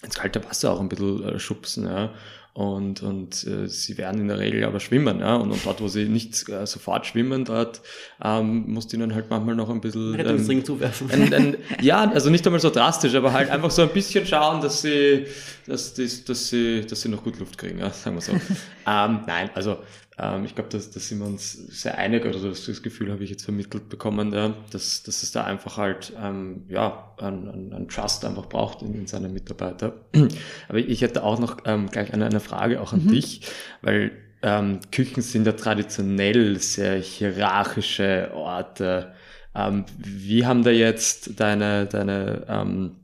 ins 0.02 0.14
kalte 0.14 0.44
Wasser 0.44 0.72
auch 0.72 0.80
ein 0.80 0.88
bisschen 0.88 1.24
äh, 1.24 1.38
schubsen. 1.40 1.86
Ja 1.86 2.14
und, 2.58 3.04
und 3.04 3.46
äh, 3.46 3.68
sie 3.68 3.96
werden 3.98 4.20
in 4.20 4.26
der 4.26 4.40
Regel 4.40 4.64
aber 4.64 4.80
schwimmen. 4.80 5.20
Ja? 5.20 5.36
Und, 5.36 5.52
und 5.52 5.64
dort, 5.64 5.80
wo 5.80 5.86
sie 5.86 6.06
nicht 6.06 6.48
äh, 6.48 6.66
sofort 6.66 7.06
schwimmen, 7.06 7.44
dort 7.44 7.80
ähm, 8.20 8.64
musst 8.66 8.92
du 8.92 8.96
ihnen 8.96 9.14
halt 9.14 9.30
manchmal 9.30 9.54
noch 9.54 9.70
ein 9.70 9.80
bisschen... 9.80 10.18
Ähm, 10.18 10.64
zuwerfen. 10.64 11.08
Ein, 11.08 11.32
ein, 11.32 11.56
ja, 11.80 12.10
also 12.10 12.30
nicht 12.30 12.44
einmal 12.48 12.58
so 12.58 12.70
drastisch, 12.70 13.14
aber 13.14 13.32
halt 13.32 13.48
einfach 13.48 13.70
so 13.70 13.82
ein 13.82 13.90
bisschen 13.90 14.26
schauen, 14.26 14.60
dass 14.60 14.82
sie, 14.82 15.26
dass, 15.68 15.94
dass, 15.94 16.24
dass 16.24 16.48
sie, 16.48 16.84
dass 16.84 17.00
sie 17.00 17.08
noch 17.10 17.22
gut 17.22 17.38
Luft 17.38 17.56
kriegen, 17.56 17.78
ja? 17.78 17.90
sagen 17.90 18.16
wir 18.16 18.22
so. 18.22 18.32
ähm, 18.88 19.20
nein, 19.28 19.50
also 19.54 19.78
ähm, 20.20 20.44
ich 20.44 20.54
glaube, 20.54 20.70
dass 20.70 20.90
da 20.90 20.98
sind 20.98 21.20
wir 21.20 21.26
uns 21.26 21.52
sehr 21.52 21.96
einig, 21.96 22.24
oder 22.24 22.40
das, 22.40 22.66
das 22.66 22.82
Gefühl 22.82 23.12
habe 23.12 23.22
ich 23.22 23.30
jetzt 23.30 23.44
vermittelt 23.44 23.88
bekommen, 23.88 24.32
ja, 24.32 24.54
dass, 24.70 25.02
dass 25.04 25.22
es 25.22 25.30
da 25.30 25.44
einfach 25.44 25.76
halt 25.76 26.12
ähm, 26.20 26.64
ja, 26.68 27.12
ein, 27.18 27.48
ein, 27.48 27.72
ein 27.72 27.88
Trust 27.88 28.24
einfach 28.24 28.46
braucht 28.46 28.82
in, 28.82 28.94
in 28.94 29.06
seine 29.06 29.28
Mitarbeiter. 29.28 29.94
Aber 30.68 30.78
ich 30.78 31.02
hätte 31.02 31.22
auch 31.22 31.38
noch 31.38 31.58
ähm, 31.64 31.88
gleich 31.88 32.12
eine, 32.12 32.26
eine 32.26 32.40
Frage 32.40 32.80
auch 32.80 32.92
an 32.92 33.04
mhm. 33.04 33.12
dich, 33.12 33.42
weil 33.82 34.10
ähm, 34.42 34.80
Küchen 34.92 35.22
sind 35.22 35.46
ja 35.46 35.52
traditionell 35.52 36.58
sehr 36.58 36.96
hierarchische 36.96 38.30
Orte. 38.34 39.12
Ähm, 39.54 39.84
wie 39.98 40.46
haben 40.46 40.64
da 40.64 40.70
jetzt 40.70 41.40
deine, 41.40 41.86
deine 41.86 42.44
ähm, 42.48 42.96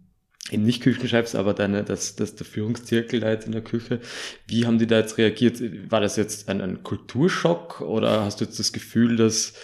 eben 0.51 0.65
nicht 0.65 0.83
Küchenchefs, 0.83 1.35
aber 1.35 1.55
deine, 1.55 1.85
das, 1.85 2.17
das, 2.17 2.35
der 2.35 2.47
Führungszirkel 2.47 3.21
da 3.21 3.31
jetzt 3.31 3.47
in 3.47 3.53
der 3.53 3.63
Küche. 3.63 4.01
Wie 4.47 4.67
haben 4.67 4.79
die 4.79 4.87
da 4.87 4.99
jetzt 4.99 5.17
reagiert? 5.17 5.61
War 5.91 6.01
das 6.01 6.17
jetzt 6.17 6.49
ein, 6.49 6.61
ein 6.61 6.83
Kulturschock 6.83 7.81
oder 7.81 8.25
hast 8.25 8.41
du 8.41 8.45
jetzt 8.45 8.59
das 8.59 8.73
Gefühl, 8.73 9.17
dass 9.17 9.55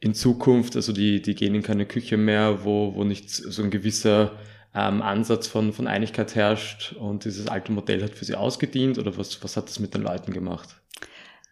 in 0.00 0.14
Zukunft, 0.14 0.76
also 0.76 0.92
die, 0.92 1.20
die 1.20 1.34
gehen 1.34 1.54
in 1.54 1.62
keine 1.62 1.86
Küche 1.86 2.16
mehr, 2.16 2.64
wo, 2.64 2.94
wo 2.94 3.02
nicht 3.02 3.30
so 3.30 3.62
ein 3.62 3.70
gewisser 3.70 4.38
ähm, 4.74 5.02
Ansatz 5.02 5.48
von, 5.48 5.72
von 5.72 5.88
Einigkeit 5.88 6.36
herrscht 6.36 6.92
und 6.92 7.24
dieses 7.24 7.48
alte 7.48 7.72
Modell 7.72 8.02
hat 8.02 8.14
für 8.14 8.24
sie 8.24 8.36
ausgedient 8.36 8.98
oder 8.98 9.16
was, 9.16 9.42
was 9.42 9.56
hat 9.56 9.68
das 9.68 9.80
mit 9.80 9.94
den 9.94 10.02
Leuten 10.02 10.32
gemacht? 10.32 10.76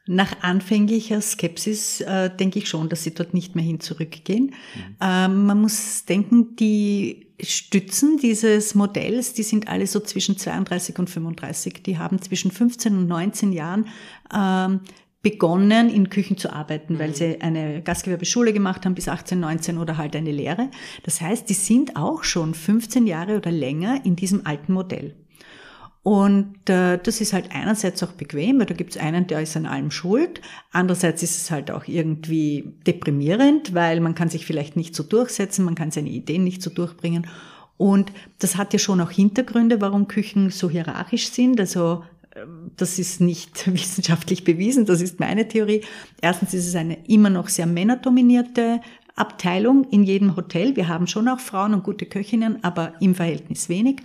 Nach 0.09 0.41
anfänglicher 0.43 1.21
Skepsis 1.21 2.01
äh, 2.01 2.31
denke 2.31 2.61
ich 2.61 2.69
schon, 2.69 2.89
dass 2.89 3.03
sie 3.03 3.13
dort 3.13 3.35
nicht 3.35 3.57
mehr 3.57 3.65
hin 3.65 3.81
zurückgehen. 3.81 4.47
Mhm. 4.47 4.97
Ähm, 5.01 5.47
man 5.47 5.61
muss 5.61 6.05
denken, 6.05 6.55
die 6.57 7.27
Stützen 7.41 8.17
dieses 8.19 8.75
Modells, 8.75 9.35
die 9.35 9.43
sind 9.43 9.69
alle 9.69 9.87
so 9.87 10.01
zwischen 10.01 10.39
32 10.39 10.99
und 10.99 11.11
35. 11.11 11.83
Die 11.83 11.99
haben 11.99 12.23
zwischen 12.23 12.51
15 12.51 12.97
und 12.97 13.09
19 13.09 13.53
Jahren 13.53 13.89
ähm, 14.35 14.81
begonnen, 15.23 15.91
in 15.91 16.09
Küchen 16.09 16.39
zu 16.39 16.53
arbeiten, 16.53 16.95
mhm. 16.95 16.99
weil 17.01 17.15
sie 17.17 17.41
eine 17.41 17.83
Gastgewerbeschule 17.83 18.53
gemacht 18.53 18.87
haben 18.87 18.95
bis 18.95 19.09
18, 19.09 19.41
19 19.41 19.77
oder 19.77 19.97
halt 19.97 20.15
eine 20.15 20.31
Lehre. 20.31 20.71
Das 21.03 21.21
heißt, 21.21 21.49
die 21.49 21.55
sind 21.55 21.97
auch 21.97 22.23
schon 22.23 22.55
15 22.55 23.09
Jahre 23.09 23.37
oder 23.39 23.51
länger 23.51 24.05
in 24.05 24.15
diesem 24.15 24.47
alten 24.47 24.73
Modell. 24.73 25.17
Und 26.07 26.71
äh, 26.71 27.01
das 27.03 27.21
ist 27.21 27.33
halt 27.33 27.51
einerseits 27.53 28.01
auch 28.05 28.13
bequem, 28.13 28.61
weil 28.61 28.67
da 28.67 28.75
gibt 28.75 28.95
es 28.95 29.03
einen, 29.03 29.27
der 29.27 29.41
ist 29.41 29.57
an 29.57 29.67
allem 29.67 29.91
schuld. 29.91 30.41
Andererseits 30.71 31.25
ist 31.25 31.37
es 31.37 31.51
halt 31.51 31.69
auch 31.69 31.89
irgendwie 31.89 32.75
deprimierend, 32.87 33.75
weil 33.75 33.99
man 33.99 34.15
kann 34.15 34.29
sich 34.29 34.47
vielleicht 34.47 34.77
nicht 34.77 34.95
so 34.95 35.03
durchsetzen, 35.03 35.65
man 35.65 35.75
kann 35.75 35.91
seine 35.91 36.11
Ideen 36.11 36.45
nicht 36.45 36.63
so 36.63 36.71
durchbringen. 36.71 37.27
Und 37.77 38.13
das 38.39 38.57
hat 38.57 38.73
ja 38.73 38.79
schon 38.79 39.01
auch 39.01 39.11
Hintergründe, 39.11 39.81
warum 39.81 40.07
Küchen 40.07 40.51
so 40.51 40.71
hierarchisch 40.71 41.31
sind. 41.31 41.59
Also 41.59 42.05
ähm, 42.37 42.71
das 42.77 43.01
ist 43.01 43.21
nicht 43.21 43.67
wissenschaftlich 43.75 44.45
bewiesen, 44.45 44.87
das 44.87 45.01
ist 45.01 45.19
meine 45.19 45.49
Theorie. 45.49 45.81
Erstens 46.21 46.55
ist 46.55 46.69
es 46.69 46.77
eine 46.77 47.05
immer 47.09 47.31
noch 47.31 47.49
sehr 47.49 47.67
männerdominierte 47.67 48.81
Abteilung 49.17 49.83
in 49.91 50.05
jedem 50.05 50.37
Hotel. 50.37 50.77
Wir 50.77 50.87
haben 50.87 51.09
schon 51.09 51.27
auch 51.27 51.41
Frauen 51.41 51.75
und 51.75 51.83
gute 51.83 52.07
Köchinnen, 52.07 52.63
aber 52.63 52.93
im 53.01 53.17
Verhältnis 53.17 53.69
wenig. 53.69 54.03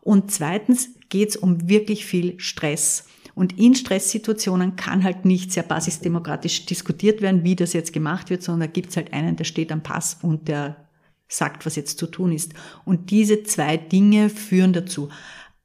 Und 0.00 0.30
zweitens 0.30 0.90
geht 1.08 1.30
es 1.30 1.36
um 1.36 1.68
wirklich 1.68 2.06
viel 2.06 2.38
Stress. 2.40 3.06
Und 3.34 3.58
in 3.58 3.74
Stresssituationen 3.74 4.76
kann 4.76 5.04
halt 5.04 5.24
nicht 5.24 5.52
sehr 5.52 5.62
basisdemokratisch 5.62 6.66
diskutiert 6.66 7.22
werden, 7.22 7.44
wie 7.44 7.56
das 7.56 7.72
jetzt 7.72 7.92
gemacht 7.92 8.30
wird, 8.30 8.42
sondern 8.42 8.68
da 8.68 8.72
gibt 8.72 8.90
es 8.90 8.96
halt 8.96 9.12
einen, 9.12 9.36
der 9.36 9.44
steht 9.44 9.72
am 9.72 9.82
Pass 9.82 10.18
und 10.22 10.48
der 10.48 10.88
sagt, 11.28 11.64
was 11.64 11.76
jetzt 11.76 11.98
zu 11.98 12.06
tun 12.06 12.32
ist. 12.32 12.52
Und 12.84 13.10
diese 13.10 13.42
zwei 13.44 13.76
Dinge 13.76 14.28
führen 14.28 14.72
dazu. 14.72 15.08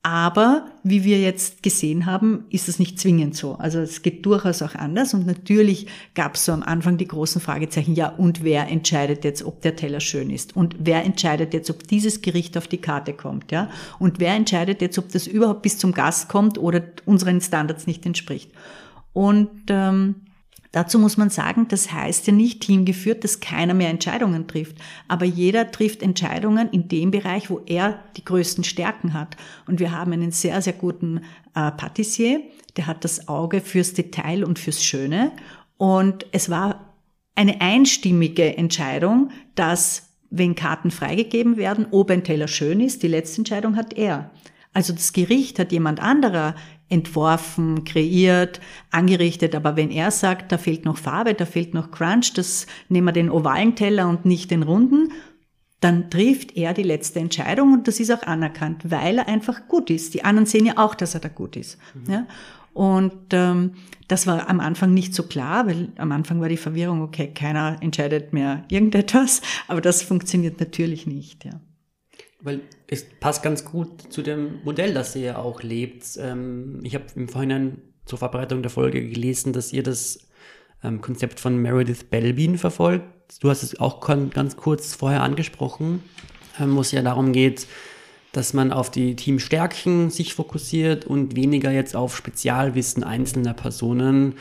Aber 0.05 0.67
wie 0.83 1.03
wir 1.03 1.19
jetzt 1.19 1.63
gesehen 1.63 2.05
haben, 2.05 2.45
ist 2.51 2.69
es 2.69 2.77
nicht 2.77 2.99
zwingend 2.99 3.35
so. 3.35 3.55
Also 3.55 3.79
es 3.79 4.03
geht 4.03 4.23
durchaus 4.23 4.61
auch 4.61 4.75
anders. 4.75 5.15
Und 5.15 5.25
natürlich 5.25 5.87
gab 6.13 6.35
es 6.35 6.45
so 6.45 6.51
am 6.51 6.61
Anfang 6.61 6.97
die 6.97 7.07
großen 7.07 7.41
Fragezeichen, 7.41 7.95
ja, 7.95 8.09
und 8.09 8.43
wer 8.43 8.67
entscheidet 8.67 9.23
jetzt, 9.23 9.43
ob 9.43 9.61
der 9.63 9.75
Teller 9.75 9.99
schön 9.99 10.29
ist? 10.29 10.55
Und 10.55 10.75
wer 10.77 11.03
entscheidet 11.03 11.55
jetzt, 11.55 11.71
ob 11.71 11.87
dieses 11.87 12.21
Gericht 12.21 12.55
auf 12.55 12.67
die 12.67 12.77
Karte 12.77 13.13
kommt? 13.13 13.51
Ja? 13.51 13.71
Und 13.97 14.19
wer 14.19 14.35
entscheidet 14.35 14.79
jetzt, 14.79 14.99
ob 14.99 15.11
das 15.11 15.25
überhaupt 15.25 15.63
bis 15.63 15.79
zum 15.79 15.91
Gast 15.91 16.29
kommt 16.29 16.59
oder 16.59 16.83
unseren 17.05 17.41
Standards 17.41 17.87
nicht 17.87 18.05
entspricht? 18.05 18.51
Und 19.11 19.49
ähm, 19.69 20.17
Dazu 20.75 20.99
muss 20.99 21.15
man 21.15 21.29
sagen, 21.29 21.69
das 21.69 21.93
heißt 21.93 22.27
ja 22.27 22.33
nicht 22.33 22.59
teamgeführt, 22.59 23.23
dass 23.23 23.39
keiner 23.39 23.73
mehr 23.73 23.87
Entscheidungen 23.87 24.45
trifft. 24.45 24.75
Aber 25.07 25.23
jeder 25.23 25.71
trifft 25.71 26.01
Entscheidungen 26.01 26.69
in 26.69 26.89
dem 26.89 27.11
Bereich, 27.11 27.49
wo 27.49 27.61
er 27.65 28.03
die 28.17 28.25
größten 28.25 28.65
Stärken 28.65 29.13
hat. 29.13 29.37
Und 29.67 29.79
wir 29.79 29.93
haben 29.93 30.11
einen 30.11 30.31
sehr, 30.31 30.61
sehr 30.61 30.73
guten 30.73 31.21
äh, 31.53 31.71
Patissier, 31.71 32.41
der 32.75 32.87
hat 32.87 33.05
das 33.05 33.29
Auge 33.29 33.61
fürs 33.61 33.93
Detail 33.93 34.43
und 34.43 34.59
fürs 34.59 34.83
Schöne. 34.83 35.31
Und 35.77 36.25
es 36.33 36.49
war 36.49 36.93
eine 37.35 37.61
einstimmige 37.61 38.57
Entscheidung, 38.57 39.29
dass 39.55 40.09
wenn 40.29 40.55
Karten 40.55 40.91
freigegeben 40.91 41.55
werden, 41.55 41.87
ob 41.91 42.11
ein 42.11 42.25
Teller 42.25 42.49
schön 42.49 42.81
ist, 42.81 43.01
die 43.01 43.07
letzte 43.07 43.37
Entscheidung 43.37 43.77
hat 43.77 43.93
er. 43.93 44.29
Also 44.73 44.91
das 44.91 45.13
Gericht 45.13 45.57
hat 45.57 45.71
jemand 45.71 46.01
anderer 46.01 46.53
entworfen, 46.89 47.83
kreiert, 47.83 48.61
angerichtet. 48.91 49.55
Aber 49.55 49.75
wenn 49.75 49.91
er 49.91 50.11
sagt, 50.11 50.51
da 50.51 50.57
fehlt 50.57 50.85
noch 50.85 50.97
Farbe, 50.97 51.33
da 51.33 51.45
fehlt 51.45 51.73
noch 51.73 51.91
Crunch, 51.91 52.33
das 52.33 52.67
nehmen 52.89 53.07
wir 53.07 53.11
den 53.11 53.31
ovalen 53.31 53.75
Teller 53.75 54.07
und 54.07 54.25
nicht 54.25 54.51
den 54.51 54.63
runden, 54.63 55.11
dann 55.79 56.09
trifft 56.09 56.55
er 56.55 56.73
die 56.73 56.83
letzte 56.83 57.19
Entscheidung 57.19 57.73
und 57.73 57.87
das 57.87 57.99
ist 57.99 58.11
auch 58.11 58.23
anerkannt, 58.23 58.89
weil 58.89 59.19
er 59.19 59.27
einfach 59.27 59.67
gut 59.67 59.89
ist. 59.89 60.13
Die 60.13 60.23
anderen 60.23 60.45
sehen 60.45 60.65
ja 60.65 60.77
auch, 60.77 60.95
dass 60.95 61.13
er 61.13 61.19
da 61.19 61.29
gut 61.29 61.55
ist. 61.55 61.77
Mhm. 61.93 62.11
Ja? 62.11 62.27
Und 62.73 63.13
ähm, 63.31 63.71
das 64.07 64.27
war 64.27 64.49
am 64.49 64.59
Anfang 64.59 64.93
nicht 64.93 65.15
so 65.15 65.23
klar, 65.23 65.67
weil 65.67 65.89
am 65.97 66.11
Anfang 66.11 66.41
war 66.41 66.49
die 66.49 66.57
Verwirrung, 66.57 67.01
okay, 67.01 67.31
keiner 67.33 67.77
entscheidet 67.81 68.33
mehr 68.33 68.63
irgendetwas, 68.69 69.41
aber 69.67 69.81
das 69.81 70.01
funktioniert 70.01 70.59
natürlich 70.59 71.07
nicht. 71.07 71.45
Ja. 71.45 71.59
Weil 72.41 72.61
es 72.87 73.05
passt 73.19 73.43
ganz 73.43 73.65
gut 73.65 74.11
zu 74.11 74.21
dem 74.21 74.61
Modell, 74.63 74.93
das 74.93 75.15
ihr 75.15 75.21
ja 75.21 75.37
auch 75.37 75.63
lebt. 75.63 76.17
Ähm, 76.17 76.79
ich 76.83 76.95
habe 76.95 77.05
im 77.15 77.27
Vorhinein 77.27 77.81
zur 78.05 78.19
Vorbereitung 78.19 78.61
der 78.61 78.71
Folge 78.71 79.07
gelesen, 79.07 79.53
dass 79.53 79.73
ihr 79.73 79.83
das 79.83 80.19
ähm, 80.83 81.01
Konzept 81.01 81.39
von 81.39 81.57
Meredith 81.57 82.09
Belbin 82.09 82.57
verfolgt. 82.57 83.05
Du 83.41 83.49
hast 83.49 83.63
es 83.63 83.79
auch 83.79 83.99
ganz 84.01 84.55
kurz 84.55 84.93
vorher 84.93 85.23
angesprochen, 85.23 86.03
ähm, 86.59 86.75
wo 86.75 86.81
es 86.81 86.91
ja 86.91 87.01
darum 87.01 87.31
geht, 87.33 87.67
dass 88.31 88.53
man 88.53 88.71
auf 88.71 88.91
die 88.91 89.15
Teamstärken 89.15 90.09
sich 90.09 90.33
fokussiert 90.33 91.05
und 91.05 91.35
weniger 91.35 91.71
jetzt 91.71 91.95
auf 91.95 92.15
Spezialwissen 92.15 93.03
einzelner 93.03 93.53
Personen. 93.53 94.35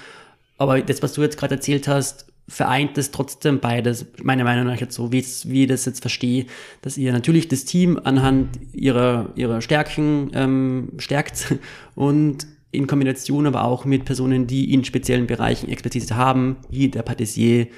Aber 0.59 0.81
das, 0.81 1.03
was 1.03 1.15
du 1.15 1.23
jetzt 1.23 1.39
gerade 1.39 1.55
erzählt 1.55 1.89
hast, 1.89 2.27
vereint 2.47 2.99
es 2.99 3.11
trotzdem 3.11 3.61
beides, 3.61 4.07
meiner 4.23 4.45
Meinung 4.45 4.67
nach 4.67 4.81
jetzt 4.81 4.95
so, 4.95 5.13
wie, 5.13 5.19
ich 5.19 5.69
das 5.69 5.87
jetzt 5.87 6.01
verstehe, 6.01 6.47
dass 6.83 6.99
ihr 6.99 7.13
natürlich 7.13 7.49
das 7.49 7.65
Team 7.65 7.99
anhand 8.03 8.59
ihrer, 8.73 9.31
ihrer 9.35 9.61
Stärken 9.63 10.31
ähm, 10.35 10.93
stärkt 10.99 11.59
und 11.95 12.47
in 12.71 12.87
Kombination 12.87 13.47
aber 13.47 13.65
auch 13.65 13.85
mit 13.85 14.05
Personen, 14.05 14.47
die 14.47 14.73
in 14.73 14.85
speziellen 14.85 15.27
Bereichen 15.27 15.71
Expertise 15.71 16.17
haben, 16.17 16.57
wie 16.69 16.89
der 16.89 17.03
Patissier, 17.03 17.69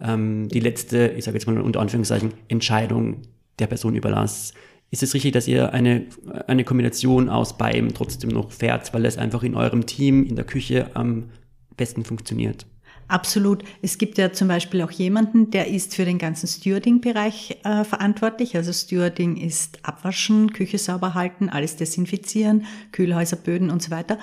ähm, 0.00 0.48
die 0.48 0.60
letzte, 0.60 1.08
ich 1.16 1.24
sage 1.24 1.36
jetzt 1.36 1.46
mal 1.46 1.60
unter 1.60 1.80
Anführungszeichen, 1.80 2.32
Entscheidung 2.48 3.22
der 3.58 3.66
Person 3.66 3.96
überlasst. 3.96 4.54
Ist 4.90 5.02
es 5.02 5.12
richtig, 5.12 5.32
dass 5.32 5.48
ihr 5.48 5.72
eine, 5.72 6.06
eine 6.46 6.64
Kombination 6.64 7.28
aus 7.28 7.58
beidem 7.58 7.94
trotzdem 7.94 8.30
noch 8.30 8.52
fährt, 8.52 8.94
weil 8.94 9.04
es 9.06 9.18
einfach 9.18 9.42
in 9.42 9.56
eurem 9.56 9.86
Team, 9.86 10.24
in 10.24 10.36
der 10.36 10.44
Küche 10.44 10.90
am 10.94 11.30
besten 11.76 12.04
funktioniert? 12.04 12.64
Absolut. 13.06 13.64
Es 13.82 13.98
gibt 13.98 14.16
ja 14.18 14.32
zum 14.32 14.48
Beispiel 14.48 14.82
auch 14.82 14.90
jemanden, 14.90 15.50
der 15.50 15.68
ist 15.68 15.94
für 15.94 16.04
den 16.04 16.18
ganzen 16.18 16.46
Stewarding-Bereich 16.46 17.58
äh, 17.64 17.84
verantwortlich. 17.84 18.56
Also 18.56 18.72
Stewarding 18.72 19.36
ist 19.36 19.78
Abwaschen, 19.82 20.52
Küche 20.52 20.78
sauber 20.78 21.14
halten, 21.14 21.50
alles 21.50 21.76
desinfizieren, 21.76 22.64
Kühlhäuser, 22.92 23.36
Böden 23.36 23.70
und 23.70 23.82
so 23.82 23.90
weiter. 23.90 24.18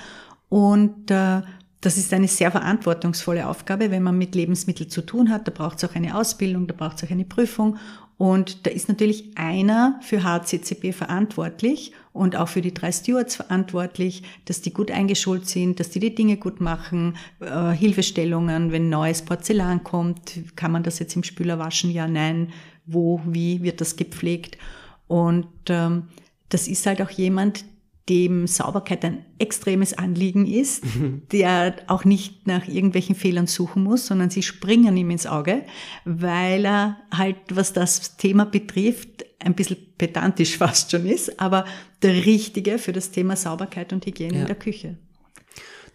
Und 0.49 1.11
äh, 1.11 1.41
das 1.81 1.97
ist 1.97 2.13
eine 2.13 2.27
sehr 2.27 2.51
verantwortungsvolle 2.51 3.47
Aufgabe, 3.47 3.89
wenn 3.91 4.03
man 4.03 4.17
mit 4.17 4.35
Lebensmitteln 4.35 4.89
zu 4.89 5.01
tun 5.01 5.31
hat. 5.31 5.47
Da 5.47 5.51
braucht 5.51 5.77
es 5.77 5.89
auch 5.89 5.95
eine 5.95 6.15
Ausbildung, 6.15 6.67
da 6.67 6.75
braucht 6.75 6.97
es 6.97 7.03
auch 7.03 7.11
eine 7.11 7.25
Prüfung. 7.25 7.77
Und 8.21 8.67
da 8.67 8.69
ist 8.69 8.87
natürlich 8.87 9.31
einer 9.33 9.99
für 10.03 10.23
HCCP 10.23 10.93
verantwortlich 10.93 11.91
und 12.13 12.35
auch 12.35 12.49
für 12.49 12.61
die 12.61 12.71
drei 12.71 12.91
Stewards 12.91 13.35
verantwortlich, 13.35 14.21
dass 14.45 14.61
die 14.61 14.71
gut 14.71 14.91
eingeschult 14.91 15.47
sind, 15.47 15.79
dass 15.79 15.89
die 15.89 15.99
die 15.99 16.13
Dinge 16.13 16.37
gut 16.37 16.61
machen, 16.61 17.17
äh, 17.39 17.71
Hilfestellungen, 17.71 18.71
wenn 18.71 18.89
neues 18.89 19.23
Porzellan 19.23 19.83
kommt, 19.83 20.55
kann 20.55 20.71
man 20.71 20.83
das 20.83 20.99
jetzt 20.99 21.15
im 21.15 21.23
Spüler 21.23 21.57
waschen? 21.57 21.89
Ja, 21.89 22.07
nein. 22.07 22.49
Wo, 22.85 23.21
wie 23.25 23.63
wird 23.63 23.81
das 23.81 23.95
gepflegt? 23.95 24.59
Und 25.07 25.47
ähm, 25.69 26.03
das 26.49 26.67
ist 26.67 26.85
halt 26.85 27.01
auch 27.01 27.09
jemand, 27.09 27.65
dem 28.11 28.45
Sauberkeit 28.45 29.05
ein 29.05 29.23
extremes 29.39 29.93
Anliegen 29.93 30.45
ist, 30.45 30.83
mhm. 30.83 31.21
der 31.31 31.75
auch 31.87 32.03
nicht 32.03 32.45
nach 32.45 32.67
irgendwelchen 32.67 33.15
Fehlern 33.15 33.47
suchen 33.47 33.83
muss, 33.83 34.05
sondern 34.05 34.29
sie 34.29 34.43
springen 34.43 34.97
ihm 34.97 35.09
ins 35.11 35.25
Auge, 35.25 35.63
weil 36.03 36.65
er 36.65 36.97
halt, 37.15 37.37
was 37.51 37.71
das 37.71 38.17
Thema 38.17 38.43
betrifft, 38.45 39.23
ein 39.39 39.55
bisschen 39.55 39.77
pedantisch 39.97 40.57
fast 40.57 40.91
schon 40.91 41.05
ist, 41.05 41.39
aber 41.39 41.63
der 42.01 42.25
Richtige 42.25 42.79
für 42.79 42.91
das 42.91 43.11
Thema 43.11 43.37
Sauberkeit 43.37 43.93
und 43.93 44.05
Hygiene 44.05 44.33
ja. 44.33 44.41
in 44.41 44.47
der 44.47 44.57
Küche. 44.57 44.97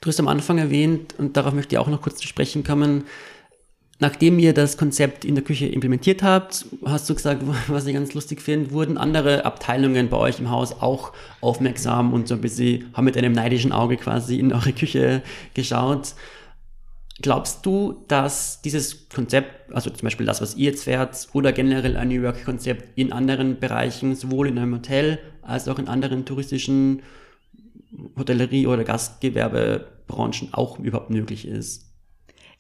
Du 0.01 0.09
hast 0.09 0.19
am 0.19 0.29
Anfang 0.29 0.57
erwähnt, 0.57 1.15
und 1.19 1.37
darauf 1.37 1.53
möchte 1.53 1.75
ich 1.75 1.79
auch 1.79 1.89
noch 1.89 2.01
kurz 2.01 2.17
zu 2.17 2.27
sprechen 2.27 2.65
kommen, 2.65 3.05
Nachdem 3.99 4.39
ihr 4.39 4.53
das 4.53 4.77
Konzept 4.77 5.25
in 5.25 5.35
der 5.35 5.45
Küche 5.45 5.67
implementiert 5.67 6.23
habt, 6.23 6.67
hast 6.85 7.09
du 7.09 7.15
gesagt, 7.15 7.43
was 7.69 7.87
ich 7.87 7.95
ganz 7.95 8.13
lustig 8.13 8.43
finde, 8.43 8.71
wurden 8.73 8.99
andere 8.99 9.45
Abteilungen 9.45 10.11
bei 10.11 10.19
euch 10.19 10.39
im 10.39 10.51
Haus 10.51 10.73
auch 10.81 11.13
aufmerksam 11.41 12.13
und 12.13 12.29
so 12.29 12.35
ein 12.35 12.41
bisschen 12.43 12.93
haben 12.93 13.07
mit 13.07 13.17
einem 13.17 13.33
neidischen 13.33 13.73
Auge 13.73 13.97
quasi 13.97 14.39
in 14.39 14.53
eure 14.53 14.73
Küche 14.73 15.23
geschaut. 15.55 16.15
Glaubst 17.23 17.65
du, 17.65 18.05
dass 18.09 18.61
dieses 18.61 19.09
Konzept, 19.09 19.73
also 19.73 19.89
zum 19.89 20.05
Beispiel 20.05 20.27
das, 20.27 20.43
was 20.43 20.55
ihr 20.57 20.71
jetzt 20.71 20.85
fährt, 20.85 21.29
oder 21.33 21.53
generell 21.53 21.97
ein 21.97 22.09
New 22.09 22.21
York-Konzept 22.21 22.99
in 22.99 23.11
anderen 23.11 23.59
Bereichen, 23.59 24.15
sowohl 24.15 24.49
in 24.49 24.59
einem 24.59 24.75
Hotel 24.75 25.19
als 25.41 25.67
auch 25.69 25.79
in 25.79 25.89
anderen 25.89 26.27
touristischen 26.27 27.03
Hotellerie- 28.19 28.67
oder 28.67 28.85
Gastgewerbebranchen 28.85 30.53
auch 30.53 30.79
überhaupt 30.79 31.09
möglich 31.09 31.49
ist? 31.49 31.87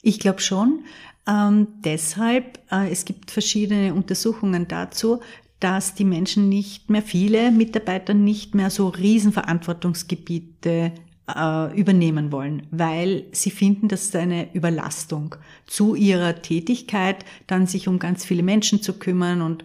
Ich 0.00 0.20
glaube 0.20 0.40
schon. 0.40 0.84
Ähm, 1.28 1.68
deshalb, 1.84 2.58
äh, 2.70 2.90
es 2.90 3.04
gibt 3.04 3.30
verschiedene 3.30 3.94
Untersuchungen 3.94 4.68
dazu, 4.68 5.20
dass 5.60 5.94
die 5.94 6.04
Menschen 6.04 6.48
nicht 6.48 6.90
mehr, 6.90 7.02
viele 7.02 7.50
Mitarbeiter 7.50 8.14
nicht 8.14 8.54
mehr 8.54 8.70
so 8.70 8.88
Riesenverantwortungsgebiete 8.88 10.92
äh, 11.34 11.78
übernehmen 11.78 12.30
wollen, 12.30 12.66
weil 12.70 13.24
sie 13.32 13.50
finden, 13.50 13.88
dass 13.88 14.14
eine 14.14 14.54
Überlastung 14.54 15.34
zu 15.66 15.94
ihrer 15.94 16.42
Tätigkeit, 16.42 17.24
dann 17.46 17.66
sich 17.66 17.88
um 17.88 17.98
ganz 17.98 18.24
viele 18.24 18.42
Menschen 18.42 18.82
zu 18.82 18.98
kümmern 18.98 19.42
und 19.42 19.64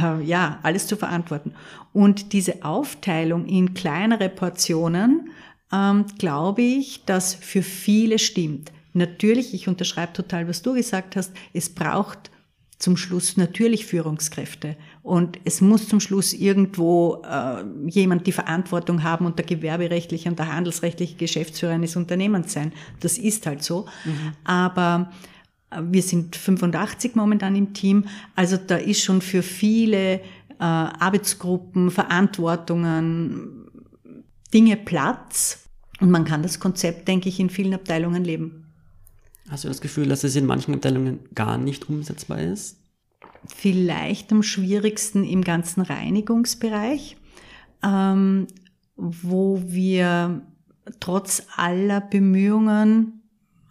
äh, 0.00 0.22
ja, 0.24 0.60
alles 0.62 0.86
zu 0.86 0.96
verantworten. 0.96 1.54
Und 1.92 2.32
diese 2.32 2.64
Aufteilung 2.64 3.46
in 3.46 3.74
kleinere 3.74 4.28
Portionen, 4.28 5.30
ähm, 5.72 6.06
glaube 6.18 6.62
ich, 6.62 7.04
dass 7.04 7.34
für 7.34 7.62
viele 7.62 8.18
stimmt. 8.18 8.72
Natürlich, 8.98 9.54
ich 9.54 9.68
unterschreibe 9.68 10.12
total, 10.12 10.48
was 10.48 10.62
du 10.62 10.74
gesagt 10.74 11.16
hast, 11.16 11.32
es 11.52 11.70
braucht 11.70 12.30
zum 12.78 12.96
Schluss 12.96 13.36
natürlich 13.36 13.86
Führungskräfte. 13.86 14.76
Und 15.02 15.38
es 15.44 15.60
muss 15.60 15.88
zum 15.88 15.98
Schluss 15.98 16.32
irgendwo 16.32 17.22
äh, 17.28 17.64
jemand 17.88 18.26
die 18.26 18.32
Verantwortung 18.32 19.02
haben 19.02 19.26
und 19.26 19.38
der 19.38 19.46
gewerberechtliche 19.46 20.28
und 20.28 20.38
der 20.38 20.52
handelsrechtliche 20.54 21.16
Geschäftsführer 21.16 21.72
eines 21.72 21.96
Unternehmens 21.96 22.52
sein. 22.52 22.72
Das 23.00 23.18
ist 23.18 23.46
halt 23.46 23.64
so. 23.64 23.86
Mhm. 24.04 24.32
Aber 24.44 25.10
äh, 25.70 25.82
wir 25.82 26.02
sind 26.02 26.36
85 26.36 27.16
momentan 27.16 27.56
im 27.56 27.74
Team. 27.74 28.04
Also 28.36 28.56
da 28.56 28.76
ist 28.76 29.02
schon 29.02 29.22
für 29.22 29.42
viele 29.42 30.14
äh, 30.14 30.20
Arbeitsgruppen, 30.58 31.90
Verantwortungen, 31.90 33.66
Dinge 34.54 34.76
Platz. 34.76 35.64
Und 36.00 36.10
man 36.10 36.24
kann 36.24 36.44
das 36.44 36.60
Konzept, 36.60 37.08
denke 37.08 37.28
ich, 37.28 37.40
in 37.40 37.50
vielen 37.50 37.74
Abteilungen 37.74 38.22
leben. 38.22 38.67
Hast 39.50 39.64
du 39.64 39.68
das 39.68 39.80
Gefühl, 39.80 40.08
dass 40.08 40.24
es 40.24 40.36
in 40.36 40.46
manchen 40.46 40.74
Abteilungen 40.74 41.20
gar 41.34 41.58
nicht 41.58 41.88
umsetzbar 41.88 42.40
ist? 42.40 42.78
Vielleicht 43.46 44.32
am 44.32 44.42
schwierigsten 44.42 45.24
im 45.24 45.42
ganzen 45.42 45.80
Reinigungsbereich, 45.80 47.16
ähm, 47.82 48.46
wo 48.96 49.62
wir 49.64 50.42
trotz 51.00 51.44
aller 51.56 52.00
Bemühungen 52.00 53.18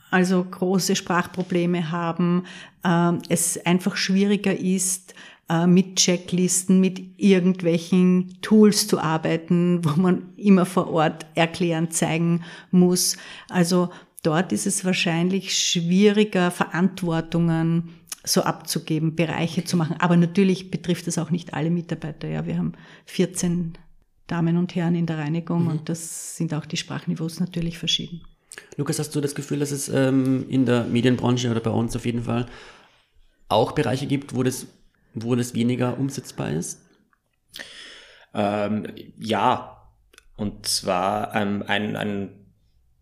also 0.09 0.43
große 0.43 0.95
Sprachprobleme 0.95 1.91
haben, 1.91 2.45
äh, 2.83 3.13
es 3.29 3.63
einfach 3.65 3.97
schwieriger 3.97 4.57
ist, 4.57 5.13
äh, 5.49 5.67
mit 5.67 5.97
Checklisten, 5.97 6.79
mit 6.79 7.01
irgendwelchen 7.17 8.37
Tools 8.41 8.87
zu 8.87 8.99
arbeiten, 8.99 9.83
wo 9.83 9.99
man 9.99 10.29
immer 10.37 10.65
vor 10.65 10.89
Ort 10.89 11.25
erklären, 11.35 11.91
zeigen 11.91 12.43
muss. 12.71 13.17
Also 13.49 13.89
dort 14.23 14.51
ist 14.51 14.67
es 14.67 14.86
wahrscheinlich 14.86 15.58
schwieriger, 15.58 16.51
Verantwortungen 16.51 17.93
so 18.23 18.43
abzugeben, 18.43 19.15
Bereiche 19.15 19.63
zu 19.63 19.77
machen. 19.77 19.95
Aber 19.99 20.17
natürlich 20.17 20.69
betrifft 20.69 21.08
das 21.08 21.17
auch 21.17 21.30
nicht 21.30 21.53
alle 21.53 21.69
Mitarbeiter. 21.69 22.27
Ja, 22.27 22.45
wir 22.45 22.58
haben 22.58 22.73
14 23.06 23.77
Damen 24.27 24.58
und 24.58 24.75
Herren 24.75 24.95
in 24.95 25.06
der 25.06 25.17
Reinigung 25.17 25.63
mhm. 25.63 25.69
und 25.69 25.89
das 25.89 26.36
sind 26.36 26.53
auch 26.53 26.65
die 26.65 26.77
Sprachniveaus 26.77 27.39
natürlich 27.39 27.77
verschieden. 27.77 28.21
Lukas, 28.75 28.99
hast 28.99 29.15
du 29.15 29.21
das 29.21 29.36
Gefühl, 29.36 29.60
dass 29.60 29.71
es 29.71 29.88
ähm, 29.88 30.45
in 30.49 30.65
der 30.65 30.84
Medienbranche 30.84 31.49
oder 31.49 31.60
bei 31.60 31.69
uns 31.69 31.95
auf 31.95 32.06
jeden 32.06 32.23
Fall 32.23 32.47
auch 33.49 33.71
Bereiche 33.71 34.08
gibt, 34.08 34.36
wo 34.36 34.43
das, 34.43 34.67
wo 35.13 35.36
das 35.36 35.53
weniger 35.53 35.97
umsetzbar 35.97 36.51
ist? 36.51 36.82
Ähm, 38.34 38.88
ja, 39.17 39.89
und 40.36 40.65
zwar 40.65 41.34
ähm, 41.36 41.63
ein, 41.65 41.95
ein 41.95 42.46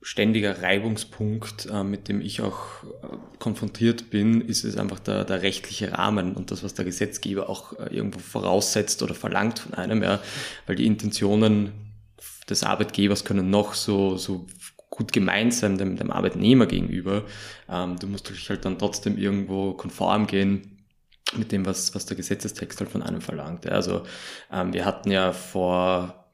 ständiger 0.05 0.61
Reibungspunkt, 0.61 1.65
äh, 1.65 1.83
mit 1.83 2.07
dem 2.09 2.21
ich 2.21 2.39
auch 2.39 2.83
äh, 2.83 3.17
konfrontiert 3.39 4.11
bin, 4.11 4.39
ist 4.39 4.63
es 4.63 4.77
einfach 4.77 4.99
der, 4.99 5.25
der 5.25 5.41
rechtliche 5.41 5.93
Rahmen 5.93 6.35
und 6.35 6.51
das, 6.51 6.63
was 6.63 6.75
der 6.75 6.85
Gesetzgeber 6.85 7.49
auch 7.49 7.73
äh, 7.79 7.95
irgendwo 7.95 8.19
voraussetzt 8.19 9.01
oder 9.01 9.15
verlangt 9.15 9.57
von 9.57 9.73
einem, 9.73 10.03
ja, 10.03 10.19
weil 10.67 10.75
die 10.75 10.85
Intentionen 10.85 11.71
des 12.47 12.61
Arbeitgebers 12.61 13.25
können 13.25 13.49
noch 13.49 13.73
so, 13.73 14.15
so 14.15 14.45
gut 14.91 15.11
gemeint 15.11 15.55
sein 15.55 15.79
dem, 15.79 15.95
dem 15.95 16.11
Arbeitnehmer 16.11 16.67
gegenüber. 16.67 17.23
Ähm, 17.67 17.97
du 17.97 18.05
musst 18.05 18.29
dich 18.29 18.47
halt 18.47 18.63
dann 18.63 18.77
trotzdem 18.77 19.17
irgendwo 19.17 19.73
konform 19.73 20.27
gehen 20.27 20.85
mit 21.35 21.51
dem, 21.51 21.65
was, 21.65 21.95
was 21.95 22.05
der 22.05 22.15
Gesetzestext 22.15 22.79
halt 22.79 22.91
von 22.91 23.01
einem 23.01 23.21
verlangt. 23.21 23.65
Also 23.65 24.03
ähm, 24.53 24.71
wir 24.71 24.85
hatten 24.85 25.09
ja 25.09 25.33
vor 25.33 26.24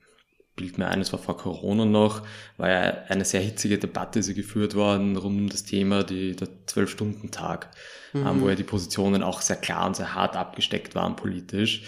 bild 0.62 0.78
mir 0.78 0.88
ein, 0.88 1.02
es 1.02 1.12
war 1.12 1.20
vor 1.20 1.38
Corona 1.38 1.86
noch, 1.86 2.22
war 2.58 2.70
ja 2.70 2.98
eine 3.10 3.26
sehr 3.26 3.42
hitzige 3.42 3.78
Debatte 3.78 4.22
so 4.22 4.34
geführt 4.34 4.76
worden 4.76 5.18
rund 5.18 5.42
um 5.42 5.50
das 5.50 5.64
Thema 5.64 6.04
die, 6.04 6.36
der 6.36 6.48
Zwölf-Stunden-Tag, 6.68 7.70
ähm, 8.14 8.22
mhm. 8.22 8.28
ähm, 8.28 8.42
wo 8.42 8.50
ja 8.50 8.56
die 8.56 8.64
Positionen 8.64 9.24
auch 9.24 9.42
sehr 9.42 9.56
klar 9.56 9.88
und 9.88 9.96
sehr 9.96 10.14
hart 10.14 10.36
abgesteckt 10.36 10.96
waren 10.96 11.16
politisch, 11.16 11.84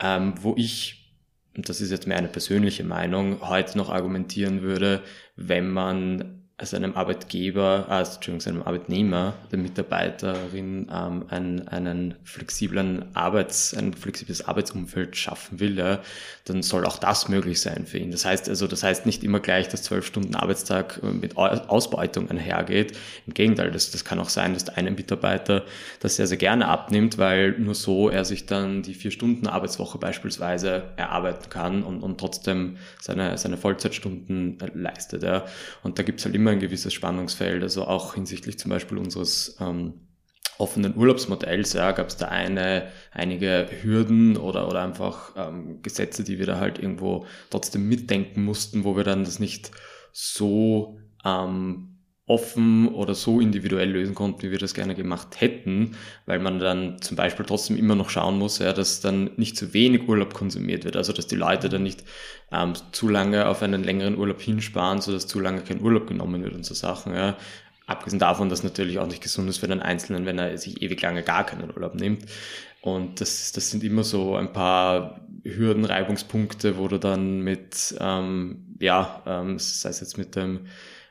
ähm, 0.00 0.34
wo 0.40 0.54
ich, 0.56 1.12
und 1.56 1.68
das 1.68 1.80
ist 1.80 1.90
jetzt 1.90 2.06
mehr 2.06 2.18
eine 2.18 2.28
persönliche 2.28 2.84
Meinung, 2.84 3.40
heute 3.48 3.78
noch 3.78 3.90
argumentieren 3.90 4.62
würde, 4.62 5.02
wenn 5.36 5.70
man 5.70 6.37
seinem 6.66 6.96
Arbeitgeber, 6.96 7.86
äh, 7.88 7.98
Entschuldigung, 8.00 8.40
seinem 8.40 8.62
Arbeitnehmer, 8.62 9.34
der 9.52 9.58
Mitarbeiterin 9.60 10.88
ähm, 10.92 11.24
einen, 11.28 11.68
einen 11.68 12.14
flexiblen 12.24 13.04
Arbeits, 13.14 13.74
ein 13.74 13.94
flexibles 13.94 14.46
Arbeitsumfeld 14.46 15.16
schaffen 15.16 15.60
will, 15.60 15.78
ja, 15.78 16.00
dann 16.46 16.62
soll 16.62 16.84
auch 16.84 16.98
das 16.98 17.28
möglich 17.28 17.60
sein 17.60 17.86
für 17.86 17.98
ihn. 17.98 18.10
Das 18.10 18.24
heißt 18.24 18.48
also, 18.48 18.66
das 18.66 18.82
heißt 18.82 19.06
nicht 19.06 19.22
immer 19.22 19.38
gleich, 19.38 19.68
dass 19.68 19.84
zwölf 19.84 20.04
Stunden 20.04 20.34
Arbeitstag 20.34 21.00
äh, 21.02 21.06
mit 21.06 21.36
Ausbeutung 21.36 22.28
einhergeht. 22.28 22.96
Im 23.26 23.34
Gegenteil, 23.34 23.70
das, 23.70 23.92
das 23.92 24.04
kann 24.04 24.18
auch 24.18 24.28
sein, 24.28 24.54
dass 24.54 24.64
der 24.64 24.78
eine 24.78 24.90
Mitarbeiter 24.90 25.64
das 26.00 26.16
sehr, 26.16 26.26
sehr 26.26 26.38
gerne 26.38 26.66
abnimmt, 26.66 27.18
weil 27.18 27.52
nur 27.52 27.76
so 27.76 28.08
er 28.08 28.24
sich 28.24 28.46
dann 28.46 28.82
die 28.82 28.94
vier 28.94 29.12
Stunden 29.12 29.46
Arbeitswoche 29.46 29.98
beispielsweise 29.98 30.84
erarbeiten 30.96 31.50
kann 31.50 31.84
und, 31.84 32.02
und 32.02 32.18
trotzdem 32.18 32.78
seine, 33.00 33.38
seine 33.38 33.56
Vollzeitstunden 33.56 34.58
leistet. 34.74 35.22
Ja. 35.22 35.44
Und 35.84 36.00
da 36.00 36.02
gibt's 36.02 36.24
halt 36.24 36.34
immer 36.34 36.47
immer 36.48 36.56
ein 36.56 36.60
gewisses 36.60 36.94
Spannungsfeld, 36.94 37.62
also 37.62 37.84
auch 37.84 38.14
hinsichtlich 38.14 38.58
zum 38.58 38.70
Beispiel 38.70 38.98
unseres 38.98 39.56
ähm, 39.60 40.08
offenen 40.56 40.96
Urlaubsmodells, 40.96 41.74
ja, 41.74 41.92
gab 41.92 42.08
es 42.08 42.16
da 42.16 42.28
eine, 42.28 42.90
einige 43.12 43.68
Hürden 43.82 44.36
oder, 44.36 44.66
oder 44.66 44.82
einfach 44.82 45.34
ähm, 45.36 45.82
Gesetze, 45.82 46.24
die 46.24 46.38
wir 46.38 46.46
da 46.46 46.58
halt 46.58 46.78
irgendwo 46.78 47.26
trotzdem 47.50 47.88
mitdenken 47.88 48.44
mussten, 48.44 48.84
wo 48.84 48.96
wir 48.96 49.04
dann 49.04 49.24
das 49.24 49.38
nicht 49.38 49.70
so 50.12 50.98
ähm, 51.24 51.87
offen 52.28 52.88
oder 52.88 53.14
so 53.14 53.40
individuell 53.40 53.90
lösen 53.90 54.14
konnten, 54.14 54.42
wie 54.42 54.50
wir 54.50 54.58
das 54.58 54.74
gerne 54.74 54.94
gemacht 54.94 55.40
hätten, 55.40 55.96
weil 56.26 56.38
man 56.38 56.58
dann 56.58 57.00
zum 57.00 57.16
Beispiel 57.16 57.46
trotzdem 57.46 57.76
immer 57.76 57.94
noch 57.94 58.10
schauen 58.10 58.38
muss, 58.38 58.58
ja, 58.58 58.72
dass 58.72 59.00
dann 59.00 59.30
nicht 59.36 59.56
zu 59.56 59.72
wenig 59.72 60.06
Urlaub 60.06 60.34
konsumiert 60.34 60.84
wird, 60.84 60.96
also 60.96 61.12
dass 61.12 61.26
die 61.26 61.36
Leute 61.36 61.68
dann 61.68 61.82
nicht 61.82 62.04
ähm, 62.52 62.74
zu 62.92 63.08
lange 63.08 63.48
auf 63.48 63.62
einen 63.62 63.82
längeren 63.82 64.18
Urlaub 64.18 64.40
hinsparen, 64.40 65.00
sodass 65.00 65.26
zu 65.26 65.40
lange 65.40 65.62
kein 65.62 65.80
Urlaub 65.80 66.06
genommen 66.06 66.44
wird 66.44 66.54
und 66.54 66.64
so 66.64 66.74
Sachen. 66.74 67.14
Ja. 67.14 67.36
Abgesehen 67.86 68.20
davon, 68.20 68.50
dass 68.50 68.62
natürlich 68.62 68.98
auch 68.98 69.06
nicht 69.06 69.22
gesund 69.22 69.48
ist 69.48 69.58
für 69.58 69.68
den 69.68 69.80
Einzelnen, 69.80 70.26
wenn 70.26 70.38
er 70.38 70.58
sich 70.58 70.82
ewig 70.82 71.00
lange 71.00 71.22
gar 71.22 71.46
keinen 71.46 71.70
Urlaub 71.74 71.94
nimmt. 71.94 72.26
Und 72.82 73.22
das, 73.22 73.52
das 73.52 73.70
sind 73.70 73.82
immer 73.82 74.04
so 74.04 74.36
ein 74.36 74.52
paar 74.52 75.22
Hürden, 75.42 75.86
Reibungspunkte, 75.86 76.76
wo 76.76 76.88
du 76.88 76.98
dann 76.98 77.40
mit, 77.40 77.96
ähm, 77.98 78.76
ja, 78.78 79.22
ähm, 79.26 79.58
sei 79.58 79.88
es 79.88 80.00
jetzt 80.00 80.18
mit 80.18 80.36
dem 80.36 80.66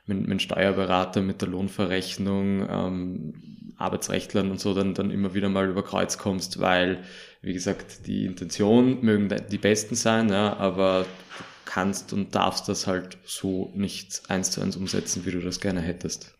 mit, 0.08 0.26
mit 0.26 0.42
Steuerberater, 0.42 1.22
mit 1.22 1.40
der 1.40 1.48
Lohnverrechnung, 1.48 2.66
ähm, 2.68 3.34
Arbeitsrechtlern 3.76 4.50
und 4.50 4.58
so 4.60 4.74
dann, 4.74 4.94
dann 4.94 5.10
immer 5.10 5.34
wieder 5.34 5.48
mal 5.48 5.68
über 5.68 5.84
Kreuz 5.84 6.18
kommst, 6.18 6.60
weil, 6.60 7.04
wie 7.42 7.52
gesagt, 7.52 8.06
die 8.06 8.24
Intention 8.24 9.04
mögen 9.04 9.32
die 9.50 9.58
besten 9.58 9.94
sein, 9.94 10.28
ja, 10.30 10.56
aber 10.56 11.02
du 11.02 11.44
kannst 11.64 12.12
und 12.12 12.34
darfst 12.34 12.68
das 12.68 12.86
halt 12.86 13.18
so 13.24 13.70
nicht 13.74 14.22
eins 14.28 14.50
zu 14.50 14.60
eins 14.60 14.76
umsetzen, 14.76 15.24
wie 15.26 15.30
du 15.30 15.40
das 15.40 15.60
gerne 15.60 15.80
hättest. 15.80 16.34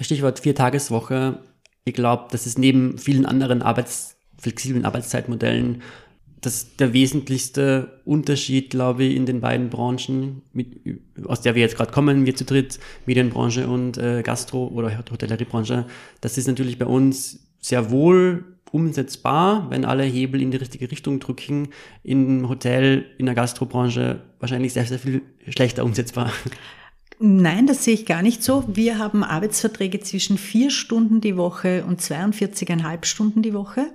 Stichwort 0.00 0.40
Viertageswoche. 0.40 1.40
Ich 1.84 1.94
glaube, 1.94 2.28
das 2.30 2.46
ist 2.46 2.58
neben 2.58 2.98
vielen 2.98 3.26
anderen 3.26 3.62
Arbeits 3.62 4.16
flexiblen 4.38 4.84
Arbeitszeitmodellen 4.84 5.82
das 6.42 6.76
der 6.76 6.92
wesentlichste 6.92 8.00
Unterschied, 8.04 8.70
glaube 8.70 9.04
ich, 9.04 9.16
in 9.16 9.26
den 9.26 9.40
beiden 9.40 9.70
Branchen, 9.70 10.42
mit, 10.52 10.76
aus 11.24 11.40
der 11.40 11.54
wir 11.54 11.62
jetzt 11.62 11.76
gerade 11.76 11.92
kommen, 11.92 12.26
wir 12.26 12.34
zu 12.34 12.44
dritt, 12.44 12.78
Medienbranche 13.06 13.68
und 13.68 13.96
äh, 13.96 14.22
Gastro- 14.22 14.68
oder 14.68 14.98
Hotelleriebranche, 14.98 15.86
das 16.20 16.36
ist 16.36 16.48
natürlich 16.48 16.78
bei 16.78 16.86
uns 16.86 17.40
sehr 17.60 17.90
wohl 17.90 18.44
umsetzbar, 18.72 19.70
wenn 19.70 19.84
alle 19.84 20.02
Hebel 20.02 20.42
in 20.42 20.50
die 20.50 20.56
richtige 20.56 20.90
Richtung 20.90 21.20
drücken. 21.20 21.68
Im 22.02 22.48
Hotel, 22.48 23.04
in 23.18 23.26
der 23.26 23.34
Gastrobranche 23.34 24.22
wahrscheinlich 24.40 24.72
sehr, 24.72 24.86
sehr 24.86 24.98
viel 24.98 25.22
schlechter 25.48 25.84
umsetzbar. 25.84 26.32
Nein, 27.18 27.66
das 27.68 27.84
sehe 27.84 27.94
ich 27.94 28.06
gar 28.06 28.22
nicht 28.22 28.42
so. 28.42 28.64
Wir 28.66 28.98
haben 28.98 29.22
Arbeitsverträge 29.22 30.00
zwischen 30.00 30.38
vier 30.38 30.70
Stunden 30.70 31.20
die 31.20 31.36
Woche 31.36 31.84
und 31.84 32.00
42,5 32.00 33.04
Stunden 33.04 33.42
die 33.42 33.54
Woche. 33.54 33.86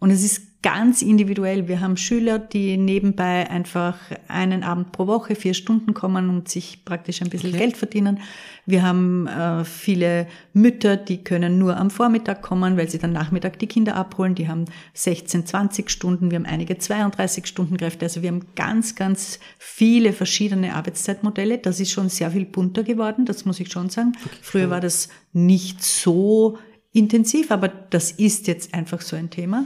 Und 0.00 0.10
es 0.10 0.22
ist 0.22 0.47
ganz 0.60 1.02
individuell. 1.02 1.68
Wir 1.68 1.80
haben 1.80 1.96
Schüler, 1.96 2.40
die 2.40 2.76
nebenbei 2.76 3.48
einfach 3.48 3.96
einen 4.26 4.64
Abend 4.64 4.90
pro 4.90 5.06
Woche 5.06 5.36
vier 5.36 5.54
Stunden 5.54 5.94
kommen 5.94 6.28
und 6.28 6.48
sich 6.48 6.84
praktisch 6.84 7.22
ein 7.22 7.30
bisschen 7.30 7.50
okay. 7.50 7.58
Geld 7.58 7.76
verdienen. 7.76 8.20
Wir 8.66 8.82
haben 8.82 9.28
äh, 9.28 9.64
viele 9.64 10.26
Mütter, 10.52 10.96
die 10.96 11.22
können 11.22 11.58
nur 11.58 11.76
am 11.76 11.90
Vormittag 11.90 12.42
kommen, 12.42 12.76
weil 12.76 12.90
sie 12.90 12.98
dann 12.98 13.12
Nachmittag 13.12 13.60
die 13.60 13.68
Kinder 13.68 13.94
abholen. 13.94 14.34
Die 14.34 14.48
haben 14.48 14.64
16, 14.94 15.46
20 15.46 15.90
Stunden. 15.90 16.32
Wir 16.32 16.36
haben 16.36 16.46
einige 16.46 16.76
32 16.76 17.46
Stunden 17.46 17.76
Kräfte. 17.76 18.06
Also 18.06 18.22
wir 18.22 18.28
haben 18.28 18.46
ganz, 18.56 18.96
ganz 18.96 19.38
viele 19.58 20.12
verschiedene 20.12 20.74
Arbeitszeitmodelle. 20.74 21.58
Das 21.58 21.78
ist 21.78 21.92
schon 21.92 22.08
sehr 22.08 22.32
viel 22.32 22.46
bunter 22.46 22.82
geworden. 22.82 23.26
Das 23.26 23.44
muss 23.44 23.60
ich 23.60 23.70
schon 23.70 23.90
sagen. 23.90 24.12
Okay. 24.24 24.36
Früher 24.42 24.70
war 24.70 24.80
das 24.80 25.08
nicht 25.32 25.84
so 25.84 26.58
intensiv, 26.92 27.52
aber 27.52 27.68
das 27.68 28.10
ist 28.10 28.48
jetzt 28.48 28.74
einfach 28.74 29.00
so 29.02 29.14
ein 29.14 29.30
Thema. 29.30 29.64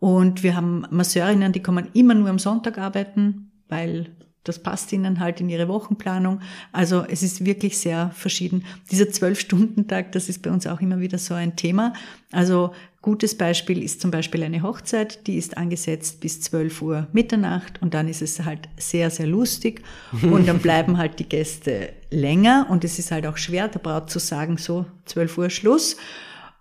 Und 0.00 0.42
wir 0.42 0.54
haben 0.54 0.86
Masseurinnen, 0.90 1.52
die 1.52 1.62
kommen 1.62 1.88
immer 1.92 2.14
nur 2.14 2.28
am 2.28 2.38
Sonntag 2.38 2.78
arbeiten, 2.78 3.50
weil 3.68 4.10
das 4.48 4.58
passt 4.60 4.92
ihnen 4.92 5.20
halt 5.20 5.40
in 5.40 5.48
ihre 5.50 5.68
Wochenplanung. 5.68 6.40
Also 6.72 7.04
es 7.06 7.22
ist 7.22 7.44
wirklich 7.44 7.76
sehr 7.76 8.10
verschieden. 8.14 8.64
Dieser 8.90 9.10
Zwölf-Stunden-Tag, 9.10 10.12
das 10.12 10.28
ist 10.28 10.42
bei 10.42 10.50
uns 10.50 10.66
auch 10.66 10.80
immer 10.80 11.00
wieder 11.00 11.18
so 11.18 11.34
ein 11.34 11.54
Thema. 11.56 11.92
Also 12.32 12.72
gutes 13.02 13.36
Beispiel 13.36 13.82
ist 13.82 14.00
zum 14.00 14.10
Beispiel 14.10 14.42
eine 14.42 14.62
Hochzeit, 14.62 15.26
die 15.26 15.36
ist 15.36 15.58
angesetzt 15.58 16.20
bis 16.20 16.40
12 16.40 16.82
Uhr 16.82 17.06
Mitternacht 17.12 17.82
und 17.82 17.94
dann 17.94 18.08
ist 18.08 18.22
es 18.22 18.44
halt 18.44 18.68
sehr, 18.78 19.10
sehr 19.10 19.26
lustig 19.26 19.82
und 20.22 20.48
dann 20.48 20.60
bleiben 20.60 20.96
halt 20.96 21.18
die 21.18 21.28
Gäste 21.28 21.90
länger 22.10 22.66
und 22.70 22.84
es 22.84 22.98
ist 22.98 23.10
halt 23.10 23.26
auch 23.26 23.36
schwer, 23.36 23.68
der 23.68 23.80
Braut 23.80 24.10
zu 24.10 24.18
sagen, 24.18 24.56
so 24.56 24.86
12 25.04 25.38
Uhr 25.38 25.50
Schluss. 25.50 25.96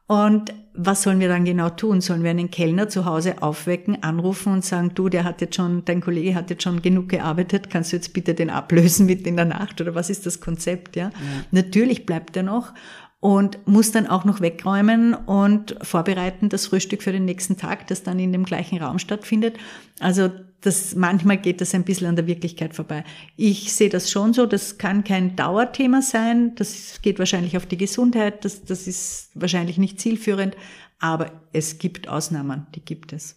Und 0.07 0.53
was 0.73 1.03
sollen 1.03 1.19
wir 1.19 1.27
dann 1.27 1.43
genau 1.43 1.69
tun? 1.69 1.99
Sollen 2.01 2.23
wir 2.23 2.29
einen 2.29 2.49
Kellner 2.49 2.87
zu 2.87 3.05
Hause 3.05 3.41
aufwecken, 3.41 4.03
anrufen 4.03 4.53
und 4.53 4.63
sagen, 4.63 4.91
du, 4.95 5.09
der 5.09 5.25
hat 5.25 5.41
jetzt 5.41 5.55
schon, 5.55 5.83
dein 5.83 6.01
Kollege 6.01 6.33
hat 6.33 6.49
jetzt 6.49 6.63
schon 6.63 6.81
genug 6.81 7.09
gearbeitet, 7.09 7.69
kannst 7.69 7.91
du 7.91 7.97
jetzt 7.97 8.13
bitte 8.13 8.33
den 8.33 8.49
ablösen 8.49 9.05
mit 9.05 9.27
in 9.27 9.35
der 9.35 9.45
Nacht 9.45 9.81
oder 9.81 9.95
was 9.95 10.09
ist 10.09 10.25
das 10.25 10.39
Konzept, 10.39 10.95
ja? 10.95 11.05
ja. 11.05 11.11
Natürlich 11.51 12.05
bleibt 12.05 12.37
er 12.37 12.43
noch 12.43 12.73
und 13.19 13.67
muss 13.67 13.91
dann 13.91 14.07
auch 14.07 14.23
noch 14.23 14.39
wegräumen 14.39 15.13
und 15.13 15.75
vorbereiten 15.81 16.49
das 16.49 16.67
Frühstück 16.67 17.01
für 17.01 17.11
den 17.11 17.25
nächsten 17.25 17.57
Tag, 17.57 17.87
das 17.87 18.03
dann 18.03 18.19
in 18.19 18.31
dem 18.31 18.45
gleichen 18.45 18.77
Raum 18.81 18.99
stattfindet. 18.99 19.57
Also 19.99 20.29
das, 20.61 20.95
manchmal 20.95 21.37
geht 21.37 21.61
das 21.61 21.75
ein 21.75 21.83
bisschen 21.83 22.07
an 22.07 22.15
der 22.15 22.27
Wirklichkeit 22.27 22.75
vorbei. 22.75 23.03
Ich 23.35 23.73
sehe 23.73 23.89
das 23.89 24.09
schon 24.09 24.33
so, 24.33 24.45
das 24.45 24.77
kann 24.77 25.03
kein 25.03 25.35
Dauerthema 25.35 26.01
sein, 26.01 26.55
das 26.55 26.99
geht 27.01 27.19
wahrscheinlich 27.19 27.57
auf 27.57 27.65
die 27.65 27.77
Gesundheit, 27.77 28.43
das, 28.43 28.65
das 28.65 28.87
ist 28.87 29.29
wahrscheinlich 29.35 29.77
nicht 29.77 29.99
zielführend, 29.99 30.55
aber 30.99 31.31
es 31.53 31.77
gibt 31.77 32.07
Ausnahmen, 32.07 32.65
die 32.73 32.81
gibt 32.81 33.13
es. 33.13 33.35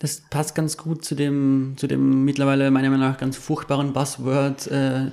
Das 0.00 0.22
passt 0.30 0.54
ganz 0.54 0.76
gut 0.76 1.04
zu 1.04 1.14
dem, 1.14 1.74
zu 1.76 1.86
dem 1.86 2.24
mittlerweile 2.24 2.70
meiner 2.70 2.90
Meinung 2.90 3.08
nach 3.08 3.18
ganz 3.18 3.36
furchtbaren 3.36 3.92
Buzzword 3.92 4.68
äh, 4.68 5.10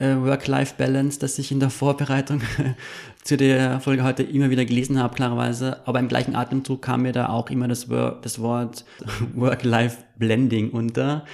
Work-Life-Balance, 0.00 1.18
das 1.18 1.38
ich 1.38 1.52
in 1.52 1.60
der 1.60 1.70
Vorbereitung 1.70 2.40
zu 3.22 3.36
der 3.36 3.80
Folge 3.80 4.02
heute 4.02 4.22
immer 4.22 4.50
wieder 4.50 4.64
gelesen 4.64 4.98
habe, 4.98 5.14
klarerweise. 5.14 5.86
Aber 5.86 6.00
im 6.00 6.08
gleichen 6.08 6.34
Atemzug 6.34 6.82
kam 6.82 7.02
mir 7.02 7.12
da 7.12 7.28
auch 7.28 7.50
immer 7.50 7.68
das, 7.68 7.88
Wort 7.90 8.84
Work-Life-Blending 9.34 10.70
unter, 10.70 11.24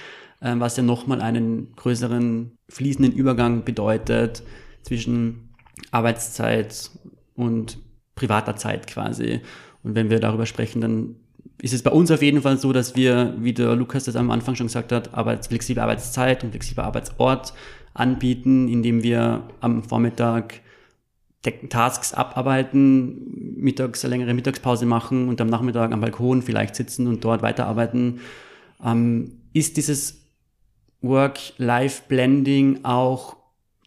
äh, 0.41 0.53
was 0.57 0.75
ja 0.75 0.83
nochmal 0.83 1.21
einen 1.21 1.73
größeren 1.75 2.51
fließenden 2.69 3.13
Übergang 3.13 3.63
bedeutet 3.63 4.43
zwischen 4.83 5.49
Arbeitszeit 5.91 6.91
und 7.35 7.77
privater 8.15 8.57
Zeit 8.57 8.87
quasi. 8.87 9.41
Und 9.83 9.95
wenn 9.95 10.09
wir 10.09 10.19
darüber 10.19 10.45
sprechen, 10.45 10.81
dann 10.81 11.15
ist 11.61 11.73
es 11.73 11.81
bei 11.81 11.91
uns 11.91 12.11
auf 12.11 12.21
jeden 12.21 12.41
Fall 12.41 12.57
so, 12.57 12.73
dass 12.73 12.95
wir, 12.95 13.33
wie 13.39 13.53
der 13.53 13.75
Lukas 13.75 14.03
das 14.03 14.15
am 14.15 14.29
Anfang 14.29 14.55
schon 14.55 14.67
gesagt 14.67 14.91
hat, 14.91 15.13
Arbeits 15.13 15.47
flexible 15.47 15.81
Arbeitszeit 15.81 16.43
und 16.43 16.51
flexibler 16.51 16.83
Arbeitsort 16.83 17.53
anbieten, 17.97 18.67
indem 18.67 19.03
wir 19.03 19.43
am 19.59 19.83
Vormittag 19.83 20.61
Tasks 21.69 22.13
abarbeiten, 22.13 23.55
mittags 23.57 24.03
eine 24.03 24.15
längere 24.15 24.33
Mittagspause 24.33 24.85
machen 24.85 25.29
und 25.29 25.39
am 25.39 25.47
Nachmittag 25.47 25.93
am 25.93 26.01
Balkon 26.01 26.41
vielleicht 26.41 26.75
sitzen 26.75 27.07
und 27.07 27.23
dort 27.23 27.41
weiterarbeiten. 27.41 28.19
Ähm, 28.83 29.39
ist 29.53 29.77
dieses 29.77 30.25
Work-Life-Blending 31.01 32.83
auch, 32.83 33.37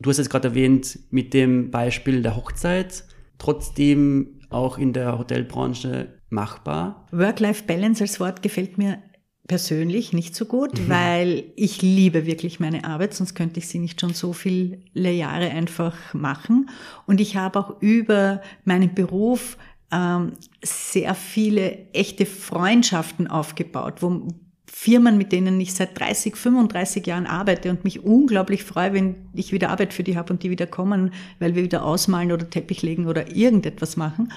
du 0.01 0.09
hast 0.11 0.19
es 0.19 0.31
gerade 0.31 0.49
erwähnt, 0.49 0.99
mit 1.11 1.35
dem 1.35 1.71
Beispiel 1.71 2.23
der 2.23 2.37
Hochzeit, 2.37 3.05
trotzdem 3.37 4.41
auch 4.49 4.79
in 4.79 4.93
der 4.93 5.19
Hotelbranche 5.19 6.21
machbar? 6.31 7.07
Work-Life-Balance 7.13 8.03
als 8.03 8.21
Wort 8.21 8.43
gefällt 8.43 8.79
mir 8.79 9.03
persönlich 9.51 10.13
nicht 10.13 10.37
so 10.37 10.45
gut, 10.45 10.79
mhm. 10.79 10.89
weil 10.89 11.45
ich 11.57 11.83
liebe 11.83 12.25
wirklich 12.25 12.61
meine 12.61 12.85
Arbeit, 12.85 13.15
sonst 13.15 13.35
könnte 13.35 13.59
ich 13.59 13.67
sie 13.67 13.81
nicht 13.81 14.01
schon 14.01 14.15
so 14.15 14.33
viele 14.33 14.79
Jahre 14.95 15.51
einfach 15.51 16.15
machen. 16.15 16.71
Und 17.05 17.21
ich 17.21 17.35
habe 17.35 17.59
auch 17.59 17.83
über 17.83 18.43
meinen 18.65 18.95
Beruf 18.95 19.59
ähm, 19.91 20.35
sehr 20.63 21.17
viele 21.17 21.79
echte 21.93 22.27
Freundschaften 22.27 23.27
aufgebaut, 23.27 23.95
wo 24.03 24.29
Firmen, 24.67 25.19
mit 25.19 25.33
denen 25.33 25.61
ich 25.61 25.75
seit 25.75 25.99
30, 25.99 26.37
35 26.37 27.05
Jahren 27.05 27.27
arbeite 27.27 27.71
und 27.71 27.83
mich 27.83 28.05
unglaublich 28.05 28.63
freue, 28.63 28.93
wenn 28.93 29.17
ich 29.35 29.51
wieder 29.51 29.71
Arbeit 29.71 29.93
für 29.93 30.05
die 30.05 30.17
habe 30.17 30.33
und 30.33 30.45
die 30.45 30.51
wieder 30.51 30.69
kommen, 30.69 31.13
weil 31.41 31.57
wir 31.57 31.65
wieder 31.65 31.85
ausmalen 31.85 32.31
oder 32.31 32.49
Teppich 32.49 32.83
legen 32.83 33.09
oder 33.09 33.35
irgendetwas 33.35 33.97
machen. 33.97 34.33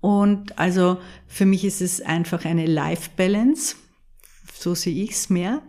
Und 0.00 0.58
also 0.58 0.98
für 1.28 1.46
mich 1.46 1.64
ist 1.64 1.80
es 1.80 2.00
einfach 2.00 2.44
eine 2.44 2.66
Life 2.66 3.10
Balance. 3.16 3.76
So 4.58 4.74
sehe 4.74 5.04
ich 5.04 5.12
es 5.12 5.30
mehr. 5.30 5.62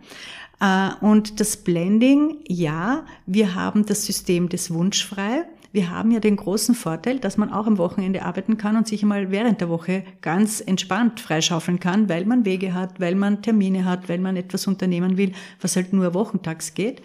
Äh, 0.60 0.90
und 1.00 1.40
das 1.40 1.56
Blending, 1.56 2.38
ja, 2.48 3.04
wir 3.26 3.54
haben 3.54 3.86
das 3.86 4.04
System 4.04 4.48
des 4.48 4.72
Wunschfrei. 4.72 5.44
Wir 5.72 5.90
haben 5.90 6.10
ja 6.10 6.18
den 6.18 6.34
großen 6.34 6.74
Vorteil, 6.74 7.20
dass 7.20 7.36
man 7.36 7.52
auch 7.52 7.68
am 7.68 7.78
Wochenende 7.78 8.24
arbeiten 8.24 8.56
kann 8.56 8.76
und 8.76 8.88
sich 8.88 9.02
einmal 9.02 9.30
während 9.30 9.60
der 9.60 9.68
Woche 9.68 10.02
ganz 10.20 10.60
entspannt 10.60 11.20
freischaufeln 11.20 11.78
kann, 11.78 12.08
weil 12.08 12.24
man 12.24 12.44
Wege 12.44 12.74
hat, 12.74 12.98
weil 12.98 13.14
man 13.14 13.42
Termine 13.42 13.84
hat, 13.84 14.08
weil 14.08 14.18
man 14.18 14.36
etwas 14.36 14.66
unternehmen 14.66 15.16
will, 15.16 15.30
was 15.60 15.76
halt 15.76 15.92
nur 15.92 16.12
wochentags 16.12 16.74
geht. 16.74 17.00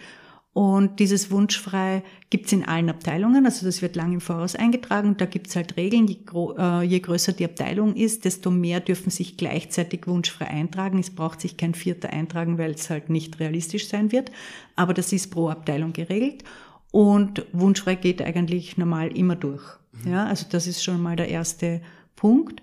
Und 0.56 1.00
dieses 1.00 1.30
Wunschfrei 1.30 2.02
gibt's 2.30 2.50
in 2.50 2.64
allen 2.64 2.88
Abteilungen, 2.88 3.44
also 3.44 3.66
das 3.66 3.82
wird 3.82 3.94
lang 3.94 4.14
im 4.14 4.22
Voraus 4.22 4.56
eingetragen. 4.56 5.18
Da 5.18 5.26
gibt's 5.26 5.54
halt 5.54 5.76
Regeln, 5.76 6.06
je, 6.06 6.16
äh, 6.56 6.82
je, 6.82 6.98
größer 7.00 7.34
die 7.34 7.44
Abteilung 7.44 7.94
ist, 7.94 8.24
desto 8.24 8.50
mehr 8.50 8.80
dürfen 8.80 9.10
sich 9.10 9.36
gleichzeitig 9.36 10.06
wunschfrei 10.06 10.46
eintragen. 10.46 10.98
Es 10.98 11.10
braucht 11.10 11.42
sich 11.42 11.58
kein 11.58 11.74
Vierter 11.74 12.08
eintragen, 12.08 12.56
weil 12.56 12.70
es 12.70 12.88
halt 12.88 13.10
nicht 13.10 13.38
realistisch 13.38 13.86
sein 13.86 14.12
wird. 14.12 14.32
Aber 14.76 14.94
das 14.94 15.12
ist 15.12 15.30
pro 15.30 15.50
Abteilung 15.50 15.92
geregelt. 15.92 16.42
Und 16.90 17.44
wunschfrei 17.52 17.94
geht 17.94 18.22
eigentlich 18.22 18.78
normal 18.78 19.14
immer 19.14 19.36
durch. 19.36 19.62
Mhm. 19.92 20.10
Ja, 20.10 20.24
also 20.24 20.46
das 20.50 20.66
ist 20.66 20.82
schon 20.82 21.02
mal 21.02 21.16
der 21.16 21.28
erste 21.28 21.82
Punkt. 22.14 22.62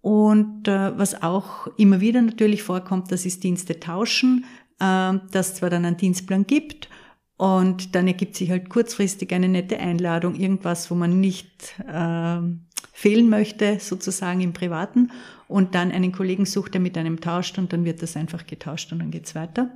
Und 0.00 0.66
äh, 0.66 0.96
was 0.96 1.22
auch 1.22 1.66
immer 1.76 2.00
wieder 2.00 2.22
natürlich 2.22 2.62
vorkommt, 2.62 3.12
das 3.12 3.26
ist 3.26 3.44
Dienste 3.44 3.78
tauschen, 3.78 4.46
äh, 4.80 5.12
dass 5.30 5.56
zwar 5.56 5.68
dann 5.68 5.84
einen 5.84 5.98
Dienstplan 5.98 6.46
gibt, 6.46 6.88
und 7.38 7.94
dann 7.94 8.08
ergibt 8.08 8.34
sich 8.34 8.50
halt 8.50 8.68
kurzfristig 8.68 9.32
eine 9.32 9.48
nette 9.48 9.78
Einladung, 9.78 10.34
irgendwas, 10.34 10.90
wo 10.90 10.96
man 10.96 11.20
nicht 11.20 11.78
äh, 11.88 12.40
fehlen 12.92 13.30
möchte, 13.30 13.78
sozusagen 13.78 14.40
im 14.40 14.52
Privaten. 14.52 15.12
Und 15.46 15.76
dann 15.76 15.92
einen 15.92 16.10
Kollegen 16.10 16.46
sucht, 16.46 16.74
der 16.74 16.80
mit 16.80 16.98
einem 16.98 17.20
tauscht 17.20 17.56
und 17.56 17.72
dann 17.72 17.84
wird 17.84 18.02
das 18.02 18.16
einfach 18.16 18.44
getauscht 18.44 18.92
und 18.92 18.98
dann 18.98 19.12
geht's 19.12 19.36
weiter. 19.36 19.70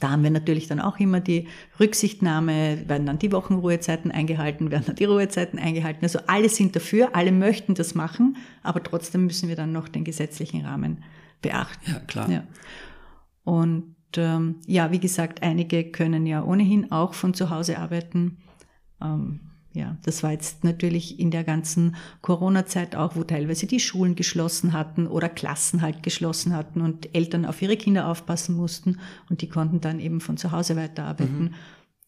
Da 0.00 0.10
haben 0.10 0.22
wir 0.22 0.30
natürlich 0.30 0.66
dann 0.66 0.80
auch 0.80 0.98
immer 0.98 1.20
die 1.20 1.48
Rücksichtnahme, 1.78 2.88
werden 2.88 3.06
dann 3.06 3.18
die 3.18 3.30
Wochenruhezeiten 3.30 4.10
eingehalten, 4.10 4.70
werden 4.70 4.84
dann 4.86 4.96
die 4.96 5.04
Ruhezeiten 5.04 5.58
eingehalten. 5.58 6.02
Also 6.02 6.20
alle 6.26 6.48
sind 6.48 6.74
dafür, 6.74 7.14
alle 7.14 7.30
möchten 7.30 7.74
das 7.74 7.94
machen, 7.94 8.38
aber 8.62 8.82
trotzdem 8.82 9.26
müssen 9.26 9.50
wir 9.50 9.56
dann 9.56 9.72
noch 9.72 9.86
den 9.86 10.02
gesetzlichen 10.02 10.64
Rahmen 10.64 11.04
beachten. 11.42 11.92
Ja, 11.92 12.00
klar. 12.00 12.30
Ja. 12.30 12.44
Und 13.44 13.93
ähm, 14.18 14.56
ja, 14.66 14.90
wie 14.90 15.00
gesagt, 15.00 15.42
einige 15.42 15.84
können 15.84 16.26
ja 16.26 16.44
ohnehin 16.44 16.92
auch 16.92 17.14
von 17.14 17.34
zu 17.34 17.50
Hause 17.50 17.78
arbeiten. 17.78 18.38
Ähm, 19.02 19.40
ja, 19.74 19.96
das 20.04 20.22
war 20.22 20.30
jetzt 20.30 20.62
natürlich 20.62 21.18
in 21.18 21.32
der 21.32 21.42
ganzen 21.42 21.96
Corona-Zeit 22.22 22.94
auch, 22.94 23.16
wo 23.16 23.24
teilweise 23.24 23.66
die 23.66 23.80
Schulen 23.80 24.14
geschlossen 24.14 24.72
hatten 24.72 25.08
oder 25.08 25.28
Klassen 25.28 25.82
halt 25.82 26.04
geschlossen 26.04 26.54
hatten 26.54 26.80
und 26.80 27.12
Eltern 27.14 27.44
auf 27.44 27.60
ihre 27.60 27.76
Kinder 27.76 28.06
aufpassen 28.08 28.56
mussten 28.56 29.00
und 29.28 29.42
die 29.42 29.48
konnten 29.48 29.80
dann 29.80 29.98
eben 29.98 30.20
von 30.20 30.36
zu 30.36 30.52
Hause 30.52 30.76
weiterarbeiten. 30.76 31.44
Mhm. 31.44 31.54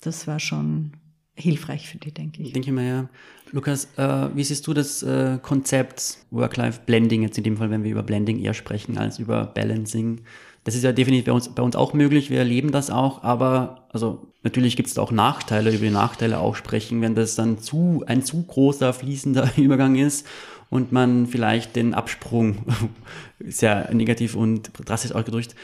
Das 0.01 0.29
war 0.29 0.39
schon 0.39 0.93
hilfreich 1.35 1.89
für 1.89 1.99
die, 1.99 2.13
denke 2.13 2.43
ich. 2.43 2.53
Denke 2.53 2.69
ich 2.69 2.75
mal, 2.75 2.85
ja. 2.85 3.09
Lukas, 3.51 3.89
äh, 3.97 4.29
wie 4.35 4.45
siehst 4.45 4.67
du 4.67 4.73
das 4.73 5.03
äh, 5.03 5.39
Konzept 5.43 6.19
Work-Life-Blending 6.31 7.23
jetzt 7.23 7.39
in 7.39 7.45
dem 7.45 7.57
Fall, 7.57 7.71
wenn 7.71 7.83
wir 7.83 7.91
über 7.91 8.03
Blending 8.05 8.39
eher 8.39 8.55
sprechen 8.55 8.97
als 8.97 9.19
über 9.19 9.45
Balancing? 9.45 10.21
Das 10.67 10.75
ist 10.75 10.83
ja 10.83 10.91
definitiv 10.91 11.27
bei 11.27 11.33
uns, 11.33 11.49
bei 11.49 11.63
uns 11.63 11.77
auch 11.77 11.95
möglich, 11.95 12.29
wir 12.29 12.39
erleben 12.39 12.73
das 12.73 12.91
auch, 12.91 13.23
aber 13.23 13.87
also 13.91 14.27
natürlich 14.43 14.75
gibt 14.75 14.89
es 14.89 14.99
auch 14.99 15.13
Nachteile, 15.13 15.71
über 15.71 15.85
die 15.85 15.93
Nachteile 15.93 16.41
auch 16.41 16.57
sprechen, 16.57 17.01
wenn 17.03 17.15
das 17.15 17.37
dann 17.37 17.61
zu 17.61 18.03
ein 18.09 18.25
zu 18.25 18.43
großer 18.43 18.93
fließender 18.93 19.53
Übergang 19.57 19.95
ist 19.95 20.27
und 20.69 20.91
man 20.91 21.29
vielleicht 21.29 21.77
den 21.77 21.95
Absprung 21.95 22.65
sehr 23.39 23.95
negativ 23.95 24.35
und 24.35 24.73
drastisch 24.85 25.13
ausgedrückt 25.13 25.55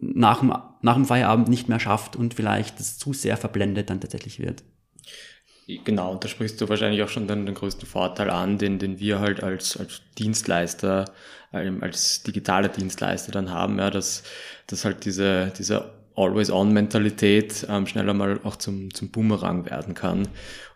nach 0.00 0.38
dem, 0.38 0.54
nach 0.80 0.94
dem 0.94 1.06
Feierabend 1.06 1.48
nicht 1.48 1.68
mehr 1.68 1.80
schafft 1.80 2.14
und 2.14 2.34
vielleicht 2.34 2.78
das 2.78 2.98
zu 2.98 3.12
sehr 3.12 3.36
verblendet 3.36 3.90
dann 3.90 4.00
tatsächlich 4.00 4.38
wird. 4.38 4.62
Genau, 5.66 6.14
da 6.14 6.28
sprichst 6.28 6.60
du 6.60 6.68
wahrscheinlich 6.68 7.02
auch 7.02 7.08
schon 7.08 7.26
dann 7.26 7.44
den 7.44 7.56
größten 7.56 7.88
Vorteil 7.88 8.30
an, 8.30 8.56
den, 8.56 8.78
den 8.78 9.00
wir 9.00 9.18
halt 9.18 9.42
als, 9.42 9.76
als 9.76 10.00
Dienstleister, 10.16 11.06
ähm, 11.52 11.82
als 11.82 12.22
digitaler 12.22 12.68
Dienstleister 12.68 13.32
dann 13.32 13.50
haben, 13.50 13.78
ja, 13.78 13.90
dass, 13.90 14.22
dass 14.68 14.84
halt 14.84 15.04
diese, 15.04 15.52
diese 15.58 15.90
Always-on-Mentalität 16.14 17.66
ähm, 17.68 17.88
schneller 17.88 18.14
mal 18.14 18.38
auch 18.44 18.54
zum, 18.56 18.94
zum 18.94 19.10
Boomerang 19.10 19.66
werden 19.66 19.94
kann. 19.94 20.28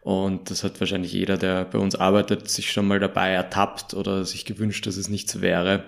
Und 0.03 0.50
das 0.50 0.64
hat 0.64 0.81
wahrscheinlich 0.81 1.12
jeder, 1.12 1.37
der 1.37 1.66
bei 1.66 1.79
uns 1.79 1.94
arbeitet, 1.94 2.48
sich 2.48 2.72
schon 2.72 2.88
mal 2.88 2.98
dabei 2.98 3.31
ertappt 3.31 3.94
oder 3.94 4.24
sich 4.24 4.44
gewünscht, 4.44 4.88
dass 4.88 4.96
es 4.96 5.09
nicht 5.09 5.31
so 5.31 5.40
wäre, 5.40 5.85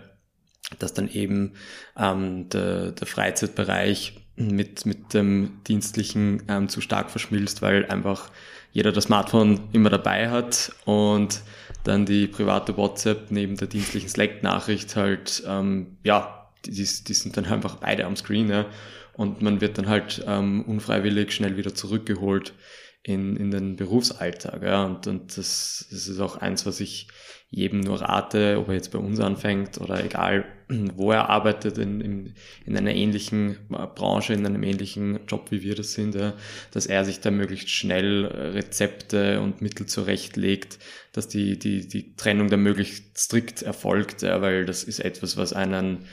dass 0.79 0.95
dann 0.95 1.11
eben 1.11 1.55
ähm, 1.99 2.49
der, 2.51 2.93
der 2.93 3.07
Freizeitbereich 3.09 4.21
mit, 4.37 4.87
mit 4.87 5.13
dem 5.13 5.61
Dienstlichen 5.67 6.45
ähm, 6.49 6.69
zu 6.69 6.81
stark 6.81 7.11
verschmilzt, 7.11 7.63
weil 7.63 7.87
einfach 7.87 8.31
jeder 8.73 8.93
das 8.93 9.05
Smartphone 9.05 9.69
immer 9.73 9.91
dabei 9.91 10.31
hat 10.31 10.73
und 10.85 11.43
dann 11.85 12.07
die 12.07 12.27
private 12.27 12.77
WhatsApp 12.77 13.31
neben 13.31 13.57
der 13.57 13.69
dienstlichen 13.69 14.09
Slack-Nachricht 14.09 14.97
halt, 14.97 15.43
ähm, 15.47 15.99
ja, 16.03 16.51
die, 16.65 16.73
die 16.73 17.15
sind 17.15 17.37
dann 17.37 17.45
einfach 17.47 17.77
beide 17.77 18.07
am 18.07 18.17
Screen, 18.17 18.49
ja, 18.49 18.67
und 19.15 19.43
man 19.43 19.61
wird 19.61 19.79
dann 19.79 19.89
halt 19.89 20.25
ähm, 20.27 20.63
unfreiwillig 20.63 21.33
schnell 21.33 21.57
wieder 21.57 21.75
zurückgeholt 21.75 22.55
in, 23.03 23.37
in 23.37 23.51
den 23.51 23.77
Berufsalltag, 23.77 24.63
ja, 24.63 24.85
und, 24.85 25.07
und 25.07 25.37
das, 25.37 25.87
das 25.91 26.09
ist 26.09 26.21
auch 26.21 26.37
eins, 26.37 26.65
was 26.65 26.81
ich 26.81 27.09
jedem 27.53 27.81
nur 27.81 28.01
rate, 28.01 28.59
ob 28.59 28.69
er 28.69 28.75
jetzt 28.75 28.91
bei 28.93 28.99
uns 28.99 29.21
anfängt 29.21 29.79
oder 29.79 30.03
egal, 30.03 30.47
wo 30.97 31.13
er 31.13 31.29
arbeitet, 31.29 31.77
in, 31.77 32.01
in, 32.01 32.35
in 32.65 32.77
einer 32.77 32.95
ähnlichen 32.95 33.59
äh, 33.71 33.87
Branche, 33.95 34.33
in 34.33 34.47
einem 34.47 34.63
ähnlichen 34.63 35.21
Job, 35.29 35.51
wie 35.51 35.63
wir 35.63 35.75
das 35.75 35.93
sind, 35.93 36.15
ja, 36.15 36.33
dass 36.73 36.87
er 36.87 37.05
sich 37.05 37.21
da 37.21 37.31
möglichst 37.31 37.69
schnell 37.69 38.25
äh, 38.25 38.49
Rezepte 38.49 39.41
und 39.41 39.61
Mittel 39.61 39.85
zurechtlegt, 39.85 40.79
dass 41.13 41.29
die, 41.29 41.59
die, 41.59 41.87
die 41.87 42.17
Trennung 42.17 42.49
da 42.49 42.57
möglichst 42.57 43.19
strikt 43.19 43.61
erfolgt, 43.61 44.23
ja, 44.23 44.41
weil 44.41 44.65
das 44.65 44.83
ist 44.83 45.01
etwas, 45.01 45.37
was 45.37 45.53
einen 45.53 46.07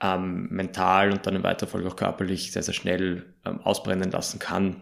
ähm, 0.00 0.46
mental 0.50 1.10
und 1.10 1.26
dann 1.26 1.34
im 1.34 1.42
Weiterfolge 1.42 1.88
auch 1.88 1.96
körperlich 1.96 2.52
sehr, 2.52 2.62
sehr 2.62 2.74
schnell 2.74 3.24
ähm, 3.44 3.60
ausbrennen 3.62 4.12
lassen 4.12 4.38
kann. 4.38 4.76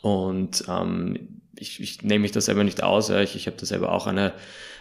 Und 0.00 0.64
ähm, 0.66 1.42
ich, 1.58 1.78
ich 1.80 2.02
nehme 2.02 2.22
mich 2.22 2.32
da 2.32 2.40
selber 2.40 2.64
nicht 2.64 2.82
aus, 2.82 3.10
ja, 3.10 3.20
ich, 3.20 3.36
ich 3.36 3.46
habe 3.46 3.58
da 3.58 3.66
selber 3.66 3.92
auch 3.92 4.06
eine 4.06 4.32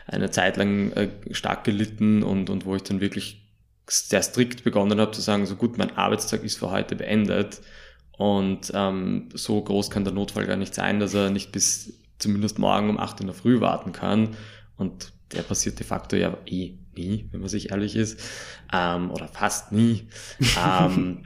eine 0.06 0.30
Zeit 0.32 0.58
lang 0.58 0.92
äh, 0.92 1.10
stark 1.32 1.64
gelitten 1.64 2.24
und, 2.24 2.50
und 2.50 2.66
wo 2.66 2.76
ich 2.76 2.84
dann 2.84 3.02
wirklich 3.02 3.42
sehr 3.88 4.24
strikt 4.24 4.64
begonnen 4.64 5.00
habe 5.00 5.12
zu 5.12 5.22
sagen, 5.22 5.46
so 5.46 5.56
gut, 5.56 5.78
mein 5.78 5.96
Arbeitstag 5.96 6.44
ist 6.44 6.58
für 6.58 6.72
heute 6.72 6.96
beendet 6.96 7.62
und 8.18 8.72
ähm, 8.74 9.30
so 9.34 9.62
groß 9.62 9.90
kann 9.90 10.04
der 10.04 10.14
Notfall 10.14 10.46
gar 10.46 10.56
nicht 10.56 10.74
sein, 10.74 11.00
dass 11.00 11.14
er 11.14 11.30
nicht 11.30 11.52
bis 11.52 12.00
zumindest 12.18 12.60
morgen 12.60 12.90
um 12.90 13.00
8 13.00 13.22
in 13.22 13.28
der 13.28 13.36
Früh 13.36 13.60
warten 13.62 13.92
kann. 13.92 14.36
Und 14.78 15.12
der 15.34 15.42
passiert 15.42 15.80
de 15.80 15.86
facto 15.86 16.16
ja 16.16 16.38
eh 16.46 16.78
nie, 16.96 17.28
wenn 17.32 17.42
man 17.42 17.50
sich 17.50 17.72
ehrlich 17.72 17.96
ist, 17.96 18.20
ähm, 18.74 19.12
oder 19.12 19.28
fast 19.28 19.72
nie. 19.72 20.08
ähm, 20.66 21.24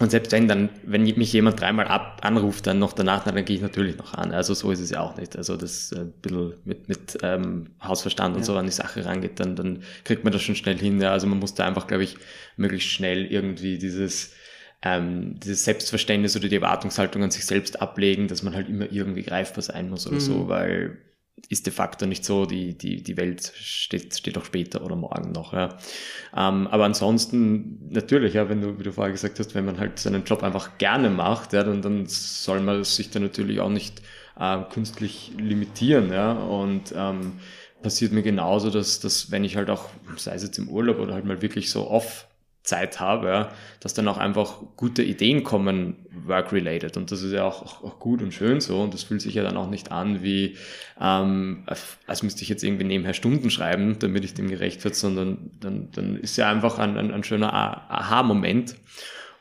und 0.00 0.10
selbst 0.10 0.30
wenn 0.30 0.46
dann, 0.46 0.68
wenn 0.84 1.02
mich 1.02 1.32
jemand 1.32 1.60
dreimal 1.60 1.88
ab 1.88 2.20
anruft, 2.22 2.68
dann 2.68 2.78
noch 2.78 2.92
danach, 2.92 3.24
dann 3.24 3.44
gehe 3.44 3.56
ich 3.56 3.62
natürlich 3.62 3.96
noch 3.96 4.14
an. 4.14 4.30
Also 4.30 4.54
so 4.54 4.70
ist 4.70 4.78
es 4.78 4.90
ja 4.90 5.00
auch 5.00 5.16
nicht. 5.16 5.36
Also 5.36 5.56
das 5.56 5.90
äh, 5.90 6.00
ein 6.00 6.12
bisschen 6.22 6.54
mit, 6.64 6.88
mit 6.88 7.18
ähm, 7.22 7.70
Hausverstand 7.82 8.36
und 8.36 8.42
ja. 8.42 8.46
so 8.46 8.56
an 8.56 8.66
die 8.66 8.72
Sache 8.72 9.04
rangeht, 9.04 9.40
dann, 9.40 9.56
dann 9.56 9.82
kriegt 10.04 10.22
man 10.22 10.32
das 10.32 10.42
schon 10.42 10.54
schnell 10.54 10.78
hin. 10.78 11.00
Ja. 11.00 11.10
Also 11.10 11.26
man 11.26 11.40
muss 11.40 11.54
da 11.54 11.66
einfach, 11.66 11.88
glaube 11.88 12.04
ich, 12.04 12.16
möglichst 12.56 12.90
schnell 12.90 13.26
irgendwie 13.26 13.76
dieses, 13.78 14.34
ähm, 14.82 15.40
dieses 15.40 15.64
Selbstverständnis 15.64 16.36
oder 16.36 16.48
die 16.48 16.56
Erwartungshaltung 16.56 17.24
an 17.24 17.32
sich 17.32 17.44
selbst 17.44 17.82
ablegen, 17.82 18.28
dass 18.28 18.44
man 18.44 18.54
halt 18.54 18.68
immer 18.68 18.90
irgendwie 18.92 19.22
greifbar 19.22 19.62
sein 19.62 19.90
muss 19.90 20.06
oder 20.06 20.16
mhm. 20.16 20.20
so, 20.20 20.48
weil 20.48 20.98
ist 21.48 21.66
de 21.66 21.72
facto 21.72 22.06
nicht 22.06 22.24
so, 22.24 22.46
die, 22.46 22.76
die, 22.76 23.02
die 23.02 23.16
Welt 23.16 23.52
steht, 23.56 24.16
steht 24.16 24.36
auch 24.38 24.44
später 24.44 24.84
oder 24.84 24.96
morgen 24.96 25.32
noch. 25.32 25.52
Ja. 25.52 25.78
Ähm, 26.36 26.66
aber 26.66 26.84
ansonsten, 26.84 27.88
natürlich, 27.90 28.34
ja, 28.34 28.48
wenn 28.48 28.60
du, 28.60 28.78
wie 28.78 28.82
du 28.82 28.92
vorher 28.92 29.12
gesagt 29.12 29.38
hast, 29.38 29.54
wenn 29.54 29.64
man 29.64 29.78
halt 29.78 29.98
seinen 29.98 30.24
Job 30.24 30.42
einfach 30.42 30.78
gerne 30.78 31.10
macht, 31.10 31.52
ja, 31.52 31.64
dann, 31.64 31.82
dann 31.82 32.06
soll 32.06 32.60
man 32.60 32.84
sich 32.84 33.10
da 33.10 33.20
natürlich 33.20 33.60
auch 33.60 33.70
nicht 33.70 34.02
äh, 34.38 34.58
künstlich 34.72 35.32
limitieren. 35.38 36.12
Ja. 36.12 36.32
Und 36.32 36.92
ähm, 36.94 37.32
passiert 37.82 38.12
mir 38.12 38.22
genauso, 38.22 38.70
dass, 38.70 39.00
dass 39.00 39.30
wenn 39.30 39.44
ich 39.44 39.56
halt 39.56 39.70
auch, 39.70 39.88
sei 40.16 40.34
es 40.34 40.42
jetzt 40.42 40.58
im 40.58 40.68
Urlaub 40.68 40.98
oder 40.98 41.14
halt 41.14 41.24
mal 41.24 41.42
wirklich 41.42 41.70
so 41.70 41.88
off 41.90 42.27
Zeit 42.68 43.00
habe, 43.00 43.28
ja, 43.28 43.48
dass 43.80 43.94
dann 43.94 44.06
auch 44.08 44.18
einfach 44.18 44.60
gute 44.76 45.02
Ideen 45.02 45.42
kommen, 45.42 45.96
work-related. 46.26 46.96
Und 46.96 47.10
das 47.10 47.22
ist 47.22 47.32
ja 47.32 47.44
auch, 47.44 47.82
auch, 47.82 47.98
gut 47.98 48.22
und 48.22 48.32
schön 48.32 48.60
so. 48.60 48.80
Und 48.80 48.92
das 48.94 49.02
fühlt 49.02 49.22
sich 49.22 49.34
ja 49.34 49.42
dann 49.42 49.56
auch 49.56 49.70
nicht 49.70 49.90
an 49.90 50.22
wie, 50.22 50.56
ähm, 51.00 51.64
als 52.06 52.22
müsste 52.22 52.42
ich 52.42 52.48
jetzt 52.48 52.62
irgendwie 52.62 52.84
nebenher 52.84 53.14
Stunden 53.14 53.50
schreiben, 53.50 53.98
damit 53.98 54.24
ich 54.24 54.34
dem 54.34 54.48
gerecht 54.48 54.84
wird, 54.84 54.94
sondern 54.94 55.50
dann, 55.60 55.90
dann 55.92 56.16
ist 56.16 56.36
ja 56.36 56.50
einfach 56.50 56.78
ein, 56.78 56.96
ein, 56.96 57.12
ein 57.12 57.24
schöner 57.24 57.52
Aha-Moment. 57.52 58.76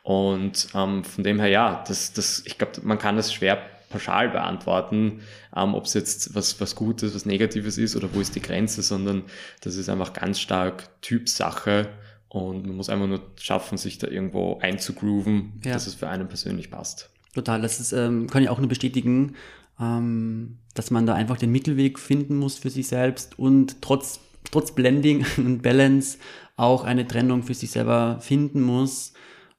Und 0.03 0.69
ähm, 0.73 1.03
von 1.03 1.23
dem 1.23 1.39
her, 1.39 1.49
ja, 1.49 1.83
das, 1.85 2.13
das, 2.13 2.43
ich 2.45 2.57
glaube, 2.57 2.73
man 2.83 2.97
kann 2.97 3.17
das 3.17 3.33
schwer 3.33 3.61
pauschal 3.89 4.29
beantworten, 4.29 5.21
ähm, 5.55 5.75
ob 5.75 5.85
es 5.85 5.93
jetzt 5.93 6.33
was, 6.33 6.61
was 6.61 6.75
Gutes, 6.75 7.13
was 7.13 7.25
Negatives 7.25 7.77
ist 7.77 7.95
oder 7.95 8.07
wo 8.13 8.21
ist 8.21 8.35
die 8.35 8.41
Grenze, 8.41 8.81
sondern 8.83 9.23
das 9.61 9.75
ist 9.75 9.89
einfach 9.89 10.13
ganz 10.13 10.39
stark 10.39 10.89
Typsache 11.01 11.89
und 12.29 12.65
man 12.65 12.75
muss 12.75 12.89
einfach 12.89 13.07
nur 13.07 13.21
schaffen, 13.37 13.77
sich 13.77 13.97
da 13.97 14.07
irgendwo 14.07 14.59
einzugrooven, 14.59 15.53
ja. 15.63 15.73
dass 15.73 15.87
es 15.87 15.95
für 15.95 16.09
einen 16.09 16.27
persönlich 16.27 16.69
passt. 16.69 17.09
Total, 17.33 17.61
das 17.61 17.79
ist, 17.79 17.93
ähm, 17.93 18.27
kann 18.27 18.43
ich 18.43 18.49
auch 18.49 18.59
nur 18.59 18.67
bestätigen, 18.67 19.35
ähm, 19.79 20.57
dass 20.73 20.91
man 20.91 21.05
da 21.05 21.13
einfach 21.13 21.37
den 21.37 21.51
Mittelweg 21.51 21.99
finden 21.99 22.37
muss 22.37 22.57
für 22.57 22.69
sich 22.69 22.87
selbst 22.87 23.37
und 23.37 23.81
trotz, 23.81 24.19
trotz 24.51 24.73
Blending 24.73 25.25
und 25.37 25.61
Balance 25.61 26.17
auch 26.55 26.83
eine 26.83 27.07
Trennung 27.07 27.43
für 27.43 27.53
sich 27.53 27.71
selber 27.71 28.19
finden 28.19 28.61
muss, 28.61 29.13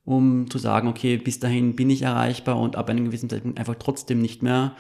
um 0.05 0.51
zu 0.51 0.59
sagen, 0.59 0.89
okay, 0.89 1.17
bis 1.17 1.39
dahin 1.39 1.77
bin 1.77 1.91
ich 1.91 2.03
erreichbar 2.03 2.59
und 2.59 2.77
ab 2.77 2.91
einem 2.91 3.05
gewissen 3.05 3.31
Zeitpunkt 3.31 3.59
einfach 3.59 3.77
trotzdem 3.79 4.21
nicht 4.21 4.43
mehr, 4.43 4.75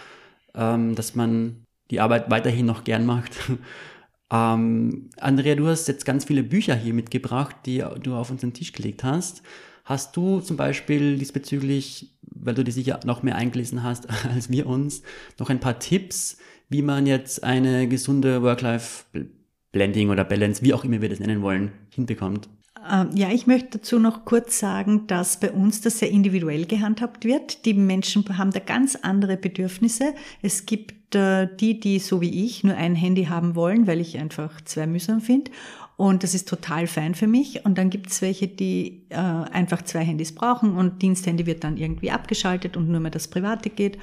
ähm, 0.54 0.94
dass 0.94 1.14
man 1.14 1.64
die 1.90 2.00
Arbeit 2.00 2.30
weiterhin 2.30 2.66
noch 2.66 2.84
gern 2.84 3.06
macht 3.06 3.32
ähm, 4.30 5.10
Andrea, 5.18 5.54
du 5.54 5.66
hast 5.66 5.88
jetzt 5.88 6.04
ganz 6.04 6.24
viele 6.24 6.42
Bücher 6.42 6.74
hier 6.74 6.94
mitgebracht, 6.94 7.56
die 7.66 7.84
du 8.02 8.14
auf 8.14 8.30
unseren 8.30 8.52
Tisch 8.52 8.72
gelegt 8.72 9.04
hast. 9.04 9.42
Hast 9.84 10.16
du 10.16 10.40
zum 10.40 10.56
Beispiel 10.56 11.16
diesbezüglich, 11.16 12.12
weil 12.22 12.54
du 12.54 12.62
dir 12.62 12.72
sicher 12.72 13.00
noch 13.04 13.22
mehr 13.22 13.36
eingelesen 13.36 13.82
hast 13.82 14.08
als 14.34 14.50
wir 14.50 14.66
uns, 14.66 15.02
noch 15.38 15.48
ein 15.48 15.60
paar 15.60 15.78
Tipps, 15.78 16.38
wie 16.68 16.82
man 16.82 17.06
jetzt 17.06 17.42
eine 17.42 17.88
gesunde 17.88 18.42
Work-Life-Blending 18.42 20.10
oder 20.10 20.24
Balance, 20.24 20.62
wie 20.62 20.74
auch 20.74 20.84
immer 20.84 21.00
wir 21.00 21.08
das 21.08 21.20
nennen 21.20 21.40
wollen, 21.40 21.72
hinbekommt? 21.88 22.50
Ähm, 22.90 23.10
ja, 23.14 23.30
ich 23.30 23.46
möchte 23.46 23.78
dazu 23.78 23.98
noch 23.98 24.24
kurz 24.24 24.58
sagen, 24.58 25.06
dass 25.06 25.40
bei 25.40 25.50
uns 25.50 25.80
das 25.80 25.98
sehr 25.98 26.10
individuell 26.10 26.66
gehandhabt 26.66 27.24
wird. 27.24 27.64
Die 27.64 27.74
Menschen 27.74 28.24
haben 28.36 28.50
da 28.50 28.60
ganz 28.60 28.96
andere 28.96 29.36
Bedürfnisse. 29.36 30.14
Es 30.42 30.66
gibt 30.66 31.14
äh, 31.14 31.48
die, 31.58 31.80
die 31.80 31.98
so 31.98 32.20
wie 32.20 32.44
ich 32.44 32.64
nur 32.64 32.76
ein 32.76 32.94
Handy 32.94 33.24
haben 33.24 33.54
wollen, 33.54 33.86
weil 33.86 34.00
ich 34.00 34.18
einfach 34.18 34.60
zwei 34.62 34.86
mühsam 34.86 35.20
finde. 35.20 35.50
Und 35.96 36.22
das 36.22 36.34
ist 36.34 36.48
total 36.48 36.86
fein 36.86 37.14
für 37.14 37.26
mich. 37.26 37.64
Und 37.64 37.76
dann 37.76 37.90
gibt 37.90 38.10
es 38.10 38.22
welche, 38.22 38.46
die 38.46 39.02
äh, 39.08 39.16
einfach 39.16 39.82
zwei 39.82 40.04
Handys 40.04 40.32
brauchen 40.32 40.76
und 40.76 41.02
Diensthandy 41.02 41.44
wird 41.46 41.64
dann 41.64 41.76
irgendwie 41.76 42.12
abgeschaltet 42.12 42.76
und 42.76 42.88
nur 42.88 43.00
mehr 43.00 43.10
das 43.10 43.26
Private 43.26 43.68
geht. 43.68 43.98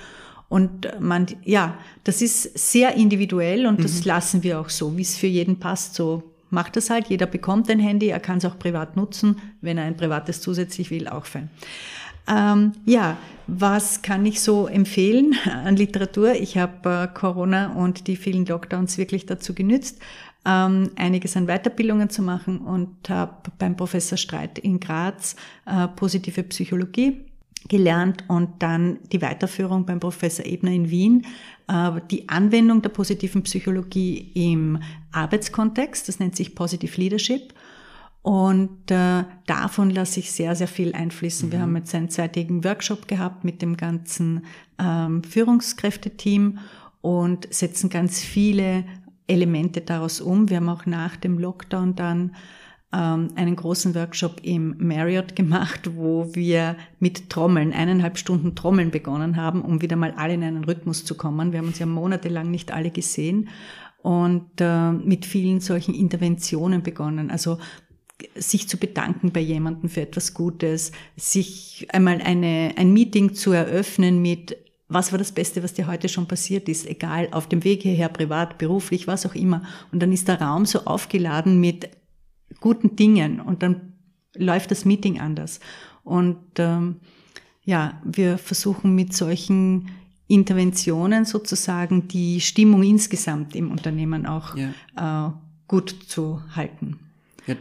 Und 0.49 0.88
man, 0.99 1.28
ja, 1.43 1.78
das 2.03 2.21
ist 2.21 2.57
sehr 2.57 2.95
individuell 2.95 3.65
und 3.65 3.84
das 3.84 4.01
mhm. 4.01 4.07
lassen 4.07 4.43
wir 4.43 4.59
auch 4.59 4.69
so, 4.69 4.95
wie 4.97 5.01
es 5.01 5.15
für 5.15 5.28
jeden 5.28 5.57
passt, 5.57 5.95
so 5.95 6.35
macht 6.56 6.76
das 6.76 6.89
halt. 6.89 7.08
Jeder 7.08 7.28
bekommt 7.28 7.70
ein 7.70 7.80
Handy, 7.80 8.08
er 8.08 8.20
kann 8.20 8.39
es 8.39 8.45
auch 8.45 8.58
privat 8.58 8.95
nutzen. 8.95 9.39
Wenn 9.62 9.78
er 9.78 9.84
ein 9.84 9.95
privates 9.95 10.41
zusätzlich 10.41 10.89
will, 10.89 11.08
auch 11.08 11.26
fein. 11.26 11.51
Ähm, 12.28 12.72
ja, 12.86 13.18
was 13.45 14.01
kann 14.01 14.26
ich 14.26 14.41
so 14.41 14.68
empfehlen 14.68 15.36
an 15.45 15.76
Literatur? 15.76 16.34
Ich 16.34 16.58
habe 16.58 17.03
äh, 17.03 17.08
Corona 17.14 17.74
und 17.74 18.08
die 18.08 18.16
vielen 18.16 18.47
Lockdowns 18.47 18.97
wirklich 18.97 19.28
dazu 19.28 19.53
genützt, 19.53 20.01
ähm, 20.45 20.89
einiges 20.95 21.38
an 21.38 21.45
Weiterbildungen 21.45 22.10
zu 22.10 22.24
machen 22.24 22.58
und 22.60 23.10
habe 23.10 23.51
beim 23.60 23.76
Professor 23.76 24.18
Streit 24.18 24.58
in 24.58 24.80
Graz 24.80 25.36
äh, 25.68 25.88
positive 25.89 26.41
Psychologie 26.43 27.26
gelernt 27.68 28.24
und 28.28 28.49
dann 28.59 28.99
die 29.11 29.22
Weiterführung 29.22 29.86
beim 29.86 29.99
Professor 29.99 30.45
Ebner 30.45 30.72
in 30.72 30.89
Wien, 30.89 31.26
äh, 31.68 31.99
die 32.11 32.30
Anwendung 32.30 32.82
der 32.82 32.89
positiven 32.89 33.43
Psychologie 33.43 34.32
im 34.34 34.80
Arbeitskontext, 35.11 36.07
das 36.07 36.20
nennt 36.20 36.36
sich 36.36 36.55
Positive 36.55 36.99
Leadership. 36.99 37.53
Und 38.22 38.89
äh, 38.89 39.24
davon 39.45 39.91
lasse 39.91 40.20
ich 40.20 40.32
sehr, 40.32 40.55
sehr 40.55 40.68
viel 40.68 40.93
einfließen. 40.95 41.47
Mhm. 41.47 41.51
Wir 41.51 41.59
haben 41.59 41.76
jetzt 41.76 41.93
einen 41.93 42.09
zweitägigen 42.09 42.63
Workshop 42.63 43.07
gehabt 43.07 43.43
mit 43.43 43.61
dem 43.61 43.78
ganzen 43.78 44.45
ähm, 44.80 45.24
Führungskräfteteam 45.24 46.57
und 47.01 47.53
setzen 47.53 47.89
ganz 47.91 48.20
viele 48.20 48.84
Elemente 49.28 49.82
daraus 49.82 50.22
um. 50.22 50.49
Wir 50.49 50.57
haben 50.57 50.70
auch 50.70 50.88
nach 50.88 51.16
dem 51.18 51.38
Lockdown 51.38 51.95
dann 51.95 52.36
einen 52.96 53.56
großen 53.56 53.96
Workshop 53.96 54.41
im 54.43 54.76
Marriott 54.80 55.36
gemacht, 55.36 55.96
wo 55.96 56.34
wir 56.34 56.78
mit 57.00 57.30
Trommeln, 57.30 57.74
eineinhalb 57.74 58.18
Stunden 58.18 58.56
Trommeln 58.56 58.91
begonnen 58.91 59.36
haben, 59.36 59.62
um 59.62 59.82
wieder 59.82 59.96
mal 59.96 60.14
alle 60.18 60.36
in 60.36 60.43
einen 60.43 60.64
Rhythmus 60.64 61.04
zu 61.04 61.16
kommen. 61.16 61.52
Wir 61.52 61.60
haben 61.60 61.68
uns 61.68 61.80
ja 61.80 61.86
monatelang 61.86 62.50
nicht 62.50 62.72
alle 62.72 62.91
gesehen 62.91 63.50
und 64.02 64.50
äh, 64.60 64.91
mit 64.91 65.26
vielen 65.26 65.60
solchen 65.60 65.93
Interventionen 65.93 66.84
begonnen. 66.84 67.32
Also 67.32 67.58
sich 68.36 68.70
zu 68.70 68.78
bedanken 68.78 69.32
bei 69.32 69.41
jemandem 69.41 69.89
für 69.89 70.02
etwas 70.02 70.34
Gutes, 70.34 70.91
sich 71.18 71.88
einmal 71.91 72.22
eine, 72.22 72.74
ein 72.78 72.93
Meeting 72.93 73.34
zu 73.34 73.52
eröffnen 73.52 74.22
mit 74.22 74.58
was 74.88 75.12
war 75.12 75.18
das 75.18 75.32
Beste, 75.32 75.64
was 75.64 75.74
dir 75.74 75.88
heute 75.88 76.08
schon 76.10 76.28
passiert 76.28 76.70
ist, 76.70 76.88
egal, 76.88 77.30
auf 77.32 77.50
dem 77.50 77.64
Weg 77.64 77.82
hierher, 77.82 78.08
privat, 78.08 78.60
beruflich, 78.60 79.08
was 79.08 79.26
auch 79.26 79.34
immer. 79.34 79.64
Und 79.91 80.00
dann 80.00 80.12
ist 80.12 80.28
der 80.28 80.39
Raum 80.39 80.68
so 80.68 80.86
aufgeladen 80.86 81.60
mit 81.60 81.89
guten 82.66 82.95
Dingen 82.95 83.39
und 83.39 83.61
dann 83.61 83.93
läuft 84.34 84.72
das 84.72 84.86
Meeting 84.86 85.20
anders. 85.20 85.59
Und 86.03 86.39
ähm, 86.57 86.95
ja, 87.63 88.01
wir 88.03 88.39
versuchen 88.39 88.95
mit 88.95 89.13
solchen 89.13 89.89
Interventionen 90.28 91.26
sozusagen 91.26 92.07
die 92.07 92.41
Stimmung 92.41 92.82
insgesamt 92.82 93.55
im 93.55 93.70
Unternehmen 93.70 94.26
auch 94.26 94.57
ja. 94.57 95.28
äh, 95.28 95.32
gut 95.68 95.95
zu 96.07 96.41
halten. 96.55 96.99
Ja. 97.45 97.55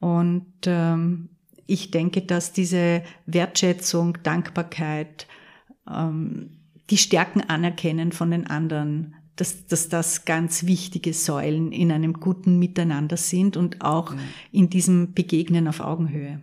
Und 0.00 0.52
ähm, 0.66 1.30
ich 1.66 1.90
denke, 1.90 2.20
dass 2.20 2.52
diese 2.52 3.02
Wertschätzung, 3.24 4.18
Dankbarkeit, 4.22 5.26
ähm, 5.90 6.58
die 6.90 6.98
Stärken 6.98 7.40
anerkennen 7.40 8.12
von 8.12 8.30
den 8.30 8.46
anderen, 8.46 9.15
dass, 9.36 9.66
dass 9.66 9.88
das 9.88 10.24
ganz 10.24 10.64
wichtige 10.64 11.12
Säulen 11.12 11.70
in 11.70 11.92
einem 11.92 12.14
guten 12.14 12.58
Miteinander 12.58 13.16
sind 13.16 13.56
und 13.56 13.82
auch 13.82 14.12
ja. 14.12 14.18
in 14.50 14.70
diesem 14.70 15.12
Begegnen 15.12 15.68
auf 15.68 15.80
Augenhöhe. 15.80 16.40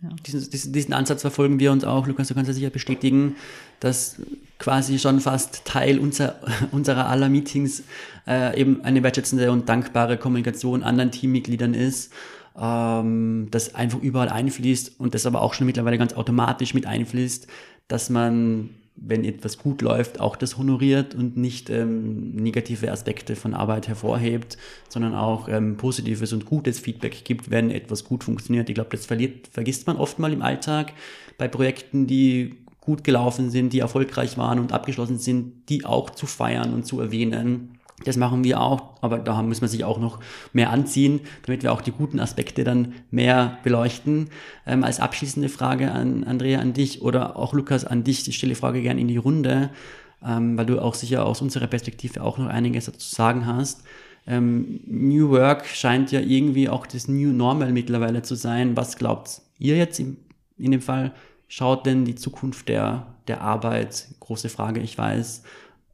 Ja. 0.00 0.10
Diesen, 0.24 0.48
diesen, 0.48 0.72
diesen, 0.72 0.94
Ansatz 0.94 1.22
verfolgen 1.22 1.58
wir 1.58 1.72
uns 1.72 1.82
auch, 1.82 2.06
Lukas, 2.06 2.28
du 2.28 2.34
kannst 2.34 2.46
ja 2.46 2.54
sicher 2.54 2.70
bestätigen, 2.70 3.34
dass 3.80 4.16
quasi 4.60 5.00
schon 5.00 5.18
fast 5.18 5.64
Teil 5.64 5.98
unser, 5.98 6.36
unserer 6.70 7.08
aller 7.08 7.28
Meetings 7.28 7.82
äh, 8.28 8.60
eben 8.60 8.84
eine 8.84 9.02
wertschätzende 9.02 9.50
und 9.50 9.68
dankbare 9.68 10.16
Kommunikation 10.16 10.84
anderen 10.84 11.10
Teammitgliedern 11.10 11.74
ist, 11.74 12.12
ähm, 12.56 13.48
das 13.50 13.74
einfach 13.74 14.00
überall 14.00 14.28
einfließt 14.28 15.00
und 15.00 15.14
das 15.14 15.26
aber 15.26 15.42
auch 15.42 15.54
schon 15.54 15.66
mittlerweile 15.66 15.98
ganz 15.98 16.12
automatisch 16.12 16.74
mit 16.74 16.86
einfließt, 16.86 17.48
dass 17.88 18.08
man 18.08 18.70
wenn 19.00 19.24
etwas 19.24 19.58
gut 19.58 19.82
läuft, 19.82 20.20
auch 20.20 20.36
das 20.36 20.58
honoriert 20.58 21.14
und 21.14 21.36
nicht 21.36 21.70
ähm, 21.70 22.30
negative 22.32 22.90
Aspekte 22.90 23.36
von 23.36 23.54
Arbeit 23.54 23.88
hervorhebt, 23.88 24.58
sondern 24.88 25.14
auch 25.14 25.48
ähm, 25.48 25.76
positives 25.76 26.32
und 26.32 26.46
gutes 26.46 26.78
Feedback 26.78 27.24
gibt, 27.24 27.50
wenn 27.50 27.70
etwas 27.70 28.04
gut 28.04 28.24
funktioniert. 28.24 28.68
Ich 28.68 28.74
glaube, 28.74 28.90
das 28.90 29.06
verliert, 29.06 29.48
vergisst 29.48 29.86
man 29.86 29.96
oft 29.96 30.18
mal 30.18 30.32
im 30.32 30.42
Alltag 30.42 30.92
bei 31.36 31.48
Projekten, 31.48 32.06
die 32.06 32.56
gut 32.80 33.04
gelaufen 33.04 33.50
sind, 33.50 33.72
die 33.72 33.80
erfolgreich 33.80 34.38
waren 34.38 34.58
und 34.58 34.72
abgeschlossen 34.72 35.18
sind, 35.18 35.68
die 35.68 35.84
auch 35.84 36.10
zu 36.10 36.26
feiern 36.26 36.72
und 36.72 36.84
zu 36.86 37.00
erwähnen. 37.00 37.77
Das 38.04 38.16
machen 38.16 38.44
wir 38.44 38.60
auch, 38.60 38.94
aber 39.00 39.18
da 39.18 39.42
muss 39.42 39.60
man 39.60 39.68
sich 39.68 39.82
auch 39.84 39.98
noch 39.98 40.20
mehr 40.52 40.70
anziehen, 40.70 41.20
damit 41.44 41.64
wir 41.64 41.72
auch 41.72 41.80
die 41.80 41.90
guten 41.90 42.20
Aspekte 42.20 42.62
dann 42.62 42.94
mehr 43.10 43.58
beleuchten. 43.64 44.30
Ähm, 44.66 44.84
als 44.84 45.00
abschließende 45.00 45.48
Frage 45.48 45.90
an 45.90 46.22
Andrea, 46.22 46.60
an 46.60 46.72
dich 46.72 47.02
oder 47.02 47.36
auch 47.36 47.52
Lukas, 47.54 47.84
an 47.84 48.04
dich, 48.04 48.28
ich 48.28 48.36
stelle 48.36 48.52
die 48.52 48.60
Frage 48.60 48.82
gerne 48.82 49.00
in 49.00 49.08
die 49.08 49.16
Runde, 49.16 49.70
ähm, 50.24 50.56
weil 50.56 50.66
du 50.66 50.80
auch 50.80 50.94
sicher 50.94 51.26
aus 51.26 51.42
unserer 51.42 51.66
Perspektive 51.66 52.22
auch 52.22 52.38
noch 52.38 52.46
einiges 52.46 52.84
dazu 52.84 53.14
sagen 53.14 53.46
hast. 53.46 53.82
Ähm, 54.28 54.80
New 54.86 55.30
Work 55.30 55.66
scheint 55.66 56.12
ja 56.12 56.20
irgendwie 56.20 56.68
auch 56.68 56.86
das 56.86 57.08
New 57.08 57.32
Normal 57.32 57.72
mittlerweile 57.72 58.22
zu 58.22 58.36
sein. 58.36 58.76
Was 58.76 58.96
glaubt 58.96 59.40
ihr 59.58 59.76
jetzt 59.76 59.98
in, 59.98 60.18
in 60.56 60.70
dem 60.70 60.82
Fall? 60.82 61.12
Schaut 61.48 61.86
denn 61.86 62.04
die 62.04 62.14
Zukunft 62.14 62.68
der, 62.68 63.06
der 63.26 63.40
Arbeit, 63.40 64.06
große 64.20 64.50
Frage, 64.50 64.80
ich 64.80 64.98
weiß, 64.98 65.42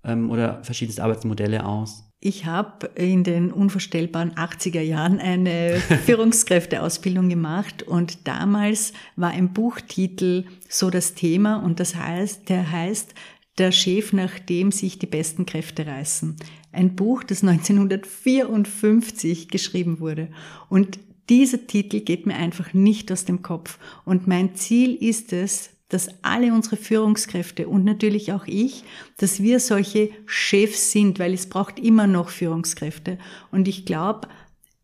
ähm, 0.04 0.30
oder 0.30 0.62
verschiedenste 0.62 1.02
Arbeitsmodelle 1.02 1.64
aus? 1.64 2.04
Ich 2.26 2.46
habe 2.46 2.86
in 2.94 3.22
den 3.22 3.52
unvorstellbaren 3.52 4.32
80er 4.32 4.80
Jahren 4.80 5.20
eine 5.20 5.78
Führungskräfteausbildung 6.06 7.28
gemacht 7.28 7.82
und 7.82 8.26
damals 8.26 8.94
war 9.16 9.28
ein 9.30 9.52
Buchtitel 9.52 10.44
so 10.68 10.88
das 10.88 11.12
Thema 11.12 11.56
und 11.56 11.80
das 11.80 11.96
heißt, 11.96 12.48
der 12.48 12.72
heißt 12.72 13.12
Der 13.58 13.72
Chef, 13.72 14.14
nach 14.14 14.38
dem 14.38 14.72
sich 14.72 14.98
die 14.98 15.06
besten 15.06 15.44
Kräfte 15.44 15.86
reißen. 15.86 16.36
Ein 16.72 16.96
Buch, 16.96 17.24
das 17.24 17.42
1954 17.42 19.48
geschrieben 19.48 20.00
wurde. 20.00 20.28
Und 20.70 20.98
dieser 21.28 21.66
Titel 21.66 22.00
geht 22.00 22.24
mir 22.26 22.36
einfach 22.36 22.72
nicht 22.72 23.12
aus 23.12 23.26
dem 23.26 23.42
Kopf. 23.42 23.78
Und 24.04 24.26
mein 24.26 24.54
Ziel 24.54 24.94
ist 24.94 25.32
es, 25.32 25.73
dass 25.94 26.08
alle 26.22 26.52
unsere 26.52 26.76
Führungskräfte 26.76 27.68
und 27.68 27.84
natürlich 27.84 28.32
auch 28.32 28.48
ich, 28.48 28.82
dass 29.16 29.40
wir 29.40 29.60
solche 29.60 30.10
Chefs 30.26 30.90
sind, 30.90 31.20
weil 31.20 31.32
es 31.32 31.48
braucht 31.48 31.78
immer 31.78 32.08
noch 32.08 32.30
Führungskräfte. 32.30 33.16
Und 33.52 33.68
ich 33.68 33.86
glaube, 33.86 34.26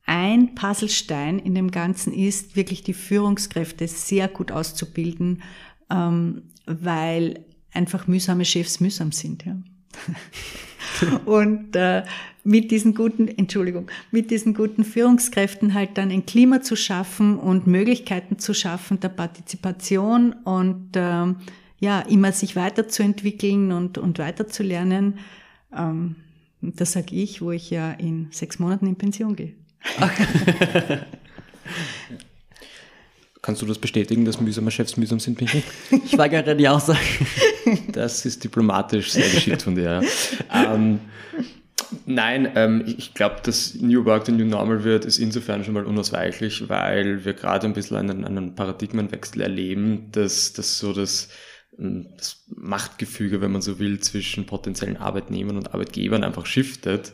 ein 0.07 0.55
Puzzlestein 0.55 1.41
in 1.41 1.57
dem 1.57 1.73
Ganzen 1.73 2.13
ist, 2.13 2.55
wirklich 2.55 2.85
die 2.85 2.95
Führungskräfte 2.95 3.89
sehr 3.89 4.29
gut 4.29 4.53
auszubilden, 4.53 5.43
ähm, 5.91 6.43
weil 6.67 7.45
einfach 7.73 8.07
mühsame 8.07 8.45
Chefs 8.45 8.79
mühsam 8.79 9.11
sind. 9.11 9.45
Ja. 9.45 9.57
und 11.25 11.75
äh, 11.77 12.03
mit 12.45 12.71
diesen 12.71 12.95
guten, 12.95 13.29
Entschuldigung, 13.29 13.91
mit 14.11 14.31
diesen 14.31 14.55
guten 14.55 14.85
Führungskräften 14.85 15.75
halt 15.75 15.99
dann 15.99 16.11
ein 16.11 16.25
Klima 16.27 16.63
zu 16.63 16.77
schaffen 16.77 17.39
und 17.39 17.67
Möglichkeiten 17.67 18.39
zu 18.39 18.55
schaffen 18.55 19.01
der 19.01 19.11
Partizipation 19.11 20.33
und 20.45 20.97
äh, 20.97 21.35
ja, 21.81 22.01
immer 22.01 22.33
sich 22.33 22.57
weiterzuentwickeln 22.57 23.73
und, 23.73 23.99
und 23.99 24.19
weiterzulernen. 24.19 25.19
Ähm, 25.77 26.17
das 26.61 26.93
sage 26.93 27.15
ich, 27.15 27.41
wo 27.41 27.53
ich 27.53 27.71
ja 27.71 27.93
in 27.93 28.29
sechs 28.31 28.59
Monaten 28.59 28.87
in 28.87 28.97
Pension 28.97 29.35
gehe. 29.37 29.55
Kannst 33.43 33.63
du 33.63 33.67
das 33.67 33.79
bestätigen, 33.79 34.27
dass 34.27 34.39
mühsame 34.41 34.71
Chefs 34.71 34.99
mühsam 34.99 35.19
sind, 35.19 35.41
Michi? 35.41 35.63
Ich 36.05 36.19
weigere 36.19 36.55
die 36.55 36.69
Aussage. 36.69 37.01
Das 37.93 38.25
ist 38.25 38.45
diplomatisch 38.45 39.13
sehr 39.13 39.29
geschickt 39.29 39.63
von 39.63 39.75
dir. 39.75 40.03
Ähm, 40.53 41.01
nein, 42.07 42.51
ähm, 42.55 42.85
ich 42.87 43.15
glaube, 43.15 43.37
dass 43.43 43.75
New 43.75 44.05
Work 44.05 44.25
der 44.25 44.35
New 44.35 44.45
Normal 44.45 44.85
wird, 44.85 45.05
ist 45.05 45.19
insofern 45.19 45.65
schon 45.65 45.75
mal 45.75 45.87
unausweichlich, 45.87 46.69
weil 46.69 47.25
wir 47.25 47.35
gerade 47.35 47.67
ein 47.67 47.73
bisschen 47.73 47.97
einen, 47.97 48.25
einen 48.25 48.55
Paradigmenwechsel 48.55 49.43
erleben, 49.43 50.11
dass, 50.13 50.53
dass 50.53 50.79
so 50.79 50.93
das, 50.93 51.29
ähm, 51.79 52.09
das 52.17 52.45
Machtgefüge, 52.49 53.41
wenn 53.41 53.53
man 53.53 53.63
so 53.63 53.79
will, 53.79 54.01
zwischen 54.01 54.47
potenziellen 54.47 54.97
Arbeitnehmern 54.97 55.57
und 55.57 55.75
Arbeitgebern 55.75 56.25
einfach 56.25 56.47
shiftet, 56.47 57.13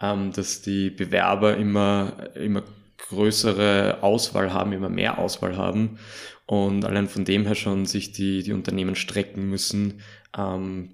ähm, 0.00 0.32
dass 0.32 0.62
die 0.62 0.90
Bewerber 0.90 1.56
immer, 1.56 2.30
immer 2.34 2.62
größere 3.08 3.98
Auswahl 4.02 4.52
haben, 4.52 4.72
immer 4.72 4.88
mehr 4.88 5.18
Auswahl 5.18 5.56
haben 5.56 5.98
und 6.46 6.84
allein 6.84 7.08
von 7.08 7.24
dem 7.24 7.44
her 7.44 7.54
schon 7.54 7.86
sich 7.86 8.12
die, 8.12 8.42
die 8.42 8.52
Unternehmen 8.52 8.94
strecken 8.94 9.50
müssen, 9.50 10.00
ähm, 10.36 10.90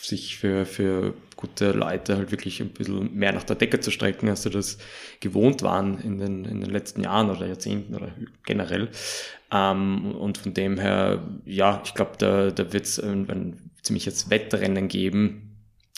sich 0.00 0.36
für, 0.36 0.66
für 0.66 1.14
gute 1.36 1.70
Leute 1.70 2.16
halt 2.16 2.30
wirklich 2.30 2.60
ein 2.60 2.70
bisschen 2.70 3.14
mehr 3.14 3.32
nach 3.32 3.44
der 3.44 3.56
Decke 3.56 3.80
zu 3.80 3.90
strecken, 3.90 4.28
als 4.28 4.42
sie 4.42 4.50
das 4.50 4.78
gewohnt 5.20 5.62
waren 5.62 5.98
in 6.00 6.18
den, 6.18 6.44
in 6.44 6.60
den 6.60 6.70
letzten 6.70 7.02
Jahren 7.02 7.30
oder 7.30 7.46
Jahrzehnten 7.46 7.94
oder 7.94 8.12
generell. 8.44 8.88
Ähm, 9.52 10.14
und 10.16 10.38
von 10.38 10.52
dem 10.52 10.78
her, 10.78 11.22
ja, 11.44 11.80
ich 11.84 11.94
glaube, 11.94 12.12
da, 12.18 12.50
da 12.50 12.72
wird 12.72 12.84
es 12.84 12.98
ein, 12.98 13.30
ein 13.30 13.70
ziemliches 13.82 14.30
Wettrennen 14.30 14.88
geben, 14.88 15.56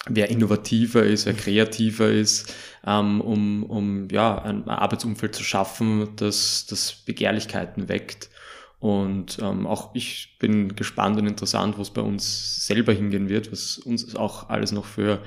wer 0.09 0.31
innovativer 0.31 1.03
ist, 1.03 1.27
wer 1.27 1.35
kreativer 1.35 2.11
ist, 2.11 2.55
ähm, 2.87 3.21
um, 3.21 3.65
um 3.65 4.09
ja, 4.11 4.41
ein 4.43 4.69
Arbeitsumfeld 4.69 5.35
zu 5.35 5.43
schaffen, 5.43 6.11
das, 6.17 6.67
das 6.67 6.93
Begehrlichkeiten 6.93 7.89
weckt. 7.89 8.31
Und 8.81 9.39
ähm, 9.43 9.67
auch 9.67 9.95
ich 9.95 10.39
bin 10.39 10.75
gespannt 10.75 11.19
und 11.19 11.27
interessant, 11.27 11.77
wo 11.77 11.83
es 11.83 11.91
bei 11.91 12.01
uns 12.01 12.67
selber 12.67 12.93
hingehen 12.93 13.29
wird, 13.29 13.53
was 13.53 13.79
uns 13.79 14.17
auch 14.17 14.49
alles 14.49 14.73
noch 14.73 14.87
für 14.87 15.21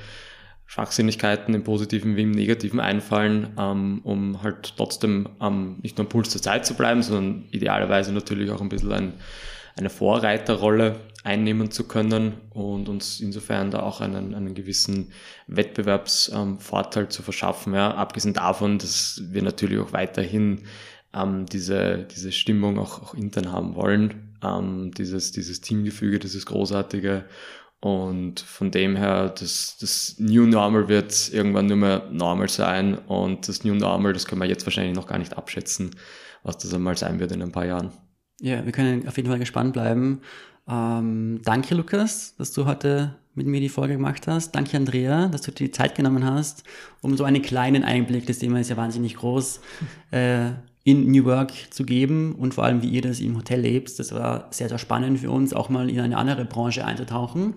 Schwachsinnigkeiten 0.66 1.54
im 1.54 1.64
Positiven 1.64 2.16
wie 2.16 2.24
im 2.24 2.32
Negativen 2.32 2.80
einfallen, 2.80 3.54
ähm, 3.60 4.02
um 4.04 4.42
halt 4.42 4.74
trotzdem 4.76 5.30
ähm, 5.40 5.78
nicht 5.84 5.98
nur 5.98 6.06
am 6.06 6.10
Puls 6.10 6.32
der 6.32 6.42
Zeit 6.42 6.66
zu 6.66 6.74
bleiben, 6.74 7.04
sondern 7.04 7.46
idealerweise 7.52 8.12
natürlich 8.12 8.50
auch 8.50 8.60
ein 8.60 8.70
bisschen 8.70 8.92
ein, 8.92 9.14
eine 9.78 9.92
Vorreiterrolle 9.92 10.96
einnehmen 11.24 11.70
zu 11.70 11.88
können 11.88 12.34
und 12.50 12.90
uns 12.90 13.20
insofern 13.20 13.70
da 13.70 13.84
auch 13.84 14.02
einen, 14.02 14.34
einen 14.34 14.56
gewissen 14.56 15.12
Wettbewerbsvorteil 15.46 17.04
ähm, 17.04 17.10
zu 17.12 17.22
verschaffen. 17.22 17.76
Ja, 17.76 17.94
abgesehen 17.94 18.34
davon, 18.34 18.80
dass 18.80 19.22
wir 19.30 19.44
natürlich 19.44 19.80
auch 19.80 19.94
weiterhin 19.94 20.64
ähm, 21.14 21.46
diese, 21.46 22.08
diese 22.14 22.32
Stimmung 22.32 22.80
auch, 22.80 23.02
auch 23.02 23.14
intern 23.14 23.52
haben 23.52 23.76
wollen, 23.76 24.36
ähm, 24.44 24.92
dieses, 24.92 25.32
dieses 25.32 25.62
Teamgefüge, 25.62 26.20
dieses 26.20 26.46
großartige 26.46 27.26
und 27.84 28.40
von 28.40 28.72
dem 28.72 28.96
her, 28.96 29.28
das, 29.38 29.76
das 29.80 30.16
New 30.18 30.46
Normal 30.46 30.88
wird 30.88 31.34
irgendwann 31.34 31.66
nur 31.66 31.76
mehr 31.76 32.08
normal 32.12 32.48
sein 32.48 32.98
und 32.98 33.48
das 33.50 33.66
New 33.66 33.76
Normal, 33.76 34.14
das 34.14 34.26
können 34.26 34.40
wir 34.40 34.48
jetzt 34.48 34.66
wahrscheinlich 34.66 34.96
noch 34.96 35.08
gar 35.08 35.18
nicht 35.18 35.38
abschätzen, 35.38 35.92
was 36.44 36.58
das 36.58 36.74
einmal 36.74 36.98
sein 36.98 37.20
wird 37.20 37.34
in 37.34 37.42
ein 37.42 37.52
paar 37.52 37.66
Jahren. 37.66 37.92
Ja, 38.40 38.64
wir 38.64 38.72
können 38.72 39.06
auf 39.08 39.18
jeden 39.18 39.30
Fall 39.30 39.40
gespannt 39.40 39.74
bleiben. 39.74 40.22
Ähm, 40.66 41.42
danke, 41.44 41.76
Lukas, 41.76 42.36
dass 42.38 42.54
du 42.54 42.66
heute 42.66 43.16
mit 43.36 43.48
mir 43.48 43.60
die 43.60 43.68
Folge 43.68 43.96
gemacht 43.96 44.28
hast. 44.28 44.54
Danke, 44.54 44.78
Andrea, 44.78 45.28
dass 45.28 45.42
du 45.42 45.52
dir 45.52 45.66
die 45.66 45.72
Zeit 45.72 45.96
genommen 45.96 46.24
hast, 46.24 46.64
um 47.02 47.18
so 47.18 47.26
einen 47.26 47.42
kleinen 47.42 47.84
Einblick, 47.84 48.26
das 48.28 48.40
Thema 48.40 48.62
ist 48.62 48.70
ja 48.70 48.78
wahnsinnig 48.78 49.16
groß, 49.16 49.60
äh, 50.12 50.52
in 50.84 51.10
New 51.12 51.26
Work 51.26 51.52
zu 51.70 51.86
geben 51.86 52.36
und 52.36 52.54
vor 52.54 52.66
allem, 52.66 52.82
wie 52.82 52.90
ihr 52.90 53.02
das 53.02 53.20
im 53.20 53.38
Hotel 53.38 53.62
lebt. 53.62 53.98
Das 54.00 54.14
war 54.14 54.48
sehr, 54.52 54.70
sehr 54.70 54.78
spannend 54.78 55.20
für 55.20 55.32
uns, 55.32 55.54
auch 55.54 55.70
mal 55.70 55.90
in 55.90 56.00
eine 56.00 56.18
andere 56.18 56.46
Branche 56.46 56.86
einzutauchen. 56.86 57.54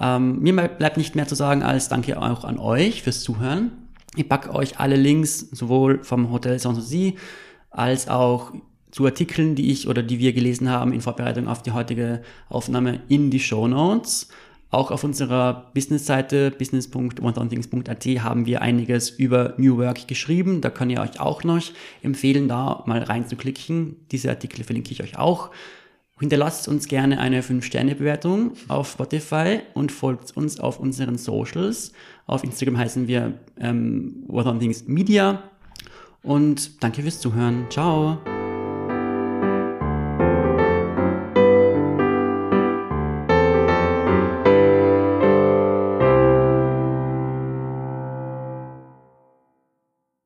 Ähm, 0.00 0.40
mir 0.40 0.54
bleibt 0.54 0.96
nicht 0.96 1.14
mehr 1.14 1.26
zu 1.26 1.34
sagen 1.34 1.62
als 1.62 1.88
danke 1.88 2.20
auch 2.20 2.44
an 2.44 2.58
euch 2.58 3.02
fürs 3.02 3.22
Zuhören. 3.22 3.72
Ich 4.14 4.28
packe 4.28 4.54
euch 4.54 4.78
alle 4.80 4.96
Links 4.96 5.40
sowohl 5.52 6.02
vom 6.02 6.30
Hotel 6.30 6.58
Sanssouci 6.58 7.16
als 7.70 8.08
auch 8.08 8.52
zu 8.90 9.04
Artikeln, 9.04 9.54
die 9.54 9.70
ich 9.70 9.88
oder 9.88 10.02
die 10.02 10.18
wir 10.18 10.32
gelesen 10.32 10.70
haben 10.70 10.92
in 10.92 11.02
Vorbereitung 11.02 11.48
auf 11.48 11.62
die 11.62 11.72
heutige 11.72 12.22
Aufnahme 12.48 13.00
in 13.08 13.30
die 13.30 13.40
Show 13.40 13.68
Notes. 13.68 14.28
Auch 14.70 14.90
auf 14.90 15.04
unserer 15.04 15.70
Business-Seite 15.74 16.50
business.onethingthings.at 16.50 18.04
haben 18.24 18.46
wir 18.46 18.62
einiges 18.62 19.10
über 19.10 19.54
New 19.58 19.78
Work 19.78 20.08
geschrieben. 20.08 20.60
Da 20.60 20.70
kann 20.70 20.90
ich 20.90 20.98
euch 20.98 21.20
auch 21.20 21.44
noch 21.44 21.62
empfehlen, 22.02 22.48
da 22.48 22.82
mal 22.86 23.02
reinzuklicken. 23.02 23.96
Diese 24.10 24.30
Artikel 24.30 24.64
verlinke 24.64 24.90
ich 24.92 25.02
euch 25.02 25.18
auch. 25.18 25.50
Hinterlasst 26.18 26.66
uns 26.66 26.88
gerne 26.88 27.20
eine 27.20 27.42
5-Sterne-Bewertung 27.42 28.52
auf 28.68 28.90
Spotify 28.90 29.60
und 29.74 29.92
folgt 29.92 30.34
uns 30.36 30.58
auf 30.58 30.80
unseren 30.80 31.18
Socials. 31.18 31.92
Auf 32.26 32.42
Instagram 32.42 32.78
heißen 32.78 33.06
wir 33.06 33.34
ähm, 33.60 34.24
Things 34.58 34.88
Media. 34.88 35.42
Und 36.22 36.82
danke 36.82 37.02
fürs 37.02 37.20
Zuhören. 37.20 37.66
Ciao. 37.70 38.18